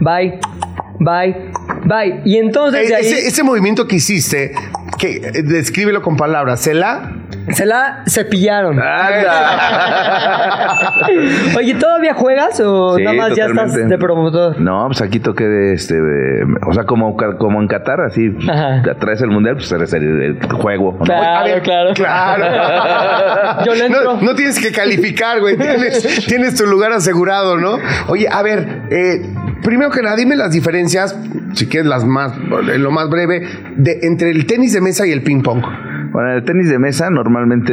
bye, 0.00 0.38
bye, 0.98 1.34
bye. 1.84 2.20
Y 2.24 2.38
entonces 2.38 2.88
de 2.88 2.94
ahí 2.94 3.06
ese, 3.06 3.26
ese 3.26 3.42
movimiento 3.42 3.86
que 3.86 3.96
hiciste, 3.96 4.52
que 4.98 5.16
eh, 5.16 5.42
descríbelo 5.42 6.02
con 6.02 6.16
palabras, 6.16 6.60
¿se 6.60 6.74
la? 6.74 7.21
se 7.52 7.66
la 7.66 8.02
cepillaron. 8.06 8.78
Oye, 11.56 11.74
¿todavía 11.74 12.14
juegas 12.14 12.60
o 12.60 12.96
Sí, 12.96 13.04
nada 13.04 13.16
más 13.16 13.36
ya 13.36 13.46
estás 13.46 13.74
de 13.74 13.98
promotor? 13.98 14.60
No, 14.60 14.86
pues 14.86 15.02
aquí 15.02 15.20
toqué 15.20 15.44
de 15.44 15.74
este, 15.74 15.94
de- 16.00 16.44
o 16.66 16.72
sea, 16.72 16.84
como, 16.84 17.16
como 17.38 17.60
en 17.60 17.68
Qatar, 17.68 18.00
así, 18.00 18.30
traes 19.00 19.20
el 19.22 19.30
mundial, 19.30 19.56
pues 19.56 19.70
eres 19.72 19.92
el, 19.92 20.22
el 20.22 20.38
juego. 20.52 20.96
¿no? 20.98 21.04
Claro, 21.04 21.40
A 21.40 21.44
ver, 21.44 21.62
claro. 21.62 21.94
Claro. 21.94 23.62
Yo 23.66 23.74
le 23.74 23.86
entro. 23.86 24.16
No, 24.16 24.22
no 24.22 24.34
tienes 24.34 24.58
que 24.60 24.72
calificar, 24.72 25.40
güey. 25.40 25.56
Tienes, 25.56 26.26
tienes 26.26 26.54
tu 26.56 26.66
lugar 26.66 26.92
asegurado, 26.92 27.56
¿no? 27.56 27.78
Oye, 28.08 28.28
a 28.30 28.42
ver, 28.42 28.82
eh, 28.90 29.22
primero 29.62 29.90
que 29.90 30.02
nada, 30.02 30.16
dime 30.16 30.36
las 30.36 30.52
diferencias, 30.52 31.16
si 31.54 31.68
quieres 31.68 31.88
las 31.88 32.04
más, 32.04 32.32
en 32.36 32.82
lo 32.82 32.90
más 32.90 33.08
breve, 33.08 33.46
de, 33.76 34.00
entre 34.02 34.30
el 34.30 34.46
tenis 34.46 34.72
de 34.72 34.80
mesa 34.80 35.06
y 35.06 35.12
el 35.12 35.22
ping 35.22 35.42
pong. 35.42 35.62
Bueno, 36.12 36.32
el 36.32 36.44
tenis 36.44 36.68
de 36.70 36.78
mesa 36.78 37.08
normalmente 37.10 37.72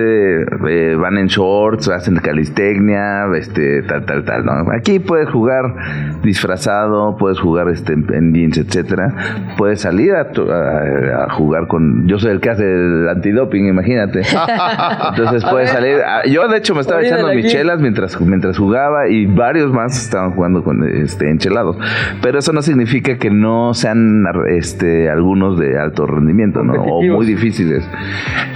eh, 0.69 0.95
van 0.95 1.17
en 1.17 1.27
shorts, 1.27 1.89
hacen 1.89 2.15
calistecnia, 2.17 3.25
este, 3.35 3.83
tal, 3.83 4.05
tal, 4.05 4.23
tal, 4.23 4.45
¿no? 4.45 4.53
Aquí 4.71 4.99
puedes 4.99 5.29
jugar 5.29 5.75
disfrazado, 6.23 7.17
puedes 7.17 7.39
jugar 7.39 7.67
este, 7.69 7.93
en, 7.93 8.33
jeans, 8.33 8.57
etcétera. 8.57 9.13
Puedes 9.57 9.81
salir 9.81 10.13
a, 10.15 10.31
tu- 10.31 10.49
a- 10.49 11.25
a 11.25 11.29
jugar 11.33 11.67
con... 11.67 12.07
Yo 12.07 12.17
soy 12.17 12.31
el 12.31 12.39
que 12.39 12.49
hace 12.49 12.63
el 12.63 13.09
antidoping, 13.09 13.67
imagínate. 13.67 14.21
Entonces 15.09 15.43
puedes 15.49 15.69
salir... 15.69 15.97
a- 16.01 16.25
yo, 16.25 16.47
de 16.47 16.57
hecho, 16.57 16.73
me 16.75 16.81
estaba 16.81 17.01
echando 17.01 17.27
mis 17.33 17.47
chelas 17.51 17.81
mientras, 17.81 18.19
mientras 18.21 18.57
jugaba 18.57 19.09
y 19.09 19.25
varios 19.25 19.71
más 19.73 20.01
estaban 20.01 20.31
jugando 20.31 20.63
con 20.63 20.83
este, 20.87 21.29
enchelados. 21.29 21.77
Pero 22.21 22.39
eso 22.39 22.53
no 22.53 22.61
significa 22.61 23.17
que 23.17 23.29
no 23.29 23.73
sean 23.73 24.23
este, 24.47 25.09
algunos 25.09 25.59
de 25.59 25.77
alto 25.77 26.05
rendimiento, 26.05 26.63
¿no? 26.63 26.73
O 26.83 27.01
muy 27.17 27.25
difíciles. 27.25 27.87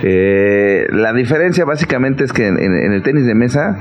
Eh, 0.03 0.85
la 0.91 1.13
diferencia 1.13 1.65
básicamente 1.65 2.23
es 2.23 2.33
que 2.33 2.47
en, 2.47 2.57
el 2.57 3.01
tenis 3.03 3.25
de 3.25 3.35
mesa, 3.35 3.77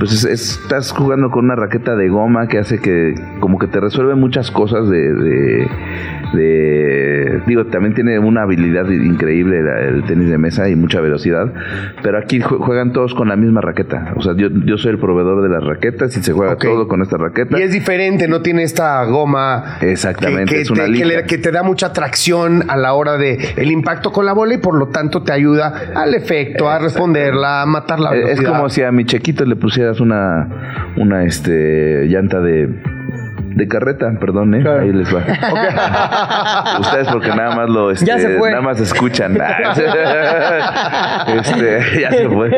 pues 0.00 0.12
es- 0.12 0.24
es- 0.24 0.58
estás 0.62 0.90
jugando 0.90 1.30
con 1.30 1.44
una 1.44 1.54
raqueta 1.54 1.94
de 1.94 2.08
goma 2.08 2.48
que 2.48 2.58
hace 2.58 2.80
que 2.80 3.14
como 3.38 3.58
que 3.60 3.68
te 3.68 3.78
resuelve 3.78 4.16
muchas 4.16 4.50
cosas 4.50 4.88
de, 4.88 5.12
de- 5.14 5.68
de- 6.32 7.40
digo, 7.46 7.66
también 7.66 7.94
tiene 7.94 8.18
una 8.18 8.42
habilidad 8.42 8.88
increíble 8.90 9.62
la- 9.62 9.80
el 9.80 10.04
tenis 10.04 10.28
de 10.30 10.38
mesa 10.38 10.68
y 10.68 10.76
mucha 10.76 11.00
velocidad, 11.00 11.52
pero 12.02 12.18
aquí 12.18 12.40
jue- 12.40 12.58
juegan 12.58 12.92
todos 12.92 13.14
con 13.14 13.28
la 13.28 13.36
misma 13.36 13.60
raqueta. 13.60 14.14
O 14.16 14.22
sea, 14.22 14.34
yo, 14.36 14.48
yo 14.64 14.78
soy 14.78 14.92
el 14.92 14.98
proveedor 14.98 15.42
de 15.42 15.48
las 15.48 15.64
raquetas 15.64 16.16
y 16.16 16.22
se 16.22 16.32
juega 16.32 16.56
todo 16.56 16.88
con 16.88 17.02
esta 17.02 17.16
raqueta. 17.16 17.58
Y 17.58 17.62
es 17.62 17.72
diferente, 17.72 18.28
no 18.28 18.40
tiene 18.42 18.62
esta 18.62 19.04
goma. 19.04 19.76
Exactamente, 19.80 20.46
Que, 20.46 20.54
que 20.56 20.60
es 20.62 20.70
una 20.70 20.84
te, 20.84 20.92
que, 20.92 21.04
liga. 21.04 21.06
le- 21.20 21.24
que 21.26 21.38
te 21.38 21.50
da 21.52 21.62
mucha 21.62 21.92
tracción 21.92 22.64
a 22.68 22.76
la 22.76 22.94
hora 22.94 23.16
de 23.18 23.38
el 23.56 23.70
impacto 23.70 24.12
con 24.12 24.24
la 24.26 24.32
bola 24.32 24.54
y 24.54 24.58
por 24.58 24.74
lo 24.78 24.88
tanto 24.88 25.22
te 25.22 25.32
ayuda 25.32 25.92
al 25.94 26.14
efecto, 26.14 26.68
a 26.70 26.78
responderla, 26.78 27.62
a 27.62 27.66
matar 27.66 28.00
la 28.00 28.14
Eh, 28.14 28.32
Es 28.32 28.40
como 28.42 28.68
si 28.68 28.82
a 28.82 28.92
mi 28.92 29.04
chequito 29.04 29.44
le 29.44 29.56
una, 29.98 30.46
una 30.96 31.24
este, 31.24 32.06
llanta 32.06 32.40
de, 32.40 32.68
de 33.56 33.66
carreta, 33.68 34.12
perdón, 34.20 34.54
¿eh? 34.54 34.62
Ahí 34.68 34.92
les 34.92 35.12
va. 35.12 35.22
Ustedes 36.80 37.08
porque 37.08 37.30
nada 37.30 37.56
más 37.56 37.68
lo, 37.68 37.90
este, 37.90 38.06
Ya 38.06 38.18
se 38.20 38.38
fue. 38.38 38.50
nada 38.50 38.62
más 38.62 38.80
escuchan. 38.80 39.32
este, 41.26 42.00
ya 42.00 42.10
se 42.12 42.28
fue. 42.28 42.50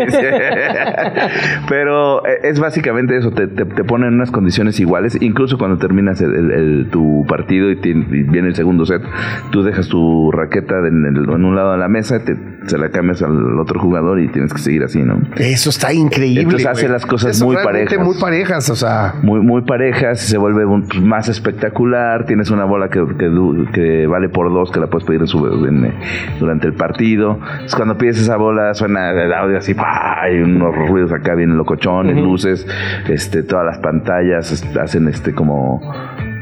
Pero 1.68 2.26
eh, 2.26 2.40
es 2.44 2.58
básicamente 2.60 3.16
eso, 3.16 3.30
te, 3.30 3.46
te, 3.46 3.64
te 3.64 3.84
ponen 3.84 4.08
en 4.08 4.14
unas 4.14 4.30
condiciones 4.30 4.78
iguales, 4.80 5.16
incluso 5.20 5.58
cuando 5.58 5.78
terminas 5.78 6.20
el, 6.20 6.34
el- 6.34 6.50
el- 6.50 6.88
tu 6.90 7.24
partido 7.28 7.70
y, 7.70 7.76
te- 7.76 7.88
y 7.90 7.94
viene 8.24 8.48
el 8.48 8.54
segundo 8.54 8.84
set, 8.86 9.02
tú 9.50 9.62
dejas 9.62 9.88
tu 9.88 10.30
raqueta 10.32 10.78
en, 10.86 11.04
el- 11.06 11.24
en 11.30 11.44
un 11.44 11.56
lado 11.56 11.72
de 11.72 11.78
la 11.78 11.88
mesa, 11.88 12.22
te 12.24 12.36
se 12.66 12.78
la 12.78 12.88
cambias 12.90 13.22
al 13.22 13.58
otro 13.58 13.80
jugador 13.80 14.20
y 14.20 14.28
tienes 14.28 14.52
que 14.52 14.60
seguir 14.60 14.82
así, 14.84 15.02
¿no? 15.02 15.20
Eso 15.36 15.70
está 15.70 15.92
increíble. 15.92 16.42
Entonces 16.42 16.66
hace 16.66 16.88
las 16.88 17.04
cosas 17.06 17.36
Eso 17.36 17.44
muy 17.46 17.56
parejas. 17.56 17.98
muy 18.04 18.16
parejas, 18.20 18.70
o 18.70 18.76
sea. 18.76 19.14
muy 19.22 19.40
muy 19.40 19.62
parejas, 19.62 20.20
se 20.20 20.38
vuelve 20.38 20.64
un- 20.64 20.82
pues, 20.88 21.00
más 21.02 21.28
espectacular, 21.28 22.26
tienes 22.26 22.50
una 22.50 22.64
bola 22.64 22.88
que, 22.88 23.04
que 23.18 23.30
que 23.72 24.06
vale 24.06 24.28
por 24.28 24.52
dos, 24.52 24.70
que 24.70 24.80
la 24.80 24.86
puedes 24.88 25.06
pedir 25.06 25.20
en 25.22 25.26
su- 25.26 25.66
en, 25.66 25.94
durante 26.40 26.66
el 26.66 26.74
partido. 26.74 27.38
Entonces, 27.52 27.74
cuando 27.74 27.96
pides 27.98 28.18
esa 28.20 28.36
bola 28.36 28.74
suena 28.74 29.10
el 29.10 29.32
audio 29.32 29.58
así, 29.58 29.74
¡pah! 29.74 30.20
hay 30.22 30.38
unos 30.40 30.74
ruidos 30.88 31.12
acá 31.12 31.34
bien 31.34 31.56
locochones, 31.56 32.16
luces, 32.16 32.66
este, 33.08 33.42
todas 33.42 33.66
las 33.66 33.78
pantallas 33.78 34.64
hacen 34.80 35.08
este 35.08 35.32
como 35.34 35.80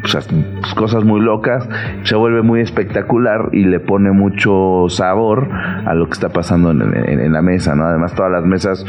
pues, 0.02 0.14
as- 0.16 0.28
pues, 0.28 0.74
cosas 0.74 1.04
muy 1.04 1.20
locas, 1.20 1.68
se 2.02 2.16
vuelve 2.16 2.42
muy 2.42 2.60
espectacular 2.60 3.48
y 3.52 3.64
le 3.64 3.80
pone 3.80 4.10
mucho 4.12 4.86
sabor 4.88 5.48
a 5.50 5.94
lo 5.94 6.06
que 6.06 6.12
está 6.12 6.28
pasando 6.30 6.70
en, 6.70 6.82
en- 6.82 7.20
en 7.20 7.32
la 7.32 7.42
mesa, 7.42 7.74
¿no? 7.74 7.84
Además 7.84 8.14
todas 8.14 8.32
las 8.32 8.44
mesas 8.44 8.84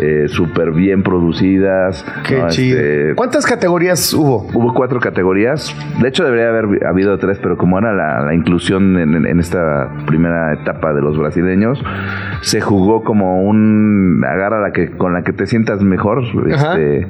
eh, 0.00 0.24
súper 0.28 0.72
bien 0.72 1.02
producidas. 1.02 2.04
Qué 2.26 2.38
¿no? 2.40 2.48
chido. 2.48 2.78
Este, 2.78 3.14
¿Cuántas 3.14 3.46
categorías 3.46 4.12
hubo? 4.14 4.46
Hubo 4.54 4.74
cuatro 4.74 5.00
categorías. 5.00 5.74
De 6.00 6.08
hecho, 6.08 6.24
debería 6.24 6.48
haber 6.48 6.86
habido 6.86 7.18
tres, 7.18 7.38
pero 7.42 7.56
como 7.56 7.78
era 7.78 7.92
la, 7.92 8.20
la 8.22 8.34
inclusión 8.34 8.98
en, 8.98 9.24
esta 9.40 9.88
primera 10.06 10.52
etapa 10.54 10.92
de 10.94 11.00
los 11.02 11.18
brasileños, 11.18 11.82
se 12.40 12.60
jugó 12.60 13.02
como 13.02 13.42
un 13.42 14.24
agarra 14.26 14.60
la 14.60 14.72
que 14.72 14.90
con 14.90 15.12
la 15.12 15.22
que 15.22 15.32
te 15.32 15.46
sientas 15.46 15.82
mejor, 15.82 16.22
este, 16.48 17.06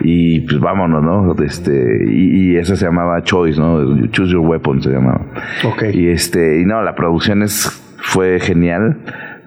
y 0.00 0.40
pues 0.40 0.60
vámonos, 0.60 1.02
¿no? 1.02 1.34
Este, 1.44 2.04
y, 2.06 2.52
y 2.52 2.56
eso 2.56 2.76
se 2.76 2.84
llamaba 2.98 3.22
Choice, 3.22 3.58
¿no? 3.60 4.06
Choose 4.08 4.32
Your 4.32 4.46
Weapon 4.46 4.82
se 4.82 4.90
llamaba. 4.90 5.20
Ok. 5.64 5.84
Y 5.94 6.08
este, 6.08 6.60
y 6.60 6.64
no, 6.66 6.82
la 6.82 6.94
producción 6.94 7.42
es, 7.42 7.70
fue 7.98 8.40
genial. 8.40 8.96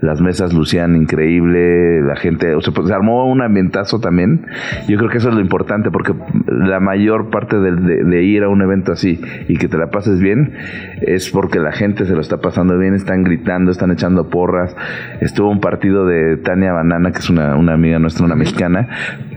Las 0.01 0.19
mesas 0.19 0.51
lucían 0.51 0.95
increíble, 0.95 2.01
la 2.01 2.15
gente, 2.15 2.55
o 2.55 2.61
sea, 2.61 2.73
pues, 2.73 2.87
se 2.87 2.93
armó 2.95 3.29
un 3.31 3.43
ambientazo 3.43 3.99
también. 3.99 4.47
Yo 4.87 4.97
creo 4.97 5.11
que 5.11 5.19
eso 5.19 5.29
es 5.29 5.35
lo 5.35 5.41
importante, 5.41 5.91
porque 5.91 6.15
la 6.47 6.79
mayor 6.79 7.29
parte 7.29 7.59
de, 7.59 8.03
de 8.03 8.23
ir 8.23 8.41
a 8.41 8.49
un 8.49 8.63
evento 8.63 8.91
así 8.93 9.21
y 9.47 9.57
que 9.57 9.67
te 9.67 9.77
la 9.77 9.91
pases 9.91 10.19
bien 10.19 10.53
es 11.03 11.29
porque 11.29 11.59
la 11.59 11.71
gente 11.71 12.05
se 12.05 12.15
lo 12.15 12.21
está 12.21 12.37
pasando 12.37 12.79
bien, 12.79 12.95
están 12.95 13.21
gritando, 13.23 13.69
están 13.69 13.91
echando 13.91 14.27
porras. 14.31 14.75
Estuvo 15.19 15.51
un 15.51 15.59
partido 15.59 16.07
de 16.07 16.35
Tania 16.37 16.73
Banana, 16.73 17.11
que 17.11 17.19
es 17.19 17.29
una, 17.29 17.55
una 17.55 17.73
amiga 17.73 17.99
nuestra, 17.99 18.25
una 18.25 18.35
mexicana, 18.35 18.87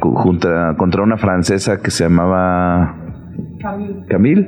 junta- 0.01 0.77
contra 0.79 1.03
una 1.03 1.19
francesa 1.19 1.83
que 1.83 1.91
se 1.91 2.05
llamaba 2.05 3.04
Camil. 4.09 4.47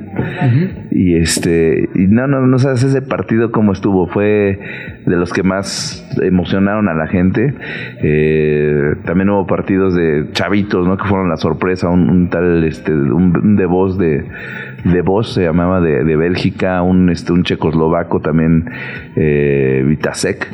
Y 0.91 1.15
este, 1.15 1.89
y 1.95 2.07
no, 2.07 2.27
no, 2.27 2.45
no 2.45 2.59
sabes 2.59 2.83
ese 2.83 3.01
partido 3.01 3.51
cómo 3.51 3.73
estuvo. 3.73 4.07
Fue 4.07 4.59
de 5.05 5.15
los 5.15 5.33
que 5.33 5.43
más 5.43 6.07
emocionaron 6.21 6.87
a 6.87 6.93
la 6.93 7.07
gente. 7.07 7.53
Eh, 8.01 8.95
también 9.05 9.29
hubo 9.29 9.47
partidos 9.47 9.95
de 9.95 10.27
chavitos, 10.31 10.87
¿no? 10.87 10.97
Que 10.97 11.05
fueron 11.05 11.29
la 11.29 11.37
sorpresa. 11.37 11.89
Un, 11.89 12.09
un 12.09 12.29
tal, 12.29 12.63
este, 12.63 12.93
un, 12.93 13.35
un 13.35 13.55
de 13.55 13.65
voz 13.65 13.97
de, 13.97 14.25
de 14.83 15.01
voz 15.01 15.33
se 15.33 15.43
llamaba 15.43 15.81
de, 15.81 16.03
de 16.03 16.15
Bélgica, 16.15 16.81
un, 16.81 17.09
este, 17.09 17.33
un 17.33 17.43
checoslovaco 17.43 18.19
también, 18.19 18.69
eh, 19.15 19.83
Vitasek. 19.87 20.47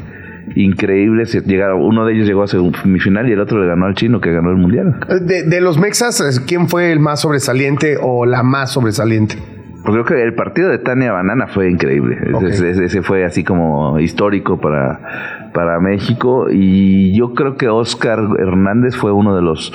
Increíble, 0.56 1.26
se 1.26 1.42
llegaron, 1.42 1.82
uno 1.82 2.06
de 2.06 2.14
ellos 2.14 2.28
llegó 2.28 2.44
a 2.44 2.48
semifinal 2.48 3.28
y 3.30 3.32
el 3.32 3.40
otro 3.40 3.60
le 3.60 3.68
ganó 3.68 3.86
al 3.86 3.96
chino 3.96 4.22
que 4.22 4.32
ganó 4.32 4.52
el 4.52 4.58
mundial. 4.58 5.00
De, 5.22 5.44
de 5.44 5.62
los 5.62 5.80
mexas, 5.80 6.42
¿quién 6.48 6.70
fue 6.70 6.92
el 6.92 7.00
más 7.00 7.22
sobresaliente 7.22 7.98
o 8.02 8.26
la 8.26 8.44
más 8.44 8.72
sobresaliente? 8.72 9.36
Pues 9.84 9.94
creo 9.94 10.06
que 10.06 10.24
el 10.24 10.34
partido 10.34 10.70
de 10.70 10.78
Tania 10.78 11.12
Banana 11.12 11.48
fue 11.48 11.70
increíble. 11.70 12.18
Ese 12.50 13.02
fue 13.02 13.26
así 13.26 13.44
como 13.44 14.00
histórico 14.00 14.60
para, 14.62 15.43
para 15.54 15.80
México. 15.80 16.48
Y 16.52 17.16
yo 17.18 17.34
creo 17.34 17.56
que 17.58 17.70
Oscar 17.70 18.20
Hernández 18.40 18.96
fue 18.96 19.12
uno 19.12 19.36
de 19.36 19.42
los, 19.42 19.72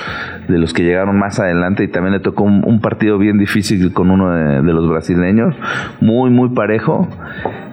de 0.47 0.57
los 0.57 0.73
que 0.73 0.83
llegaron 0.83 1.17
más 1.17 1.39
adelante. 1.39 1.83
Y 1.83 1.87
también 1.87 2.13
le 2.13 2.19
tocó 2.19 2.43
un, 2.43 2.63
un 2.65 2.81
partido 2.81 3.17
bien 3.17 3.37
difícil 3.37 3.91
con 3.93 4.11
uno 4.11 4.31
de, 4.31 4.61
de 4.61 4.73
los 4.73 4.87
brasileños. 4.89 5.55
Muy, 6.01 6.29
muy 6.29 6.49
parejo. 6.49 7.07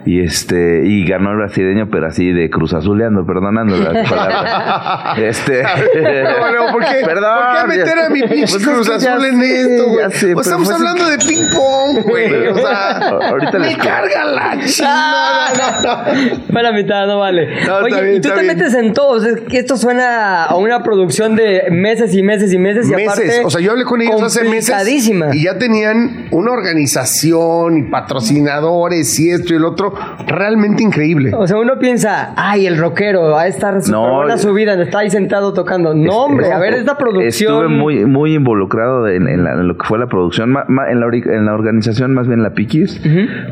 Y 0.05 0.21
este, 0.21 0.85
y 0.87 1.05
ganó 1.05 1.31
el 1.31 1.37
brasileño, 1.37 1.89
pero 1.91 2.07
así 2.07 2.31
de 2.31 2.49
cruz 2.49 2.73
azuleando, 2.73 3.25
perdonando 3.25 3.75
la 3.75 4.03
palabra. 4.09 5.13
Este. 5.17 5.63
No, 5.63 6.65
no, 6.67 6.71
¿por 6.71 6.81
qué, 6.85 7.01
Perdón. 7.03 7.37
¿por 7.61 7.71
qué 7.71 7.77
meter 7.77 7.99
a 7.99 8.09
mi 8.09 8.21
pinche 8.21 8.37
Pues 8.39 8.55
es 8.55 8.67
Cruz 8.67 8.89
Azul 8.89 9.25
en 9.25 9.41
sé, 9.41 9.61
esto, 9.75 9.89
güey? 9.89 10.11
sé, 10.11 10.31
estamos 10.31 10.45
fue 10.47 10.61
así- 10.63 10.73
hablando 10.73 11.09
de 11.09 11.17
ping 11.17 11.43
pong, 11.53 12.05
güey. 12.09 12.47
O 12.47 12.55
sea, 12.55 12.97
Ahorita 13.31 13.59
me 13.59 13.65
les- 13.67 13.77
carga 13.77 14.23
la 14.25 14.57
chingada. 14.65 16.05
Fue 16.51 16.63
la 16.63 16.71
mitad, 16.71 17.05
no 17.07 17.19
vale. 17.19 17.65
No, 17.65 17.75
Oye, 17.77 17.95
está 17.97 18.05
bien, 18.05 18.17
y 18.17 18.21
tú 18.21 18.27
está 18.29 18.39
te 18.39 18.45
bien. 18.45 18.57
metes 18.57 18.73
en 18.73 18.93
todo. 18.93 19.09
O 19.09 19.19
sea, 19.19 19.31
es 19.31 19.41
que 19.41 19.57
esto 19.59 19.77
suena 19.77 20.43
a 20.45 20.55
una 20.55 20.83
producción 20.83 21.35
de 21.35 21.63
meses 21.71 22.13
y 22.15 22.23
meses 22.23 22.53
y 22.53 22.57
meses. 22.57 22.89
Y 22.89 22.95
meses. 22.95 23.07
aparte, 23.09 23.45
O 23.45 23.49
sea, 23.49 23.61
yo 23.61 23.71
hablé 23.71 23.83
con 23.83 24.01
ellos 24.01 24.21
hace 24.21 24.43
meses. 24.43 24.69
complicadísima. 24.69 25.35
Y 25.35 25.43
ya 25.43 25.57
tenían 25.57 26.27
una 26.31 26.51
organización 26.51 27.77
y 27.77 27.83
patrocinadores 27.83 29.19
y 29.19 29.31
esto 29.31 29.53
y 29.53 29.57
el 29.57 29.65
otro. 29.65 29.93
Realmente 30.27 30.83
increíble. 30.83 31.31
O 31.35 31.47
sea, 31.47 31.57
uno 31.57 31.77
piensa, 31.79 32.33
ay, 32.35 32.65
el 32.67 32.77
rockero, 32.77 33.21
va 33.31 33.41
a 33.43 33.47
estar 33.47 33.81
súper 33.81 33.91
No, 33.91 34.15
buena 34.17 34.35
eh, 34.35 34.37
su 34.37 34.53
vida, 34.53 34.81
está 34.81 34.99
ahí 34.99 35.09
sentado 35.09 35.53
tocando. 35.53 35.93
No, 35.93 36.25
hombre, 36.25 36.51
a 36.51 36.59
ver, 36.59 36.73
esta 36.75 36.97
producción. 36.97 37.51
Estuve 37.53 37.67
muy, 37.67 38.05
muy 38.05 38.33
involucrado 38.35 39.07
en, 39.07 39.27
en 39.27 39.43
la- 39.43 39.53
en 39.53 39.67
lo 39.67 39.77
que 39.77 39.85
fue 39.85 39.97
la 39.99 40.07
producción, 40.07 40.49
ma- 40.51 40.65
ma- 40.67 40.89
en, 40.91 40.99
la, 40.99 41.07
ori- 41.07 41.27
en 41.29 41.45
la 41.45 41.53
organización 41.53 42.13
más 42.13 42.27
bien 42.27 42.43
la 42.43 42.51
Piquis, 42.53 42.99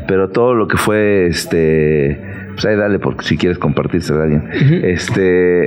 pero 0.08 0.30
todo 0.30 0.54
lo 0.54 0.68
que 0.68 0.76
fue 0.76 1.26
este... 1.26 2.45
Pues 2.56 2.64
ahí 2.66 2.76
dale, 2.76 2.98
porque 2.98 3.24
si 3.24 3.36
quieres 3.36 3.58
compartírselo 3.58 4.20
a 4.20 4.22
alguien. 4.24 4.48
Este, 4.84 5.66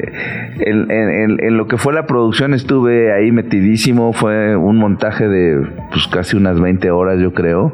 en, 0.70 0.90
en- 0.92 1.58
lo 1.58 1.68
que 1.68 1.78
fue 1.78 1.94
la 1.94 2.06
producción 2.08 2.54
estuve 2.54 3.14
ahí 3.14 3.32
metidísimo, 3.32 4.12
fue 4.14 4.56
un 4.56 4.78
montaje 4.78 5.28
de 5.28 5.62
pues 5.92 6.08
casi 6.08 6.36
unas 6.36 6.60
20 6.60 6.90
horas 6.92 7.20
yo 7.20 7.34
creo. 7.34 7.74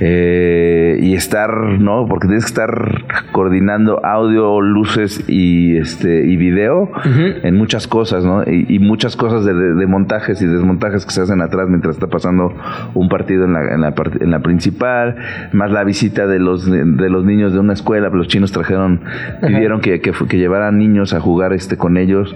Eh, 0.00 0.96
y 1.00 1.14
estar, 1.14 1.50
¿no? 1.80 2.06
Porque 2.08 2.28
tienes 2.28 2.44
que 2.44 2.48
estar 2.50 3.02
coordinando 3.32 4.00
audio, 4.04 4.60
luces 4.60 5.24
y 5.28 5.76
este 5.76 6.24
y 6.24 6.36
video 6.36 6.88
en 7.42 7.56
muchas 7.56 7.88
cosas, 7.88 8.24
¿no? 8.24 8.44
Y, 8.44 8.66
y 8.68 8.78
muchas 8.78 9.16
cosas 9.16 9.44
de, 9.44 9.54
de- 9.54 9.74
de 9.74 9.86
montajes 9.88 10.40
y 10.40 10.46
desmontajes 10.46 11.04
que 11.04 11.10
se 11.10 11.22
hacen 11.22 11.40
atrás 11.42 11.68
mientras 11.68 11.96
está 11.96 12.06
pasando 12.06 12.54
un 12.94 13.08
partido 13.08 13.44
en 13.44 13.52
la, 13.54 13.74
en 13.74 13.80
la, 13.80 13.94
part- 13.96 14.22
en 14.22 14.30
la 14.30 14.38
principal, 14.40 15.16
más 15.52 15.72
la 15.72 15.82
visita 15.82 16.26
de 16.28 16.38
los 16.38 16.64
de 16.70 17.10
los 17.10 17.24
niños 17.24 17.52
de 17.52 17.58
una 17.58 17.72
escuela, 17.72 18.08
los 18.10 18.28
chinos 18.38 18.52
trajeron, 18.52 19.00
pidieron 19.44 19.80
que, 19.80 20.00
que, 20.00 20.12
llevaran 20.38 20.78
niños 20.78 21.12
a 21.12 21.18
jugar 21.20 21.52
este 21.52 21.76
con 21.76 21.96
ellos, 21.96 22.34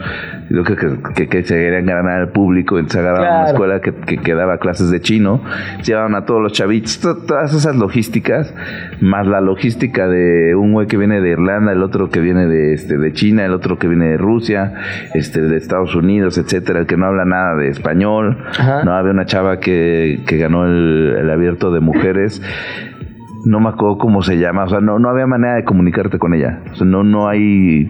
yo 0.50 0.64
creo 0.64 0.76
que, 0.76 1.14
que, 1.14 1.28
que 1.28 1.44
se 1.44 1.55
querían 1.55 1.86
ganar 1.86 2.20
al 2.22 2.28
público, 2.30 2.78
entonces 2.78 3.00
agarraron 3.00 3.26
una 3.28 3.36
Claro. 3.44 3.53
escuela 3.53 3.80
que, 3.80 4.16
que, 4.18 4.34
daba 4.34 4.59
clases 4.59 4.90
de 4.90 5.00
chino, 5.00 5.42
llevaban 5.84 6.14
a 6.16 6.24
todos 6.24 6.42
los 6.42 6.53
chavitos, 6.53 6.98
to- 7.00 7.18
todas 7.18 7.55
esas 7.55 7.76
logísticas, 7.76 8.53
más 9.00 9.26
la 9.28 9.40
logística 9.40 10.09
de 10.09 10.55
un 10.57 10.72
güey 10.72 10.88
que 10.88 10.96
viene 10.96 11.20
de 11.20 11.30
Irlanda, 11.30 11.70
el 11.72 11.82
otro 11.82 12.11
que 12.11 12.18
viene 12.20 12.46
de, 12.48 12.72
este, 12.74 12.98
de 12.98 13.12
China, 13.12 13.44
el 13.44 13.53
otro 13.53 13.78
que 13.78 13.86
viene 13.86 14.07
de 14.07 14.16
Rusia, 14.16 14.74
este, 15.14 15.40
de 15.40 15.57
Estados 15.57 15.94
Unidos, 15.94 16.36
etcétera, 16.36 16.80
el 16.80 16.86
que 16.86 16.96
no 16.96 17.07
habla 17.07 17.24
nada 17.24 17.55
de 17.57 17.68
español, 17.68 18.38
Ajá. 18.59 18.82
no 18.84 18.92
había 18.94 19.12
una 19.12 19.26
chava 19.26 19.61
que, 19.61 20.20
que 20.26 20.36
ganó 20.38 20.66
el, 20.66 21.14
el 21.20 21.30
abierto 21.30 21.70
de 21.72 21.78
mujeres. 21.80 22.42
No 23.45 23.61
me 23.61 23.70
acuerdo 23.70 23.99
cómo 23.99 24.22
se 24.22 24.38
llama, 24.38 24.64
o 24.64 24.68
sea, 24.68 24.80
no, 24.80 24.99
no 24.99 25.09
había 25.09 25.26
manera 25.26 25.55
de 25.55 25.64
comunicarte 25.64 26.18
con 26.18 26.34
ella. 26.34 26.62
O 26.72 26.74
sea, 26.76 26.86
no, 26.86 27.03
no 27.03 27.28
hay 27.28 27.88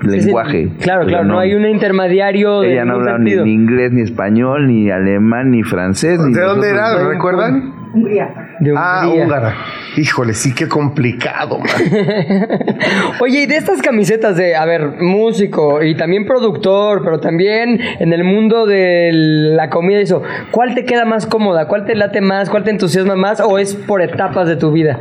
Lenguaje. 0.00 0.70
claro, 0.80 1.06
claro, 1.06 1.24
no, 1.24 1.38
hay 1.38 1.54
un 1.54 1.66
intermediario 1.66 2.60
de 2.60 2.72
ella 2.72 2.84
no 2.84 2.94
hablaba 2.94 3.18
ni, 3.18 3.34
ni 3.34 3.52
inglés, 3.52 3.92
ni 3.92 4.02
español, 4.02 4.66
ni 4.68 4.90
alemán, 4.90 5.50
ni 5.50 5.62
francés. 5.62 6.20
ni 6.20 6.32
¿De 6.34 6.40
dónde 6.40 6.70
era? 6.70 7.08
¿Recuerdan? 7.08 7.72
De 7.94 8.72
Ah, 8.76 9.02
Hungría. 9.06 9.24
húngara. 9.24 9.54
Híjole, 9.96 10.34
sí, 10.34 10.52
qué 10.54 10.66
complicado, 10.68 11.58
man. 11.58 11.68
Oye, 13.20 13.42
y 13.42 13.46
de 13.46 13.56
estas 13.56 13.80
camisetas 13.82 14.36
de, 14.36 14.56
a 14.56 14.64
ver, 14.64 14.94
músico 15.00 15.82
y 15.82 15.94
también 15.96 16.26
productor, 16.26 17.02
pero 17.04 17.20
también 17.20 17.78
en 18.00 18.12
el 18.12 18.24
mundo 18.24 18.66
de 18.66 19.10
la 19.12 19.70
comida 19.70 20.00
y 20.00 20.02
eso, 20.02 20.22
¿cuál 20.50 20.74
te 20.74 20.84
queda 20.84 21.04
más 21.04 21.26
cómoda? 21.26 21.68
¿Cuál 21.68 21.84
te 21.84 21.94
late 21.94 22.20
más? 22.20 22.50
¿Cuál 22.50 22.64
te 22.64 22.70
entusiasma 22.70 23.14
más? 23.16 23.40
¿O 23.40 23.58
es 23.58 23.74
por 23.74 24.02
etapas 24.02 24.48
de 24.48 24.56
tu 24.56 24.72
vida? 24.72 24.98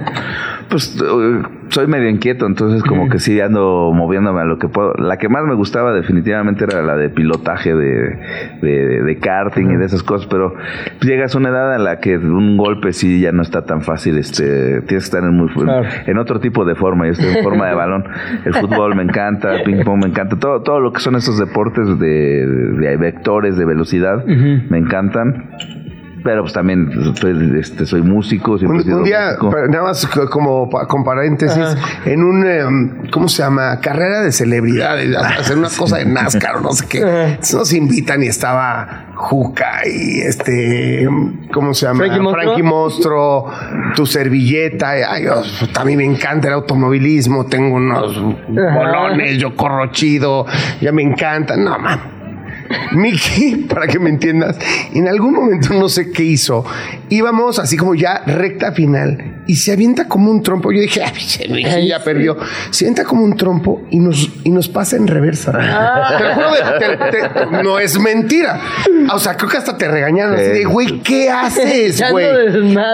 Pues 0.70 0.96
eh, 1.02 1.42
soy 1.74 1.88
medio 1.88 2.08
inquieto, 2.10 2.46
entonces 2.46 2.84
como 2.84 3.10
que 3.10 3.18
sí 3.26 3.42
ando 3.42 3.92
moviéndome 3.94 4.42
a 4.42 4.46
lo 4.46 4.60
que 4.60 4.68
puedo. 4.68 4.94
La 4.94 5.18
que 5.18 5.28
más 5.28 5.44
me 5.46 5.56
gustaba 5.56 5.92
definitivamente 5.92 6.66
era 6.66 6.84
la 6.84 6.96
de 6.96 7.10
pilotaje 7.10 7.74
de, 7.74 8.20
de, 8.62 9.02
de 9.04 9.18
karting 9.18 9.72
y 9.72 9.76
de 9.78 9.86
esas 9.86 10.04
cosas, 10.04 10.28
pero 10.28 10.54
llegas 11.02 11.34
a 11.34 11.38
una 11.40 11.50
edad 11.50 11.76
en 11.76 11.84
la 11.84 12.00
que 12.00 12.18
un 12.18 12.58
golpe 12.58 12.94
sí 12.94 13.20
ya 13.20 13.32
no 13.32 13.42
está 13.42 13.66
tan 13.66 13.82
fácil, 13.82 14.18
este, 14.20 14.82
tienes 14.82 14.86
que 14.88 14.96
estar 14.98 15.24
en, 15.24 15.36
muy, 15.36 15.50
Claro. 15.50 15.88
en 16.06 16.18
otro 16.18 16.40
tipo 16.40 16.64
de 16.66 16.76
forma, 16.76 17.06
yo 17.06 17.14
estoy 17.14 17.38
en 17.38 17.44
forma 17.44 17.68
de 17.68 17.74
balón. 17.76 18.04
El 18.46 18.54
fútbol 18.54 18.96
me 18.96 19.04
encanta, 19.04 19.56
el 19.56 19.64
ping 19.64 19.84
pong 19.84 20.04
me 20.04 20.10
encanta, 20.10 20.38
todo, 20.38 20.62
todo 20.62 20.80
lo 20.80 20.92
que 20.94 21.00
son 21.00 21.16
esos 21.16 21.38
deportes 21.40 22.00
de, 22.00 22.46
de 22.48 22.98
vectores, 22.98 23.58
de 23.58 23.66
velocidad, 23.66 24.24
me 24.26 24.78
encantan. 24.78 25.50
Pero 26.24 26.42
pues 26.44 26.54
también 26.54 26.90
soy, 27.16 27.60
este, 27.60 27.86
soy 27.86 28.02
músico. 28.02 28.54
Un, 28.54 28.68
un 28.92 29.04
día, 29.04 29.26
músico. 29.28 29.50
pero 29.52 29.68
nada 29.68 29.84
más 29.84 30.06
co- 30.08 30.30
como 30.30 30.70
con 30.70 31.04
paréntesis, 31.04 31.76
en 32.06 32.24
un, 32.24 32.46
eh, 32.48 33.10
¿cómo 33.12 33.28
se 33.28 33.44
llama? 33.44 33.80
Carrera 33.82 34.22
de 34.22 34.32
celebridades, 34.32 35.16
hacer 35.40 35.58
una 35.58 35.70
cosa 35.70 35.98
de 35.98 36.06
NASCAR 36.06 36.58
o 36.58 36.62
no 36.62 36.72
sé 36.72 36.86
qué. 36.88 37.38
Nos 37.54 37.74
invitan 37.74 38.24
y 38.24 38.28
estaba 38.28 39.08
Juca 39.16 39.82
y 39.86 40.22
este, 40.22 41.08
¿cómo 41.54 41.74
se 41.74 41.86
llama? 41.86 42.00
Frankie 42.32 42.64
Monstro. 42.64 42.64
Monstro, 42.64 43.94
tu 43.96 44.06
servilleta. 44.06 44.90
Ay, 45.10 45.26
yo, 45.26 45.42
puta, 45.60 45.82
a 45.82 45.86
mí 45.86 45.96
me 45.96 46.04
encanta 46.06 46.48
el 46.48 46.54
automovilismo, 46.56 47.46
tengo 47.46 47.76
unos 47.76 48.20
bolones, 48.50 49.38
yo 49.38 49.56
corro 49.56 49.92
chido, 49.92 50.46
ya 50.82 50.92
me 50.92 51.04
encanta. 51.04 51.56
No, 51.58 51.78
man. 51.78 52.00
Mickey, 52.92 53.56
para 53.70 53.88
que 53.88 54.00
me 54.00 54.10
entiendas, 54.10 54.58
en 54.94 55.08
algún 55.08 55.34
momento 55.34 55.74
no 55.74 55.90
sé 55.90 56.12
qué 56.12 56.24
hizo. 56.24 56.66
Íbamos 57.10 57.60
así 57.60 57.78
como 57.78 57.96
ya 57.96 58.22
recta 58.26 58.72
final 58.72 59.42
y 59.46 59.56
se 59.58 59.72
avienta 59.74 60.08
como 60.08 60.32
un 60.32 60.42
trompo. 60.42 60.72
Yo 60.72 60.82
dije, 60.82 61.02
Mickey 61.50 61.88
ya 61.88 62.04
perdió. 62.04 62.38
Se 62.72 62.86
avienta 62.86 63.04
como 63.04 63.24
un 63.24 63.36
trompo 63.36 63.82
y 63.92 64.00
nos, 64.00 64.30
y 64.44 64.50
nos 64.52 64.70
pasa 64.70 64.96
en 64.96 65.08
reversa. 65.08 65.52
Te 65.52 66.24
lo 66.24 66.34
juro, 66.36 66.48
de- 66.54 66.98
te- 66.98 67.30
te- 67.30 67.64
no 67.64 67.78
es 67.80 68.00
mentira. 68.00 68.60
O 69.14 69.20
sea, 69.20 69.36
creo 69.36 69.50
que 69.50 69.58
hasta 69.58 69.78
te 69.78 69.88
regañaron 69.88 70.36
así 70.36 70.44
de, 70.46 70.64
güey, 70.66 71.00
¿qué 71.02 71.30
haces, 71.30 72.02
güey? 72.12 72.26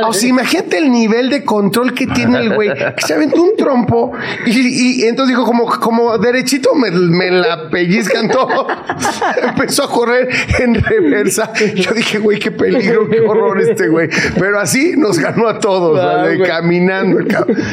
O 0.07 0.13
sea, 0.13 0.30
imagínate 0.30 0.77
el 0.80 0.91
nivel 0.91 1.30
de 1.30 1.43
control 1.45 1.93
que 1.93 2.07
tiene 2.07 2.39
el 2.39 2.55
güey. 2.55 2.69
Que 2.95 3.01
se 3.05 3.13
aventó 3.13 3.41
un 3.43 3.55
trompo 3.55 4.11
y, 4.45 5.01
y 5.03 5.07
entonces 5.07 5.36
dijo, 5.36 5.45
como, 5.45 5.65
como 5.67 6.17
derechito 6.17 6.73
me, 6.75 6.89
me 6.91 7.30
la 7.32 7.69
pellizcan 7.69 8.30
todo. 8.30 8.67
Empezó 9.70 9.84
a 9.84 9.91
correr 9.91 10.28
en 10.59 10.74
reversa. 10.76 11.53
Yo 11.76 11.91
dije, 11.93 12.17
güey, 12.17 12.39
qué 12.39 12.49
peligro, 12.49 13.07
qué 13.07 13.20
horror 13.20 13.61
este 13.61 13.88
güey. 13.88 14.09
Pero 14.39 14.59
así 14.59 14.93
nos 14.97 15.20
ganó 15.20 15.47
a 15.47 15.59
todos, 15.59 15.91
Wow, 15.91 16.22
¿vale? 16.24 16.39
caminando. 16.41 17.20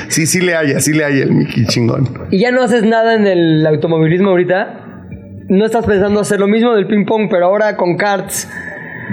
Sí, 0.08 0.26
sí 0.26 0.42
le 0.42 0.54
haya, 0.54 0.78
sí 0.80 0.92
le 0.92 1.04
haya 1.04 1.22
el 1.24 1.32
Mickey 1.32 1.64
chingón. 1.66 2.06
¿Y 2.30 2.40
ya 2.40 2.50
no 2.50 2.62
haces 2.62 2.82
nada 2.82 3.14
en 3.14 3.26
el 3.26 3.66
automovilismo 3.66 4.28
ahorita? 4.30 4.82
¿No 5.48 5.64
estás 5.64 5.86
pensando 5.86 6.20
hacer 6.20 6.38
lo 6.38 6.48
mismo 6.48 6.74
del 6.74 6.86
ping 6.86 7.06
pong, 7.06 7.28
pero 7.30 7.46
ahora 7.46 7.76
con 7.76 7.96
karts? 7.96 8.46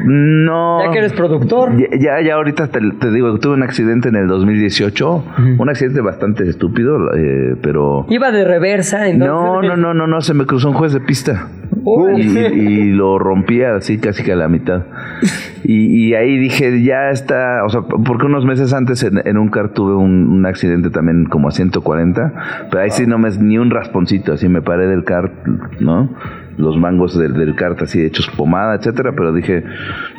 No. 0.06 0.84
Ya 0.84 0.92
que 0.92 1.00
eres 1.00 1.14
productor. 1.14 1.78
Ya, 1.78 1.88
ya, 1.98 2.22
ya 2.22 2.36
ahorita 2.36 2.68
te, 2.68 2.80
te 3.00 3.12
digo, 3.12 3.38
tuve 3.40 3.54
un 3.54 3.64
accidente 3.64 4.10
en 4.10 4.16
el 4.16 4.28
2018, 4.28 5.26
un 5.58 5.70
accidente 5.70 6.02
bastante 6.02 6.48
estúpido, 6.48 7.14
eh, 7.16 7.56
pero... 7.62 8.06
Iba 8.10 8.32
de 8.32 8.44
reversa, 8.44 9.08
entonces. 9.08 9.28
No, 9.28 9.62
no, 9.62 9.78
no, 9.78 9.94
no, 9.94 10.08
no, 10.08 10.22
se 10.22 10.34
me 10.34 10.46
cruzó 10.46 10.70
un 10.70 10.76
juez 10.76 10.94
de 10.94 11.00
pista. 11.00 11.48
Uy. 11.86 12.22
Y, 12.22 12.38
y 12.58 12.92
lo 12.92 13.20
rompía 13.20 13.76
así 13.76 13.98
casi 13.98 14.24
que 14.24 14.34
a 14.34 14.36
la 14.36 14.48
mitad. 14.48 14.84
Y, 15.64 16.08
y 16.08 16.16
ahí 16.16 16.38
dije, 16.38 16.84
ya 16.84 17.10
está, 17.10 17.64
o 17.66 17.70
sea, 17.70 17.82
porque 17.82 18.26
unos 18.26 18.46
meses 18.46 18.74
antes 18.74 19.04
en, 19.04 19.22
en 19.26 19.38
un 19.38 19.50
car 19.50 19.70
tuve 19.70 19.96
un, 19.96 20.30
un 20.30 20.46
accidente 20.46 20.90
también 20.90 21.26
como 21.26 21.48
a 21.48 21.52
140, 21.52 22.34
pero 22.70 22.84
ahí 22.84 22.92
sí 22.92 23.06
no 23.06 23.18
me 23.18 23.30
ni 23.40 23.58
un 23.58 23.70
rasponcito, 23.70 24.34
así 24.34 24.50
me 24.50 24.62
paré 24.62 24.88
del 24.88 25.04
car, 25.04 25.32
¿no? 25.80 26.10
Los 26.58 26.78
mangos 26.78 27.18
del, 27.18 27.34
del 27.34 27.56
kart 27.56 27.82
así 27.82 28.00
hechos 28.06 28.30
pomada, 28.38 28.76
etcétera, 28.76 29.14
pero 29.16 29.34
dije, 29.34 29.64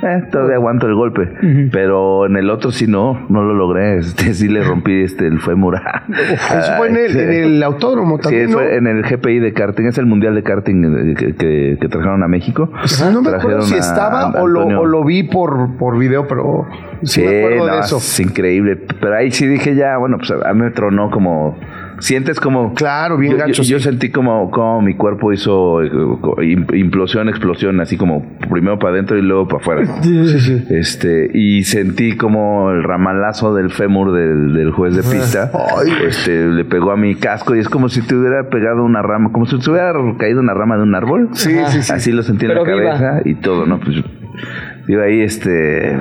eh, 0.03 0.22
todavía 0.32 0.57
aguanto 0.57 0.89
el 0.89 0.95
golpe. 0.95 1.30
Pero 1.70 2.26
en 2.26 2.37
el 2.37 2.51
otro 2.51 2.72
sí 2.72 2.87
no, 2.89 3.26
no 3.28 3.45
lo 3.45 3.55
logré, 3.55 3.99
este 3.99 4.35
sí 4.35 4.49
le 4.49 4.62
rompí 4.64 5.03
este 5.03 5.26
el 5.28 5.39
fémur. 5.39 5.76
Eso 5.76 6.72
fue 6.76 6.89
en 6.89 6.97
el, 6.97 7.16
en 7.16 7.30
el 7.55 7.62
autódromo 7.62 8.16
Sí, 8.16 8.22
también, 8.22 8.47
¿no? 8.51 8.59
fue 8.59 8.76
en 8.76 8.87
el 8.89 9.03
GPI 9.05 9.39
de 9.39 9.53
karting, 9.53 9.85
es 9.87 9.99
el 9.99 10.07
mundial 10.07 10.35
de 10.35 10.43
karting 10.43 10.85
eh, 11.11 11.14
que, 11.14 11.35
que- 11.37 11.78
que 11.80 11.89
trajeron 11.89 12.22
a 12.22 12.28
México. 12.28 12.70
Sí, 12.85 13.05
no 13.12 13.22
me 13.22 13.30
acuerdo 13.30 13.62
si 13.62 13.74
estaba 13.76 14.22
a 14.22 14.43
o 14.43 14.47
lo, 14.47 14.66
o 14.66 14.87
lo 14.87 15.05
vi 15.05 15.22
por, 15.22 15.76
por 15.76 15.99
video, 15.99 16.26
pero 16.26 16.66
sí, 17.03 17.20
Sí, 17.20 17.26
me 17.26 17.39
acuerdo 17.45 17.66
no, 17.68 17.74
de 17.74 17.80
eso. 17.80 17.97
es 17.99 18.20
increíble. 18.20 18.76
Pero 19.01 19.14
ahí 19.16 19.30
sí 19.30 19.47
dije 19.47 19.74
ya, 19.76 19.97
bueno, 19.99 20.18
pues 20.18 20.30
a 20.32 20.53
mí 20.53 20.61
me 20.62 20.70
tronó 20.72 21.11
como... 21.11 21.57
Sientes 22.01 22.40
como... 22.40 22.74
Claro, 22.74 23.16
bien 23.18 23.32
yo, 23.32 23.38
gacho, 23.38 23.62
yo- 23.62 23.68
yo 23.70 23.78
sí. 23.78 23.84
sentí 23.84 24.11
como, 24.11 24.51
como 24.51 24.82
mi 24.82 24.95
cuerpo 24.95 25.32
hizo 25.32 25.82
eh, 25.82 25.90
im- 25.90 26.74
implosión, 26.76 27.28
explosión, 27.28 27.80
así 27.80 27.97
como 27.97 28.24
primero 28.51 28.78
para 28.78 28.95
adentro 28.95 29.16
y 29.18 29.22
luego 29.22 29.47
para 29.49 29.61
afuera. 29.61 29.82
Este, 30.70 31.30
y 31.32 31.64
sentí 31.64 32.16
como 32.16 32.70
el 32.70 32.82
ramalazo 32.82 33.55
del 33.55 33.70
fémur 33.70 34.12
del, 34.12 34.55
del 34.55 34.70
juez 34.72 34.97
de 34.97 35.03
pista. 35.03 35.51
Ay. 35.55 35.92
este, 36.09 36.47
le 36.47 36.64
pegó 36.64 36.90
a 36.90 36.97
mi 36.97 37.14
casco 37.14 37.55
y 37.55 37.61
es 37.61 37.68
como 37.68 37.88
si 37.88 38.03
te 38.03 38.14
hubiera 38.14 38.49
pegado 38.49 38.84
una 38.84 39.03
rama, 39.03 39.30
como 39.32 39.47
si 39.47 39.59
te 39.59 39.70
hubiera 39.70 39.92
caído 40.18 40.40
una 40.40 40.55
rama 40.55 40.76
de 40.76 40.82
un 40.82 40.95
árbol. 40.95 41.28
Sí, 41.32 41.55
sí, 41.68 41.82
sí. 41.82 41.92
Así 41.92 42.12
lo 42.12 42.22
sentí 42.22 42.47
en 42.47 42.53
Pero 42.53 42.64
la 42.66 42.74
viva. 42.74 42.99
cabeza 42.99 43.20
y 43.24 43.34
todo, 43.36 43.66
¿no? 43.66 43.78
Pues 43.80 43.97
yo 44.88 45.03
ahí, 45.03 45.20
este. 45.20 45.97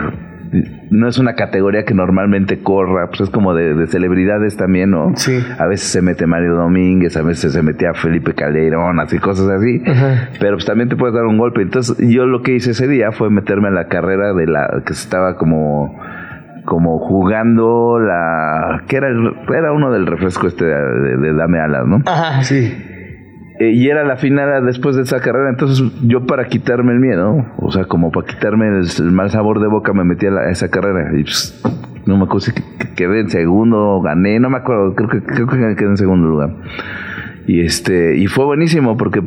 No 0.91 1.07
es 1.07 1.17
una 1.17 1.33
categoría 1.35 1.83
que 1.85 1.93
normalmente 1.93 2.59
corra, 2.61 3.07
pues 3.07 3.21
es 3.21 3.29
como 3.29 3.53
de, 3.55 3.73
de 3.73 3.87
celebridades 3.87 4.55
también, 4.57 4.91
¿no? 4.91 5.11
Sí. 5.15 5.43
A 5.57 5.65
veces 5.65 5.87
se 5.89 6.01
mete 6.01 6.27
Mario 6.27 6.53
Domínguez, 6.55 7.17
a 7.17 7.21
veces 7.23 7.53
se 7.53 7.61
metía 7.63 7.93
Felipe 7.93 8.33
Calderón, 8.33 8.99
así 8.99 9.17
cosas 9.19 9.49
así. 9.49 9.81
Pero 10.39 10.53
pues 10.57 10.65
también 10.65 10.89
te 10.89 10.95
puedes 10.95 11.15
dar 11.15 11.25
un 11.25 11.37
golpe. 11.37 11.61
Entonces, 11.61 11.97
yo 12.07 12.25
lo 12.25 12.41
que 12.41 12.53
hice 12.53 12.71
ese 12.71 12.87
día 12.87 13.11
fue 13.11 13.29
meterme 13.29 13.69
a 13.69 13.71
la 13.71 13.87
carrera 13.87 14.33
de 14.33 14.45
la 14.47 14.81
que 14.85 14.93
se 14.93 15.03
estaba 15.03 15.37
como 15.37 15.99
como 16.65 16.97
jugando 16.99 17.99
la 17.99 18.83
que 18.87 18.95
era 18.95 19.09
el- 19.09 19.33
era 19.53 19.73
uno 19.73 19.91
del 19.91 20.05
refresco 20.05 20.47
este 20.47 20.63
de, 20.63 20.73
de- 20.73 21.17
de 21.17 21.33
dame 21.33 21.59
alas, 21.59 21.85
¿no? 21.85 22.01
Ajá. 22.05 22.41
Sí. 22.43 22.73
Eh, 23.59 23.71
y 23.71 23.87
era 23.87 24.03
la 24.03 24.17
final 24.17 24.65
después 24.65 24.95
de 24.95 25.03
esa 25.03 25.19
carrera, 25.21 25.49
entonces 25.49 25.83
yo 26.07 26.25
para 26.25 26.45
quitarme 26.47 26.91
el 26.93 26.99
miedo, 26.99 27.45
o 27.57 27.71
sea, 27.71 27.85
como 27.85 28.11
para 28.11 28.25
quitarme 28.27 28.67
el, 28.67 29.11
mal 29.11 29.29
sabor 29.29 29.59
de 29.59 29.67
boca, 29.67 29.93
me 29.93 30.03
metí 30.03 30.25
a, 30.25 30.31
la- 30.31 30.49
esa 30.49 30.69
carrera 30.69 31.11
y 31.17 31.23
pues, 31.23 31.61
no 32.07 32.17
me 32.17 32.23
acuerdo 32.23 32.39
si 32.47 32.53
que- 32.53 32.63
que 32.79 32.93
quedé 32.95 33.19
en 33.21 33.29
segundo, 33.29 34.01
gané, 34.01 34.39
no 34.39 34.49
me 34.49 34.57
acuerdo, 34.57 34.95
creo 34.95 35.07
que 35.09 35.21
creo 35.21 35.47
que 35.47 35.75
quedé 35.75 35.89
en 35.89 35.97
segundo 35.97 36.27
lugar. 36.27 36.55
Y 37.45 37.61
este 37.61 38.17
y 38.17 38.27
fue 38.27 38.45
buenísimo 38.45 38.97
porque 38.97 39.21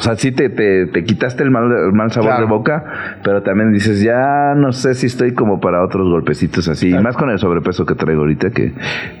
o 0.00 0.02
sea, 0.02 0.16
sí 0.16 0.32
te, 0.32 0.48
te, 0.48 0.86
te 0.86 1.04
quitaste 1.04 1.42
el 1.42 1.50
mal, 1.50 1.70
el 1.70 1.92
mal 1.92 2.10
sabor 2.10 2.30
Claro. 2.30 2.46
de 2.46 2.50
boca, 2.50 2.84
pero 3.22 3.42
también 3.42 3.70
dices, 3.70 4.00
ya 4.02 4.54
no 4.56 4.72
sé 4.72 4.94
si 4.94 5.04
estoy 5.06 5.34
como 5.34 5.60
para 5.60 5.84
otros 5.84 6.08
golpecitos 6.08 6.68
así, 6.68 6.88
y 6.88 6.98
más 6.98 7.18
con 7.18 7.28
el 7.28 7.38
sobrepeso 7.38 7.84
que 7.84 7.94
traigo 7.94 8.22
ahorita, 8.22 8.48
que 8.50 8.72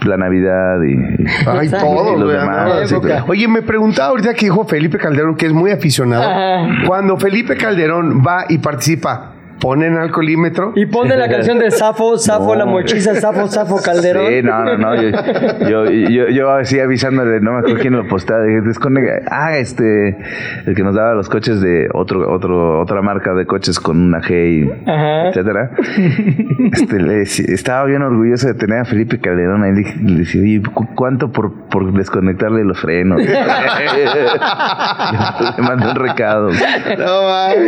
la 0.06 0.16
Navidad 0.16 0.80
y... 0.82 0.92
y- 0.92 1.26
Ay, 1.46 1.68
Y 1.68 1.70
los 1.70 2.24
güey, 2.24 2.36
demás, 2.38 2.92
claro. 3.02 3.24
Oye, 3.28 3.46
me 3.46 3.60
preguntaba 3.60 4.08
ahorita 4.08 4.32
que 4.32 4.46
dijo 4.46 4.64
Felipe 4.64 4.96
Calderón, 4.96 5.36
que 5.36 5.44
es 5.46 5.52
muy 5.52 5.70
aficionado. 5.70 6.22
Ajá. 6.22 6.86
Cuando 6.86 7.18
Felipe 7.18 7.56
Calderón 7.58 8.22
va 8.26 8.44
y 8.48 8.56
participa, 8.58 9.32
¿ponen 9.60 9.96
alcoholímetro? 9.96 10.72
Y 10.74 10.86
ponle 10.86 11.16
la 11.16 11.28
canción 11.30 11.58
de 11.58 11.70
Safo, 11.70 12.16
Safo, 12.18 12.48
No. 12.54 12.54
la 12.56 12.64
mochiza, 12.66 13.14
Safo, 13.14 13.46
Safo, 13.48 13.76
Calderón. 13.82 14.26
Sí, 14.28 14.42
no, 14.42 14.64
no, 14.64 14.76
no. 14.78 14.94
Yo, 15.00 15.10
yo, 15.68 15.84
yo, 16.08 16.28
yo 16.28 16.50
así 16.52 16.80
avisándole, 16.80 17.40
no 17.40 17.52
me 17.52 17.58
acuerdo 17.60 17.78
quién 17.80 17.94
lo 17.94 18.06
postaba. 18.08 18.42
Dije, 18.44 18.60
desconecta. 18.62 19.12
Ah, 19.30 19.56
este, 19.56 20.16
el 20.66 20.74
que 20.74 20.82
nos 20.82 20.94
daba 20.94 21.14
los 21.14 21.28
coches 21.28 21.60
de 21.60 21.88
otro, 21.94 22.32
otro, 22.32 22.80
otra 22.80 23.02
marca 23.02 23.34
de 23.34 23.46
coches 23.46 23.78
con 23.80 24.00
una 24.02 24.20
G 24.20 24.30
y 24.64 24.70
Ajá. 24.90 25.28
etcétera. 25.28 25.70
Este, 26.72 26.98
le 27.00 27.14
decía- 27.18 27.46
estaba 27.48 27.84
bien 27.86 28.02
orgulloso 28.02 28.48
de 28.48 28.54
tener 28.54 28.78
a 28.80 28.84
Felipe 28.84 29.18
Calderón 29.20 29.62
ahí. 29.62 29.72
Le, 29.72 29.78
dije- 29.78 29.98
le 30.02 30.18
decía, 30.20 30.40
oye, 30.42 30.62
¿cu- 30.72 30.88
¿cuánto 30.94 31.30
por, 31.32 31.68
por 31.68 31.92
desconectarle 31.92 32.64
los 32.64 32.80
frenos? 32.80 33.20
le 35.56 35.62
mandé 35.62 35.88
un 35.90 35.96
recado. 35.96 36.48
No. 36.50 37.20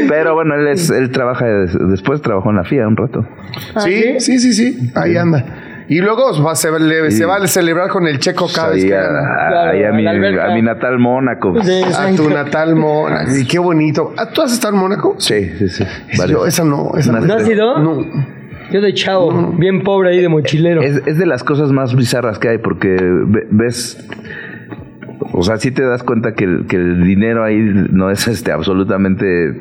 Pero 0.08 0.34
bueno, 0.34 0.54
él, 0.54 0.68
es, 0.68 0.90
él 0.90 1.10
trabaja, 1.10 1.46
después 1.88 2.20
trabajó 2.22 2.50
en 2.50 2.56
la 2.56 2.64
FIA 2.64 2.86
un 2.88 2.96
rato. 2.96 3.26
sí, 3.78 4.20
sí, 4.20 4.38
sí, 4.38 4.52
sí, 4.52 4.90
ahí 4.94 5.16
anda. 5.16 5.44
Y 5.88 6.00
luego 6.00 6.42
va, 6.42 6.54
se, 6.54 6.70
le- 6.78 7.10
se 7.10 7.26
va 7.26 7.36
a 7.36 7.46
celebrar 7.46 7.90
con 7.90 8.06
el 8.06 8.18
checo 8.18 8.46
cada 8.54 8.70
vez 8.70 8.84
Ahí 8.84 8.88
que 8.88 8.96
a, 8.96 9.68
ahí 9.70 9.84
a 9.84 9.92
mi, 9.92 10.06
a 10.06 10.48
mi 10.54 10.62
natal 10.62 10.98
Mónaco. 10.98 11.54
Sí, 11.62 11.82
A 11.98 12.14
tu 12.16 12.30
natal 12.30 12.76
Mónaco. 12.76 13.30
Y 13.38 13.44
qué 13.46 13.58
bonito. 13.58 14.14
¿Ah, 14.16 14.30
¿Tú 14.32 14.40
has 14.42 14.52
estado 14.52 14.74
en 14.74 14.80
Mónaco? 14.80 15.16
Sí, 15.18 15.50
sí, 15.58 15.68
sí. 15.68 15.84
Yo, 16.28 16.46
esa 16.46 16.64
no. 16.64 16.92
Esa 16.96 17.12
¿No 17.12 17.20
¿No 17.20 17.34
has 17.34 17.48
ido? 17.48 17.78
No. 17.78 18.00
Yo 18.70 18.80
de 18.80 18.94
chavo, 18.94 19.52
bien 19.58 19.82
pobre 19.82 20.10
ahí 20.10 20.20
de 20.22 20.28
mochilero. 20.30 20.80
Es, 20.80 21.02
es 21.06 21.18
de 21.18 21.26
las 21.26 21.44
cosas 21.44 21.72
más 21.72 21.94
bizarras 21.94 22.38
que 22.38 22.48
hay 22.48 22.58
porque 22.58 22.96
ve- 23.26 23.46
ves, 23.50 24.08
o 25.32 25.42
sea, 25.42 25.58
sí 25.58 25.72
te 25.72 25.82
das 25.82 26.02
cuenta 26.02 26.32
que 26.32 26.44
el, 26.44 26.66
que 26.68 26.76
el 26.76 27.04
dinero 27.04 27.44
ahí 27.44 27.58
no 27.58 28.10
es 28.10 28.28
este 28.28 28.50
absolutamente... 28.52 29.52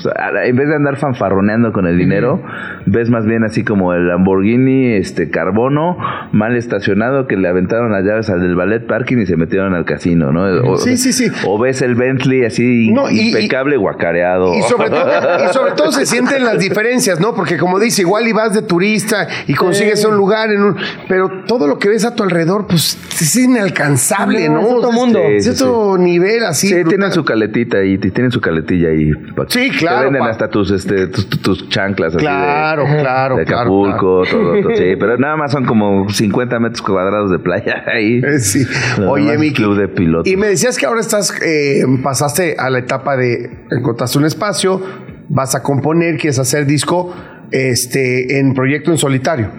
O 0.00 0.02
sea, 0.02 0.12
a- 0.16 0.46
en 0.46 0.56
vez 0.56 0.66
de 0.68 0.74
andar 0.76 0.96
fanfarroneando 0.96 1.72
con 1.72 1.86
el 1.86 1.98
dinero, 1.98 2.42
ves 2.86 3.10
más 3.10 3.26
bien 3.26 3.44
así 3.44 3.64
como 3.64 3.92
el 3.92 4.08
Lamborghini 4.08 4.94
este 4.94 5.28
carbono 5.30 5.98
mal 6.32 6.56
estacionado 6.56 7.26
que 7.26 7.36
le 7.36 7.48
aventaron 7.48 7.92
las 7.92 8.04
llaves 8.04 8.30
al 8.30 8.40
del 8.40 8.56
ballet 8.56 8.86
parking 8.86 9.18
y 9.18 9.26
se 9.26 9.36
metieron 9.36 9.74
al 9.74 9.84
casino, 9.84 10.32
¿no? 10.32 10.44
O, 10.70 10.76
Sí, 10.78 10.96
sí, 10.96 11.12
sí. 11.12 11.28
O 11.46 11.58
ves 11.58 11.82
el 11.82 11.94
Bentley 11.96 12.44
así 12.46 12.90
No, 12.92 13.10
y- 13.10 13.28
impecable 13.28 13.76
guacareado. 13.76 14.54
Y 14.54 14.62
sobre, 14.62 14.88
todo, 14.88 15.04
y 15.48 15.52
sobre 15.52 15.72
todo 15.72 15.92
se 15.92 16.06
sienten 16.06 16.44
las 16.44 16.58
diferencias, 16.58 17.20
¿no? 17.20 17.34
Porque 17.34 17.58
como 17.58 17.78
dice, 17.78 18.02
igual 18.02 18.26
y 18.26 18.32
vas 18.32 18.54
de 18.54 18.62
turista 18.62 19.28
y 19.46 19.54
consigues 19.54 20.04
un 20.06 20.16
lugar 20.16 20.50
en 20.50 20.62
un... 20.62 20.76
Pero 21.08 21.28
todo 21.46 21.66
lo 21.66 21.78
que 21.78 21.90
ves 21.90 22.04
a 22.06 22.14
tu 22.14 22.22
alrededor, 22.22 22.66
pues 22.66 22.98
es 23.20 23.36
inalcanzable, 23.36 24.48
No, 24.48 24.54
¿no? 24.54 24.60
es 24.68 24.72
otro 24.74 24.92
mundo. 24.92 25.18
Es 25.18 25.44
Sí, 25.44 25.54
sí, 25.54 25.62
otro 25.64 25.98
nivel 25.98 26.44
así. 26.44 26.68
Sí, 26.68 26.74
brutal. 26.74 26.88
tienen 26.90 27.12
su 27.12 27.24
caletita 27.24 27.78
ahí, 27.78 27.98
tienen 27.98 28.30
su 28.30 28.40
caletilla 28.40 28.88
ahí. 28.88 29.10
Sí, 29.48 29.70
claro. 29.70 29.89
Claro, 29.90 30.04
venden 30.06 30.22
pa. 30.22 30.30
hasta 30.30 30.48
tus, 30.48 30.70
este, 30.70 31.06
tus, 31.08 31.28
tus- 31.28 31.68
chanclas. 31.68 32.14
así 32.14 32.24
de- 32.24 32.30
Claro, 32.30 32.84
claro, 32.84 33.36
De 33.36 33.44
claro, 33.44 33.60
Acapulco, 33.62 34.22
todo, 34.30 34.60
todo, 34.62 34.76
Sí, 34.76 34.94
pero 34.98 35.16
nada 35.18 35.36
más 35.36 35.52
son 35.52 35.64
como 35.66 36.08
50 36.08 36.58
metros 36.58 36.82
cuadrados 36.82 37.30
de 37.30 37.38
playa 37.38 37.84
ahí. 37.94 38.20
Eh, 38.24 38.38
Sí. 38.38 38.64
Oye, 39.06 39.36
Miki. 39.38 39.54
club 39.54 39.76
de 39.78 39.88
pilotos. 39.88 40.30
Y 40.32 40.36
me 40.36 40.46
decías 40.48 40.78
que 40.78 40.86
ahora 40.86 41.00
estás, 41.00 41.32
eh, 41.42 41.84
pasaste 42.02 42.56
a 42.58 42.70
la 42.70 42.78
etapa 42.78 43.16
de 43.16 43.50
encontraste 43.70 44.18
un 44.18 44.24
espacio, 44.24 44.80
vas 45.28 45.54
a 45.54 45.62
componer, 45.62 46.16
quieres 46.18 46.38
hacer 46.38 46.66
disco, 46.66 47.14
este, 47.50 48.38
en 48.38 48.54
proyecto 48.54 48.90
en 48.90 48.98
solitario. 48.98 49.50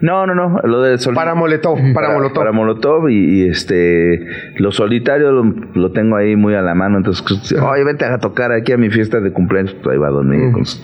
No, 0.00 0.26
no, 0.26 0.34
no. 0.34 0.58
Lo 0.64 0.82
de 0.82 0.98
sol- 0.98 1.14
Para 1.14 1.34
Molotov, 1.34 1.78
para 1.94 2.10
Molotov. 2.12 2.34
Para 2.38 2.52
Molotov 2.52 3.08
y, 3.08 3.14
y, 3.44 3.48
este 3.48 4.26
lo 4.56 4.72
solitario 4.72 5.30
lo, 5.32 5.44
lo 5.74 5.92
tengo 5.92 6.16
ahí 6.16 6.36
muy 6.36 6.54
a 6.54 6.62
la 6.62 6.74
mano. 6.74 6.98
Entonces, 6.98 7.24
pues, 7.26 7.52
oye, 7.60 7.84
vete 7.84 8.04
a 8.04 8.18
tocar 8.18 8.52
aquí 8.52 8.72
a 8.72 8.76
mi 8.76 8.90
fiesta 8.90 9.20
de 9.20 9.32
cumpleaños. 9.32 9.74
Pues 9.82 9.94
ahí 9.94 9.98
va 9.98 10.10
con 10.10 10.64
su- 10.66 10.80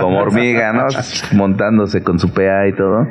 como 0.00 0.18
hormiga, 0.20 0.72
¿no? 0.72 0.86
Montándose 1.36 2.02
con 2.02 2.18
su 2.18 2.32
PA 2.32 2.68
y 2.68 2.72
todo. 2.74 3.06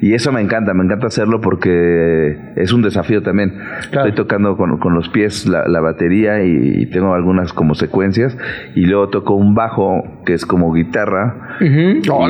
Y 0.00 0.14
eso 0.14 0.32
me 0.32 0.40
encanta, 0.40 0.72
me 0.74 0.84
encanta 0.84 1.06
hacerlo 1.08 1.40
porque 1.40 2.52
es 2.56 2.72
un 2.72 2.82
desafío 2.82 3.22
también. 3.22 3.54
Estoy 3.82 4.12
tocando 4.12 4.56
con, 4.56 4.78
con 4.78 4.94
los 4.94 5.08
pies 5.08 5.46
la, 5.46 5.68
la 5.68 5.80
batería 5.80 6.42
y, 6.42 6.82
y 6.82 6.86
tengo 6.86 7.14
algunas 7.14 7.52
como 7.52 7.74
secuencias. 7.74 8.36
Y 8.74 8.86
luego 8.86 9.08
toco 9.10 9.34
un 9.34 9.54
bajo 9.54 10.22
que 10.24 10.34
es 10.34 10.46
como 10.46 10.72
guitarra. 10.72 11.58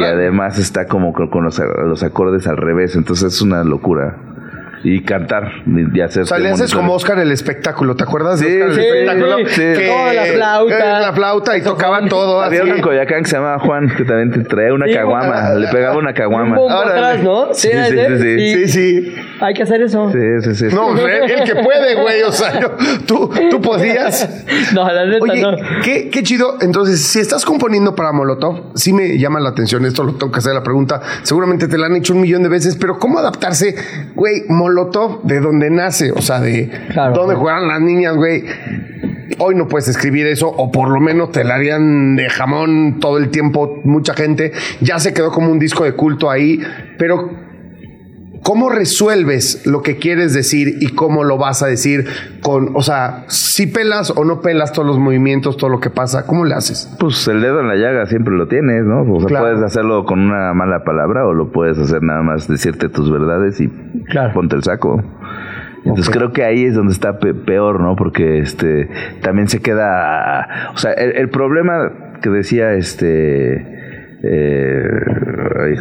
Y 0.00 0.04
además 0.04 0.58
está 0.58 0.86
como 0.86 1.12
con, 1.12 1.28
con 1.28 1.44
los, 1.44 1.60
los 1.86 2.02
acordes 2.02 2.46
al 2.46 2.56
revés, 2.56 2.96
entonces 2.96 3.34
es 3.34 3.42
una 3.42 3.62
locura. 3.64 4.16
Y 4.82 5.02
cantar 5.02 5.50
y, 5.94 6.00
hacer. 6.00 6.22
O 6.22 6.26
sea, 6.26 6.38
le 6.38 6.48
haces 6.50 6.72
como 6.74 6.94
Oscar 6.94 7.18
el 7.18 7.30
espectáculo, 7.32 7.96
¿te 7.96 8.04
acuerdas 8.04 8.40
Sí, 8.40 8.46
de 8.46 8.62
Oscar 8.62 8.74
sí, 8.74 8.80
el 8.88 8.96
espectáculo? 8.96 9.36
sí. 9.48 9.54
Que- 9.60 9.86
Toda 9.88 10.12
la 10.14 10.24
flauta. 10.24 10.74
eh, 10.98 11.00
la 11.02 11.12
flauta 11.12 11.58
y 11.58 11.62
tocaba 11.62 12.08
todo. 12.08 12.40
Había 12.40 12.62
uno 12.62 12.74
en 12.76 12.80
Coyacán 12.80 13.22
que 13.24 13.28
se 13.28 13.36
llamaba 13.36 13.58
Juan, 13.58 13.92
que 13.94 14.04
también 14.04 14.30
te 14.30 14.40
traía 14.48 14.72
una 14.72 14.86
Sí, 14.86 14.94
caguama, 14.94 15.50
le 15.54 15.68
pegaba 15.68 15.96
una 15.98 16.10
Un 16.10 16.14
caguama. 16.14 16.56
atrás, 16.56 17.22
¿no? 17.22 17.52
Sí, 17.52 17.68
sí, 17.68 17.96
sí, 17.96 18.18
sí. 18.18 18.54
Sí, 18.54 18.68
sí. 18.68 19.14
Hay 19.42 19.54
que 19.54 19.62
hacer 19.64 19.82
eso. 19.82 20.10
Sí, 20.12 20.18
sí, 20.42 20.54
sí. 20.70 20.74
No, 20.74 20.96
el, 20.98 21.30
el 21.30 21.44
que 21.44 21.54
puede, 21.56 21.94
güey. 21.96 22.22
O 22.22 22.32
sea, 22.32 22.58
yo- 22.60 22.72
tú, 23.06 23.30
tú 23.50 23.60
podías. 23.60 24.28
No, 24.74 24.90
la 24.90 25.04
neta 25.04 25.24
Oye, 25.24 25.42
no. 25.42 25.56
qué, 25.82 26.08
qué 26.10 26.22
chido. 26.22 26.56
Entonces, 26.60 27.02
si 27.02 27.18
estás 27.18 27.44
componiendo 27.44 27.94
para 27.94 28.12
Molotov, 28.12 28.72
sí 28.76 28.92
me 28.92 29.18
llama 29.18 29.40
la 29.40 29.50
atención. 29.50 29.84
Esto 29.84 30.04
lo 30.04 30.12
tengo 30.14 30.30
que 30.32 30.38
hacer 30.38 30.54
la 30.54 30.62
pregunta. 30.62 31.00
Seguramente 31.22 31.66
te 31.66 31.76
la 31.76 31.86
han 31.86 31.96
hecho 31.96 32.14
un 32.14 32.20
millón 32.20 32.42
de 32.42 32.48
veces, 32.50 32.76
pero 32.76 32.98
¿cómo 32.98 33.18
adaptarse, 33.18 33.74
güey? 34.14 34.42
Molotov, 34.48 34.69
de 35.24 35.40
donde 35.40 35.70
nace, 35.70 36.12
o 36.12 36.20
sea, 36.22 36.40
de 36.40 36.70
Claro. 36.92 37.14
dónde 37.14 37.34
juegan 37.34 37.68
las 37.68 37.80
niñas, 37.80 38.16
güey. 38.16 38.44
Hoy 39.38 39.54
no 39.54 39.68
puedes 39.68 39.88
escribir 39.88 40.26
eso, 40.26 40.48
o 40.48 40.70
por 40.70 40.90
lo 40.90 41.00
menos 41.00 41.32
te 41.32 41.44
la 41.44 41.54
harían 41.54 42.16
de 42.16 42.28
jamón 42.28 42.98
todo 43.00 43.16
el 43.18 43.30
tiempo, 43.30 43.80
mucha 43.84 44.12
gente. 44.14 44.52
Ya 44.80 44.98
se 44.98 45.14
quedó 45.14 45.30
como 45.30 45.50
un 45.50 45.58
disco 45.58 45.84
de 45.84 45.92
culto 45.94 46.30
ahí, 46.30 46.60
pero 46.98 47.30
¿Cómo 48.42 48.70
resuelves 48.70 49.66
lo 49.66 49.82
que 49.82 49.98
quieres 49.98 50.32
decir 50.32 50.76
y 50.80 50.94
cómo 50.94 51.24
lo 51.24 51.36
vas 51.36 51.62
a 51.62 51.66
decir 51.66 52.06
con, 52.42 52.70
o 52.74 52.82
sea, 52.82 53.24
si 53.28 53.66
pelas 53.66 54.10
o 54.16 54.24
no 54.24 54.40
pelas 54.40 54.72
todos 54.72 54.88
los 54.88 54.98
movimientos, 54.98 55.56
todo 55.58 55.68
lo 55.68 55.78
que 55.80 55.90
pasa, 55.90 56.26
¿cómo 56.26 56.44
le 56.46 56.54
haces? 56.54 56.90
Pues 56.98 57.28
el 57.28 57.42
dedo 57.42 57.60
en 57.60 57.68
la 57.68 57.76
llaga 57.76 58.06
siempre 58.06 58.34
lo 58.34 58.48
tienes, 58.48 58.84
¿no? 58.84 59.02
O 59.02 59.20
sea, 59.20 59.28
Claro. 59.28 59.44
puedes 59.46 59.62
hacerlo 59.62 60.04
con 60.06 60.20
una 60.20 60.54
mala 60.54 60.84
palabra 60.84 61.26
o 61.26 61.34
lo 61.34 61.52
puedes 61.52 61.78
hacer 61.78 62.02
nada 62.02 62.22
más 62.22 62.48
decirte 62.48 62.88
tus 62.88 63.10
verdades 63.12 63.60
y 63.60 63.68
Claro. 64.08 64.32
ponte 64.32 64.56
el 64.56 64.62
saco. 64.62 65.02
Entonces 65.84 66.10
creo 66.10 66.32
que 66.32 66.44
ahí 66.44 66.64
es 66.64 66.74
donde 66.74 66.92
está 66.92 67.18
pe- 67.18 67.34
peor, 67.34 67.80
¿no? 67.80 67.94
Porque 67.96 68.38
este 68.38 68.88
también 69.22 69.48
se 69.48 69.60
queda, 69.60 70.70
o 70.74 70.78
sea, 70.78 70.92
el, 70.92 71.16
el 71.16 71.28
problema 71.30 72.16
que 72.22 72.28
decía 72.30 72.72
este 72.74 73.79
eh, 74.22 74.90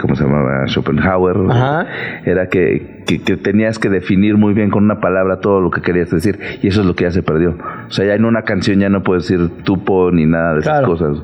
¿cómo 0.01 0.15
se 0.15 0.23
llamaba? 0.23 0.65
Schopenhauer 0.67 1.35
Ajá. 1.49 1.85
era 2.25 2.47
que, 2.47 3.03
que, 3.05 3.21
que 3.21 3.37
tenías 3.37 3.79
que 3.79 3.89
definir 3.89 4.37
muy 4.37 4.53
bien 4.53 4.69
con 4.69 4.83
una 4.83 4.99
palabra 4.99 5.39
todo 5.39 5.61
lo 5.61 5.71
que 5.71 5.81
querías 5.81 6.09
decir 6.09 6.39
y 6.61 6.67
eso 6.67 6.81
es 6.81 6.87
lo 6.87 6.95
que 6.95 7.03
ya 7.05 7.11
se 7.11 7.23
perdió. 7.23 7.57
O 7.87 7.91
sea, 7.91 8.05
ya 8.05 8.13
en 8.15 8.25
una 8.25 8.43
canción 8.43 8.79
ya 8.79 8.89
no 8.89 9.03
puedes 9.03 9.27
decir 9.27 9.49
tupo 9.63 10.11
ni 10.11 10.25
nada 10.25 10.53
de 10.53 10.59
esas 10.59 10.79
Claro. 10.79 10.87
cosas. 10.87 11.17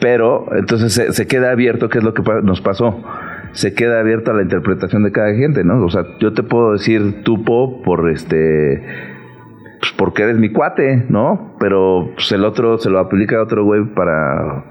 Pero 0.00 0.46
entonces 0.56 0.92
se, 0.92 1.12
se 1.12 1.26
queda 1.26 1.50
abierto, 1.52 1.88
que 1.88 1.98
es 1.98 2.04
lo 2.04 2.14
que 2.14 2.22
nos 2.42 2.60
pasó. 2.60 3.02
Se 3.52 3.74
queda 3.74 3.98
abierto 4.00 4.30
a 4.30 4.34
la 4.34 4.42
interpretación 4.42 5.02
de 5.02 5.10
cada 5.10 5.34
gente, 5.34 5.64
¿no? 5.64 5.84
O 5.84 5.90
sea, 5.90 6.04
yo 6.20 6.32
te 6.32 6.42
puedo 6.44 6.72
decir 6.72 7.22
tupo 7.24 7.82
por 7.82 8.08
este 8.08 8.80
pues 9.80 9.92
porque 9.96 10.22
eres 10.24 10.36
mi 10.36 10.50
cuate, 10.50 11.06
¿no? 11.08 11.56
Pero 11.58 12.10
pues, 12.14 12.30
el 12.32 12.44
otro 12.44 12.76
se 12.78 12.90
lo 12.90 12.98
aplica 12.98 13.38
a 13.38 13.42
otro 13.42 13.64
güey 13.64 13.82
para, 13.94 14.62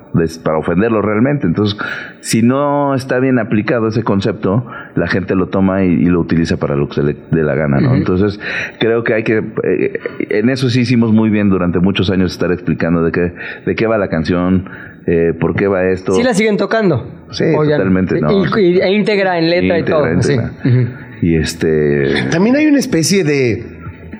para 0.43 0.57
ofenderlo 0.59 1.01
realmente. 1.01 1.47
Entonces, 1.47 1.79
si 2.21 2.43
no 2.43 2.93
está 2.93 3.19
bien 3.19 3.39
aplicado 3.39 3.87
ese 3.87 4.03
concepto, 4.03 4.65
la 4.95 5.07
gente 5.07 5.33
lo 5.35 5.47
toma 5.47 5.83
y, 5.83 5.89
y 5.89 6.05
lo 6.05 6.19
utiliza 6.19 6.57
para 6.57 6.75
lo 6.75 6.87
que 6.87 6.93
se 6.95 7.03
le 7.03 7.15
dé 7.31 7.41
la 7.41 7.55
gana, 7.55 7.79
¿no? 7.79 7.95
Entonces, 7.95 8.39
creo 8.79 9.03
que 9.03 9.15
hay 9.15 9.23
que, 9.23 9.37
eh, 9.63 9.99
en 10.29 10.49
eso 10.49 10.69
sí 10.69 10.81
hicimos 10.81 11.11
muy 11.11 11.31
bien 11.31 11.49
durante 11.49 11.79
muchos 11.79 12.11
años 12.11 12.31
estar 12.31 12.51
explicando 12.51 13.03
de 13.03 13.11
qué, 13.11 13.33
de 13.65 13.75
qué 13.75 13.87
va 13.87 13.97
la 13.97 14.09
canción, 14.09 14.69
eh, 15.07 15.33
por 15.39 15.55
qué 15.55 15.67
va 15.67 15.85
esto. 15.85 16.11
Sí 16.13 16.21
la 16.21 16.35
siguen 16.35 16.57
tocando. 16.57 17.07
Sí, 17.31 17.45
totalmente, 17.51 18.21
no. 18.21 18.45
Y, 18.59 18.61
y- 18.61 18.79
e 18.79 18.91
íntegra 18.91 19.39
en 19.39 19.49
letra 19.49 19.79
y 19.79 19.83
todo. 19.83 20.05
Sí. 20.21 20.33
íntegra. 20.33 21.07
Y 21.21 21.35
este... 21.35 22.29
También 22.31 22.55
hay 22.55 22.67
una 22.67 22.77
especie 22.79 23.23
de, 23.25 23.78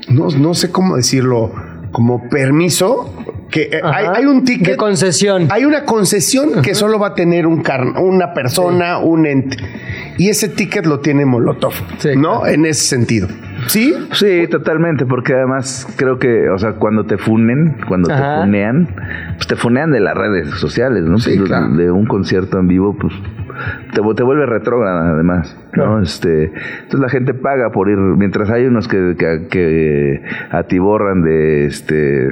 no, 0.09 0.27
no 0.29 0.53
sé 0.53 0.71
cómo 0.71 0.95
decirlo, 0.95 1.51
como 1.91 2.29
permiso, 2.29 3.13
que 3.49 3.63
eh, 3.71 3.81
hay, 3.83 4.25
un 4.25 4.43
ticket. 4.43 4.67
De 4.67 4.77
concesión. 4.77 5.47
Hay 5.49 5.65
una 5.65 5.83
concesión 5.85 6.61
que 6.61 6.75
solo 6.75 6.99
va 6.99 7.07
a 7.07 7.13
tener 7.15 7.47
un 7.47 7.63
car- 7.63 7.97
una 7.99 8.33
persona, 8.33 8.99
un 8.99 9.25
ente. 9.25 9.57
Y 10.19 10.29
ese 10.29 10.49
ticket 10.49 10.85
lo 10.85 10.99
tiene 10.99 11.25
Molotov, 11.25 11.73
Sí, 11.97 12.09
¿no? 12.15 12.45
En 12.45 12.65
ese 12.65 12.83
sentido. 12.85 13.27
¿Sí? 13.67 13.93
Sí, 14.11 14.45
totalmente, 14.49 15.05
porque 15.05 15.33
además 15.33 15.87
creo 15.95 16.19
que, 16.19 16.49
o 16.49 16.57
sea, 16.59 16.73
cuando 16.73 17.05
te 17.05 17.17
funen, 17.17 17.77
cuando 17.87 18.11
Ajá. 18.13 18.35
te 18.35 18.41
funean, 18.41 18.95
pues 19.37 19.47
te 19.47 19.55
funean 19.55 19.91
de 19.91 19.99
las 20.01 20.15
redes 20.15 20.49
sociales, 20.59 21.03
¿no? 21.05 21.17
Sí, 21.19 21.35
Pues, 21.37 21.49
claro. 21.49 21.69
De 21.75 21.89
un 21.89 22.05
concierto 22.05 22.59
en 22.59 22.67
vivo, 22.67 22.95
pues 22.99 23.13
te, 23.93 24.01
te 24.15 24.23
vuelve 24.23 24.45
retrógrada 24.45 25.11
además, 25.11 25.55
¿no? 25.75 26.01
Este, 26.01 26.45
entonces 26.45 26.99
la 26.99 27.09
gente 27.09 27.33
paga 27.33 27.71
por 27.71 27.89
ir, 27.89 27.97
mientras 27.97 28.49
hay 28.49 28.65
unos 28.65 28.87
que, 28.87 29.15
que, 29.17 29.47
que 29.49 30.23
atiborran 30.51 31.21
de, 31.21 31.65
este, 31.65 32.29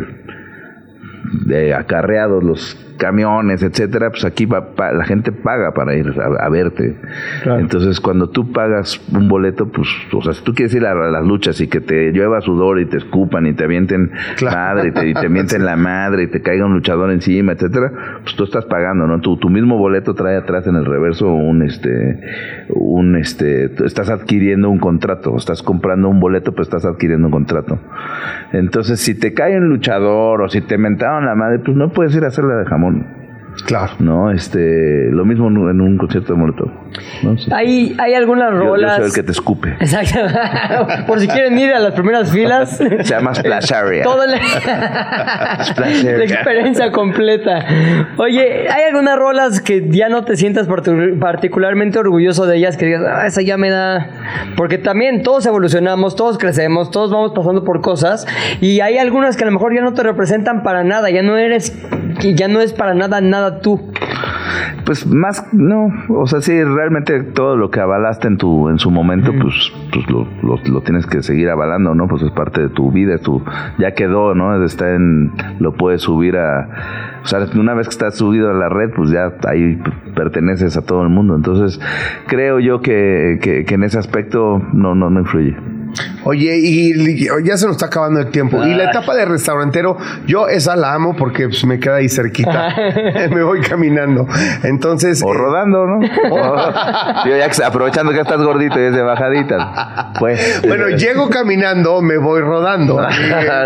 de 1.46 1.74
acarreados 1.74 2.44
los 2.44 2.87
camiones, 2.98 3.64
etcétera, 3.64 4.10
pues 4.10 4.26
aquí 4.26 4.46
va- 4.46 4.76
pa- 4.76 4.92
la 4.92 5.06
gente 5.06 5.32
paga 5.32 5.72
para 5.74 5.96
ir 5.96 6.14
a, 6.20 6.46
a 6.46 6.50
verte. 6.50 6.98
Claro. 7.44 7.60
Entonces, 7.60 8.00
cuando 8.02 8.30
tú 8.30 8.52
pagas 8.52 9.00
un 9.14 9.28
boleto, 9.30 9.72
pues, 9.72 9.88
o 10.14 10.22
sea, 10.22 10.34
si 10.34 10.44
tú 10.44 10.54
quieres 10.54 10.74
ir 10.76 10.86
a, 10.86 10.92
a 10.92 10.96
las 11.12 11.26
luchas 11.26 11.60
y 11.62 11.68
que 11.68 11.80
te 11.82 12.12
llueva 12.12 12.42
sudor 12.42 12.80
y 12.80 12.86
te 12.86 12.98
escupan 12.98 13.46
y 13.48 13.54
te 13.54 13.64
avienten 13.64 14.12
Claro. 14.38 14.56
madre 14.58 14.90
y 14.90 14.92
te, 14.92 15.08
y 15.10 15.14
te 15.14 15.30
mienten 15.30 15.66
la 15.66 15.76
madre 15.76 16.24
y 16.24 16.28
te 16.28 16.42
caiga 16.42 16.66
un 16.66 16.74
luchador 16.74 17.12
encima, 17.12 17.54
etcétera, 17.54 17.92
pues 18.24 18.36
tú 18.36 18.44
estás 18.44 18.66
pagando, 18.66 19.08
¿no? 19.08 19.20
Tu, 19.22 19.38
tu 19.38 19.50
mismo 19.50 19.78
boleto 19.78 20.14
trae 20.16 20.36
atrás 20.38 20.68
en 20.68 20.76
el 20.76 20.86
reverso 20.86 21.28
un, 21.32 21.62
este, 21.64 22.20
un, 22.70 23.16
este, 23.16 23.70
tú 23.70 23.86
estás 23.86 24.10
adquiriendo 24.10 24.70
un 24.70 24.80
contrato, 24.80 25.36
estás 25.38 25.62
comprando 25.64 26.10
un 26.10 26.20
boleto, 26.20 26.52
pero 26.52 26.64
estás 26.64 26.86
adquiriendo 26.86 27.28
un 27.28 27.32
contrato. 27.32 27.80
Entonces, 28.54 29.00
si 29.00 29.14
te 29.20 29.34
cae 29.34 29.58
un 29.58 29.70
luchador 29.70 30.42
o 30.42 30.50
si 30.50 30.62
te 30.62 30.78
mentaron 30.78 31.26
la 31.26 31.36
madre, 31.36 31.60
pues 31.60 31.76
no 31.78 31.90
puedes 31.90 32.16
ir 32.16 32.24
a 32.24 32.28
hacerla 32.28 32.56
de 32.58 32.66
jamón. 32.66 32.87
এমন 32.88 33.17
Claro. 33.66 33.94
No, 34.00 34.32
este, 34.32 35.10
lo 35.12 35.26
mismo 35.26 35.48
en 35.48 35.82
un, 35.82 35.98
concierto 35.98 36.34
de 36.34 36.40
Molotov. 36.40 36.70
¿no? 37.24 37.38
Sí. 37.38 37.50
Hay, 37.54 37.96
hay 38.00 38.14
algunas 38.14 38.52
Yo- 38.52 38.60
yo, 38.60 38.66
rolas. 38.66 38.98
soy 38.98 39.06
el 39.08 39.14
que 39.14 39.24
te 39.24 39.32
escupe. 39.32 39.70
Exacto. 39.80 40.20
Por 41.08 41.20
si 41.20 41.28
quieren 41.28 41.58
ir 41.58 41.74
a 41.74 41.80
las 41.80 41.94
primeras 41.94 42.32
filas. 42.32 42.78
Se 42.78 43.04
llama 43.04 43.34
Splash 43.34 43.74
Area. 43.74 44.04
Toda 44.04 44.28
la, 44.28 45.64
Splash 45.64 46.04
la 46.04 46.24
experiencia 46.24 46.92
completa. 46.92 47.66
Oye, 48.18 48.70
¿hay 48.70 48.84
algunas 48.90 49.18
rolas 49.18 49.62
que 49.62 49.88
ya 49.90 50.10
no 50.10 50.24
te 50.24 50.36
sientas 50.36 50.68
particularmente 51.20 52.00
orgulloso 52.00 52.46
de 52.46 52.58
ellas? 52.58 52.78
Que 52.78 52.86
digas, 52.86 53.04
ah, 53.08 53.26
esa 53.28 53.42
ya 53.42 53.58
me 53.58 53.70
da. 53.70 54.10
Porque 54.56 54.78
también 54.78 55.24
todos 55.24 55.46
evolucionamos, 55.46 56.16
todos 56.16 56.38
crecemos, 56.38 56.92
todos 56.92 57.12
vamos 57.12 57.32
pasando 57.36 57.64
por 57.64 57.82
cosas. 57.82 58.28
Y 58.62 58.82
hay 58.82 58.98
algunas 58.98 59.36
que 59.36 59.44
a 59.44 59.48
lo 59.48 59.54
mejor 59.54 59.74
ya 59.76 59.82
no 59.82 59.94
te 59.94 60.04
representan 60.04 60.64
para 60.64 60.84
nada. 60.84 61.10
Ya 61.10 61.24
no 61.24 61.38
eres. 61.38 61.76
Ya 62.36 62.48
no 62.48 62.62
es 62.62 62.74
para 62.74 62.96
nada, 62.96 63.22
nada 63.22 63.47
tú. 63.62 63.92
Pues 64.86 65.06
más, 65.06 65.54
no, 65.54 65.92
o 66.10 66.28
sea, 66.28 66.42
sí, 66.42 66.64
realmente 66.64 67.22
todo 67.22 67.58
lo 67.58 67.70
que 67.70 67.82
avalaste 67.82 68.28
en 68.28 68.38
tu 68.38 68.70
en 68.70 68.80
su 68.80 68.90
momento, 68.90 69.34
pues, 69.42 69.74
pues 69.92 70.10
lo, 70.10 70.26
lo, 70.42 70.58
lo 70.72 70.82
tienes 70.82 71.06
que 71.06 71.22
seguir 71.24 71.50
avalando, 71.50 71.94
¿no? 71.94 72.08
Pues 72.08 72.24
es 72.24 72.32
parte 72.32 72.62
de 72.62 72.70
tu 72.70 72.92
vida, 72.92 73.18
tu, 73.18 73.44
ya 73.78 73.92
quedó, 73.92 74.34
¿no? 74.34 74.64
Está 74.64 74.96
en, 74.96 75.34
lo 75.60 75.74
puedes 75.74 76.04
subir 76.04 76.38
a, 76.38 77.20
o 77.22 77.28
sea, 77.28 77.46
una 77.56 77.74
vez 77.74 77.88
que 77.88 77.92
estás 77.92 78.16
subido 78.16 78.50
a 78.50 78.54
la 78.54 78.70
red, 78.70 78.92
pues 78.96 79.10
ya 79.10 79.34
ahí 79.50 79.82
perteneces 80.16 80.78
a 80.78 80.86
todo 80.86 81.04
el 81.04 81.10
mundo. 81.10 81.36
Entonces, 81.36 81.82
creo 82.28 82.60
yo 82.60 82.82
que, 82.82 83.40
que, 83.42 83.66
que 83.66 83.76
en 83.76 83.84
ese 83.84 84.00
aspecto 84.00 84.62
no, 84.72 84.96
no, 84.96 85.10
no 85.10 85.20
influye. 85.20 85.77
Oye, 86.24 86.58
y 86.62 87.26
ya 87.44 87.58
se 87.58 87.66
nos 87.66 87.76
está 87.76 87.88
acabando 87.88 88.20
el 88.20 88.28
tiempo. 88.32 88.64
Y 88.66 88.74
la 88.76 88.90
etapa 88.90 89.16
de 89.16 89.26
restaurantero, 89.26 89.98
yo 90.26 90.48
esa 90.48 90.76
la 90.76 90.94
amo 90.94 91.16
porque 91.16 91.48
pues, 91.48 91.66
me 91.66 91.80
queda 91.80 91.96
ahí 91.96 92.10
cerquita. 92.10 92.74
me 93.32 93.44
voy 93.44 93.62
caminando. 93.62 94.28
Entonces. 94.64 95.22
O 95.24 95.34
rodando, 95.34 95.86
¿no? 95.86 96.00
O- 96.32 97.28
Yo 97.28 97.36
ya 97.38 97.50
aprovechando 97.66 98.12
que 98.12 98.20
estás 98.20 98.42
gordito 98.42 98.80
y 98.80 98.84
es 98.84 98.94
de 98.94 99.02
bajadita. 99.02 100.14
Pues. 100.20 100.62
Bueno, 100.68 100.90
llego 100.90 101.30
caminando, 101.30 102.02
me 102.02 102.18
voy 102.18 102.42
rodando. 102.42 103.00
Es 103.10 103.18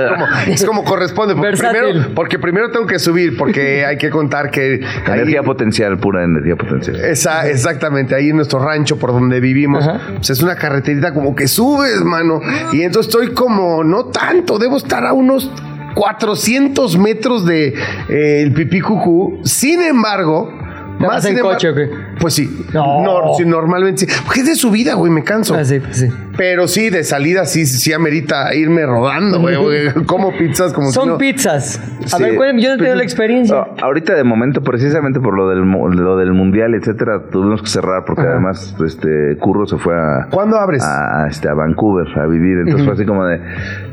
como, 0.10 0.26
es 0.48 0.66
como 0.66 0.84
corresponde. 0.84 1.36
Porque 1.36 1.50
Versátil. 1.52 1.80
primero, 1.82 2.10
porque 2.16 2.40
primero 2.40 2.72
tengo 2.72 2.86
que 2.86 3.00
subir, 3.00 3.38
porque 3.38 3.86
hay 3.86 3.98
que 3.98 4.10
contar 4.10 4.52
que. 4.52 4.82
ahí- 5.06 5.14
Energía 5.22 5.44
potencial, 5.44 5.98
pura 5.98 6.24
energía 6.24 6.56
potencial. 6.56 6.96
Esa, 6.98 7.48
exactamente, 7.48 8.16
ahí 8.16 8.30
en 8.30 8.36
nuestro 8.38 8.60
rancho 8.60 8.98
por 8.98 9.12
donde 9.12 9.40
vivimos, 9.40 9.88
pues 10.16 10.30
es 10.30 10.42
una 10.42 10.56
carreterita 10.56 11.14
como 11.14 11.36
que 11.36 11.48
subes, 11.48 12.02
Y 12.74 12.82
entonces 12.84 13.14
estoy 13.14 13.34
como, 13.34 13.84
no 13.84 14.06
tanto, 14.06 14.58
debo 14.60 14.78
estar 14.78 15.06
a 15.06 15.14
unos 15.14 15.50
400 15.96 16.98
metros 16.98 17.46
de 17.46 17.74
eh, 18.10 18.52
pipí 18.56 18.82
cucú. 18.82 19.40
Sin 19.44 19.82
embargo, 19.82 20.50
¿Te 21.02 21.08
vas 21.08 21.26
en 21.26 21.40
coche 21.40 21.70
o 21.70 21.76
qué? 21.76 21.90
Pues 22.20 22.34
sí, 22.34 22.66
No. 22.74 23.04
no, 23.04 23.34
sí, 23.38 23.46
normalmente 23.46 24.06
sí. 24.06 24.14
Porque 24.26 24.42
es 24.42 24.46
de 24.46 24.56
subida, 24.56 24.94
güey, 24.94 25.12
me 25.12 25.24
canso. 25.24 25.56
Ah, 25.56 25.64
sí, 25.66 25.82
sí. 25.92 26.08
Pero 26.38 26.68
sí, 26.68 26.90
de 26.90 27.04
salida 27.04 27.46
sí, 27.46 27.66
sí 27.66 27.92
amerita 27.94 28.54
irme 28.56 28.86
rodando, 28.86 29.40
güey. 29.40 29.56
güey. 29.58 29.94
Como 30.06 30.32
pizzas 30.38 30.72
como 30.74 30.88
si 30.88 30.94
Son 30.94 31.10
no- 31.10 31.18
pizzas. 31.18 31.80
A 32.06 32.18
Sí. 32.18 32.24
ver, 32.24 32.36
cuéntame, 32.36 32.62
yo 32.62 32.70
no 32.70 32.76
he 32.76 32.78
tenido 32.78 32.96
la 32.96 33.04
experiencia. 33.04 33.56
Ah, 33.58 33.68
ahorita 33.84 34.14
de 34.16 34.24
momento, 34.24 34.62
precisamente 34.62 35.20
por 35.20 35.36
lo 35.36 35.50
del, 35.50 35.60
lo 35.60 36.18
del 36.18 36.34
mundial, 36.34 36.74
etcétera, 36.74 37.24
tuvimos 37.32 37.62
que 37.62 37.68
cerrar 37.68 38.06
porque 38.06 38.22
además 38.24 38.76
este 38.86 39.38
Curro 39.40 39.66
se 39.66 39.78
fue 39.78 39.96
a, 39.98 40.28
¿Cuándo 40.32 40.58
abres? 40.58 40.84
a, 40.84 41.28
este, 41.30 41.50
a 41.50 41.54
Vancouver 41.54 42.08
a 42.18 42.26
vivir. 42.28 42.60
Entonces 42.60 42.86
fue 42.86 42.94
así 42.94 43.06
como 43.06 43.26
de, 43.26 43.40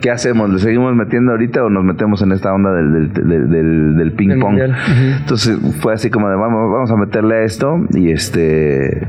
¿qué 0.00 0.10
hacemos? 0.10 0.48
¿Le 0.50 0.58
seguimos 0.58 0.94
metiendo 0.94 1.32
ahorita 1.32 1.64
o 1.64 1.70
nos 1.70 1.84
metemos 1.84 2.22
en 2.22 2.32
esta 2.32 2.52
onda 2.54 2.72
del, 2.72 2.92
del, 3.12 3.12
del, 3.28 3.50
del- 3.50 3.96
del 3.96 4.12
ping 4.12 4.28
Del 4.28 4.38
pong? 4.40 4.50
mundial. 4.52 4.76
Entonces 5.20 5.58
fue 5.80 5.92
así 5.94 6.08
como 6.10 6.28
de, 6.30 6.36
vamos, 6.36 6.72
vamos 6.72 6.90
a 6.90 6.96
meterle 6.98 7.36
a 7.36 7.44
esto 7.44 7.78
y 7.94 8.10
este... 8.10 9.06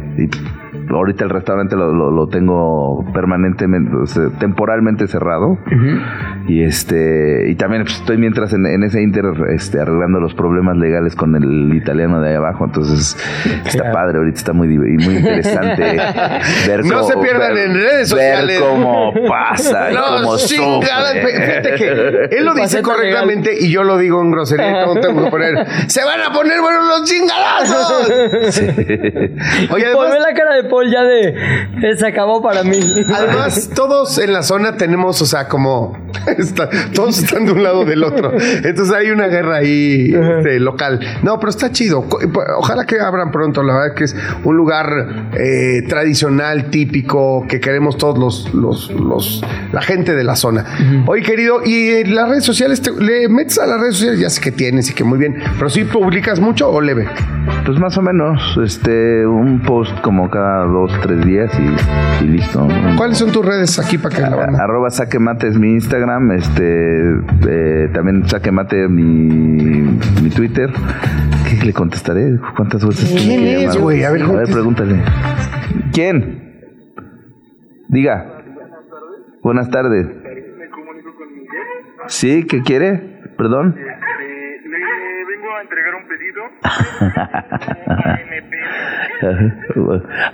ahorita 0.89 1.23
el 1.23 1.29
restaurante 1.29 1.75
lo, 1.75 1.91
lo, 1.93 2.11
lo 2.11 2.27
tengo 2.27 3.05
permanentemente, 3.13 3.95
o 3.95 4.05
sea, 4.05 4.29
temporalmente 4.39 5.07
cerrado. 5.07 5.57
Y 6.47 6.63
este 6.63 7.49
y 7.49 7.55
también 7.55 7.83
pues, 7.83 7.95
estoy 7.97 8.17
mientras 8.17 8.53
en, 8.53 8.65
en 8.65 8.83
ese 8.83 9.01
inter 9.01 9.25
este, 9.53 9.79
arreglando 9.79 10.19
los 10.19 10.33
problemas 10.33 10.77
legales 10.77 11.15
con 11.15 11.35
el 11.35 11.73
italiano 11.75 12.21
de 12.21 12.29
ahí 12.29 12.35
abajo. 12.35 12.65
Entonces 12.65 13.17
está 13.65 13.79
Claro. 13.79 13.93
padre, 13.93 14.17
ahorita 14.17 14.37
está 14.37 14.53
muy, 14.53 14.67
muy 14.77 15.15
interesante 15.17 15.81
ver 16.67 16.85
No 16.85 16.95
cómo- 17.01 17.07
se 17.07 17.17
pierdan 17.17 17.53
ver- 17.53 17.65
en 17.69 17.73
redes 17.75 18.09
sociales. 18.09 18.59
Ver 18.59 18.69
cómo 18.69 19.13
pasa 19.27 19.91
y 19.91 19.95
No, 19.95 20.01
cómo 20.21 20.37
chingada, 20.37 21.13
sufre. 21.13 21.21
Fíjate 21.31 21.75
que 21.75 22.37
él 22.37 22.45
lo 22.45 22.53
dice 22.55 22.81
correctamente 22.81 23.51
y 23.59 23.71
yo 23.71 23.83
lo 23.83 23.97
digo 23.97 24.21
en 24.21 24.31
grosería. 24.31 24.83
Todo 24.85 24.95
tengo 24.99 25.23
que 25.25 25.29
poner. 25.31 25.65
¡Se 25.87 26.03
van 26.03 26.21
a 26.21 26.31
poner 26.33 26.59
buenos 26.61 26.83
los 26.87 27.09
chingadazos! 27.09 28.11
Oye, 29.71 29.85
además, 29.85 30.19
la 30.19 30.33
cara 30.33 30.55
de 30.55 30.63
Ya 30.83 31.03
de... 31.03 31.29
eh, 31.29 31.95
Se 31.97 32.07
acabó 32.07 32.41
para 32.41 32.63
mí. 32.63 32.79
además, 33.13 33.69
todos 33.75 34.17
en 34.19 34.33
la 34.33 34.43
zona 34.43 34.77
tenemos, 34.77 35.21
o 35.21 35.25
sea, 35.25 35.47
como. 35.47 35.97
está- 36.37 36.69
todos 36.93 37.19
están 37.23 37.45
de 37.45 37.51
un 37.53 37.63
lado 37.63 37.85
del 37.85 38.03
otro. 38.03 38.31
Entonces 38.33 38.93
hay 38.93 39.11
una 39.11 39.27
guerra 39.27 39.57
ahí 39.57 40.13
este, 40.13 40.59
local. 40.59 40.99
No, 41.23 41.39
pero 41.39 41.49
está 41.49 41.71
chido. 41.71 42.03
Co- 42.09 42.19
Ojalá 42.57 42.85
que 42.85 42.99
abran 42.99 43.31
pronto. 43.31 43.61
La 43.63 43.73
verdad 43.73 43.95
que 43.95 44.05
es 44.05 44.15
un 44.43 44.55
lugar 44.57 45.29
eh, 45.37 45.83
tradicional, 45.87 46.69
típico, 46.69 47.45
que 47.47 47.59
queremos 47.59 47.97
todos 47.97 48.17
los, 48.17 48.53
los, 48.53 48.91
los- 48.91 49.43
la 49.71 49.81
gente 49.81 50.15
de 50.15 50.23
la 50.23 50.35
zona. 50.35 50.65
Oye, 51.07 51.21
querido, 51.23 51.61
y 51.63 52.03
las 52.05 52.29
redes 52.29 52.43
sociales, 52.45 52.81
te- 52.81 52.91
¿le 52.91 53.29
metes 53.29 53.59
a 53.59 53.67
las 53.67 53.79
redes 53.79 53.95
sociales? 53.95 54.19
Ya 54.19 54.29
sé 54.29 54.41
que 54.41 54.51
tienes 54.51 54.89
y 54.89 54.93
que 54.93 55.03
muy 55.03 55.19
bien. 55.19 55.35
Pero 55.57 55.69
sí 55.69 55.83
publicas 55.85 56.39
mucho 56.39 56.69
o 56.69 56.81
leve. 56.81 57.07
Pues 57.65 57.77
más 57.79 57.97
o 57.97 58.01
menos, 58.01 58.57
este, 58.63 59.25
un 59.27 59.61
post 59.61 59.99
como 60.01 60.29
cada 60.29 60.65
dos, 60.71 60.91
tres 61.01 61.25
días 61.25 61.51
y, 61.59 62.23
y 62.23 62.27
listo. 62.27 62.67
¿Cuáles 62.97 63.17
son 63.17 63.31
tus 63.31 63.45
redes 63.45 63.77
aquí 63.79 63.97
para 63.97 64.15
que 64.15 64.21
la 64.21 64.35
banda? 64.35 64.63
Arroba 64.63 64.89
saque 64.89 65.19
mate 65.19 65.47
es 65.47 65.57
mi 65.57 65.71
Instagram, 65.73 66.31
este, 66.31 67.11
eh, 67.47 67.89
también 67.93 68.27
saque 68.27 68.51
mate 68.51 68.87
mi, 68.87 69.03
mi 69.03 70.29
Twitter. 70.29 70.71
¿Qué 71.49 71.65
le 71.65 71.73
contestaré? 71.73 72.39
¿Cuántas 72.55 72.85
veces? 72.85 73.09
¿Quién 73.09 73.41
que 73.41 73.55
es, 73.55 73.73
llamar? 73.73 73.81
güey? 73.81 74.03
A 74.03 74.11
ver, 74.11 74.23
a 74.23 74.43
pregúntale. 74.43 75.01
¿Quién? 75.91 76.61
Diga. 77.87 78.43
Buenas 79.41 79.69
tardes. 79.69 80.07
¿Sí? 82.07 82.45
¿Qué 82.45 82.61
quiere? 82.61 83.21
Perdón. 83.37 83.75
A 85.59 85.63
entregar 85.63 85.95
un 85.95 86.07
pedido. 86.07 86.41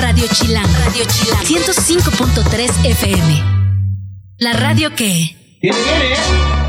Radio 0.00 0.24
Chilango, 0.32 0.72
Radio 0.86 1.04
Chilango, 1.04 1.44
105.3 1.44 2.86
FM. 2.86 3.42
La 4.38 4.54
radio 4.54 4.94
que... 4.94 5.36
Viene, 5.60 5.76
viene. 5.78 6.65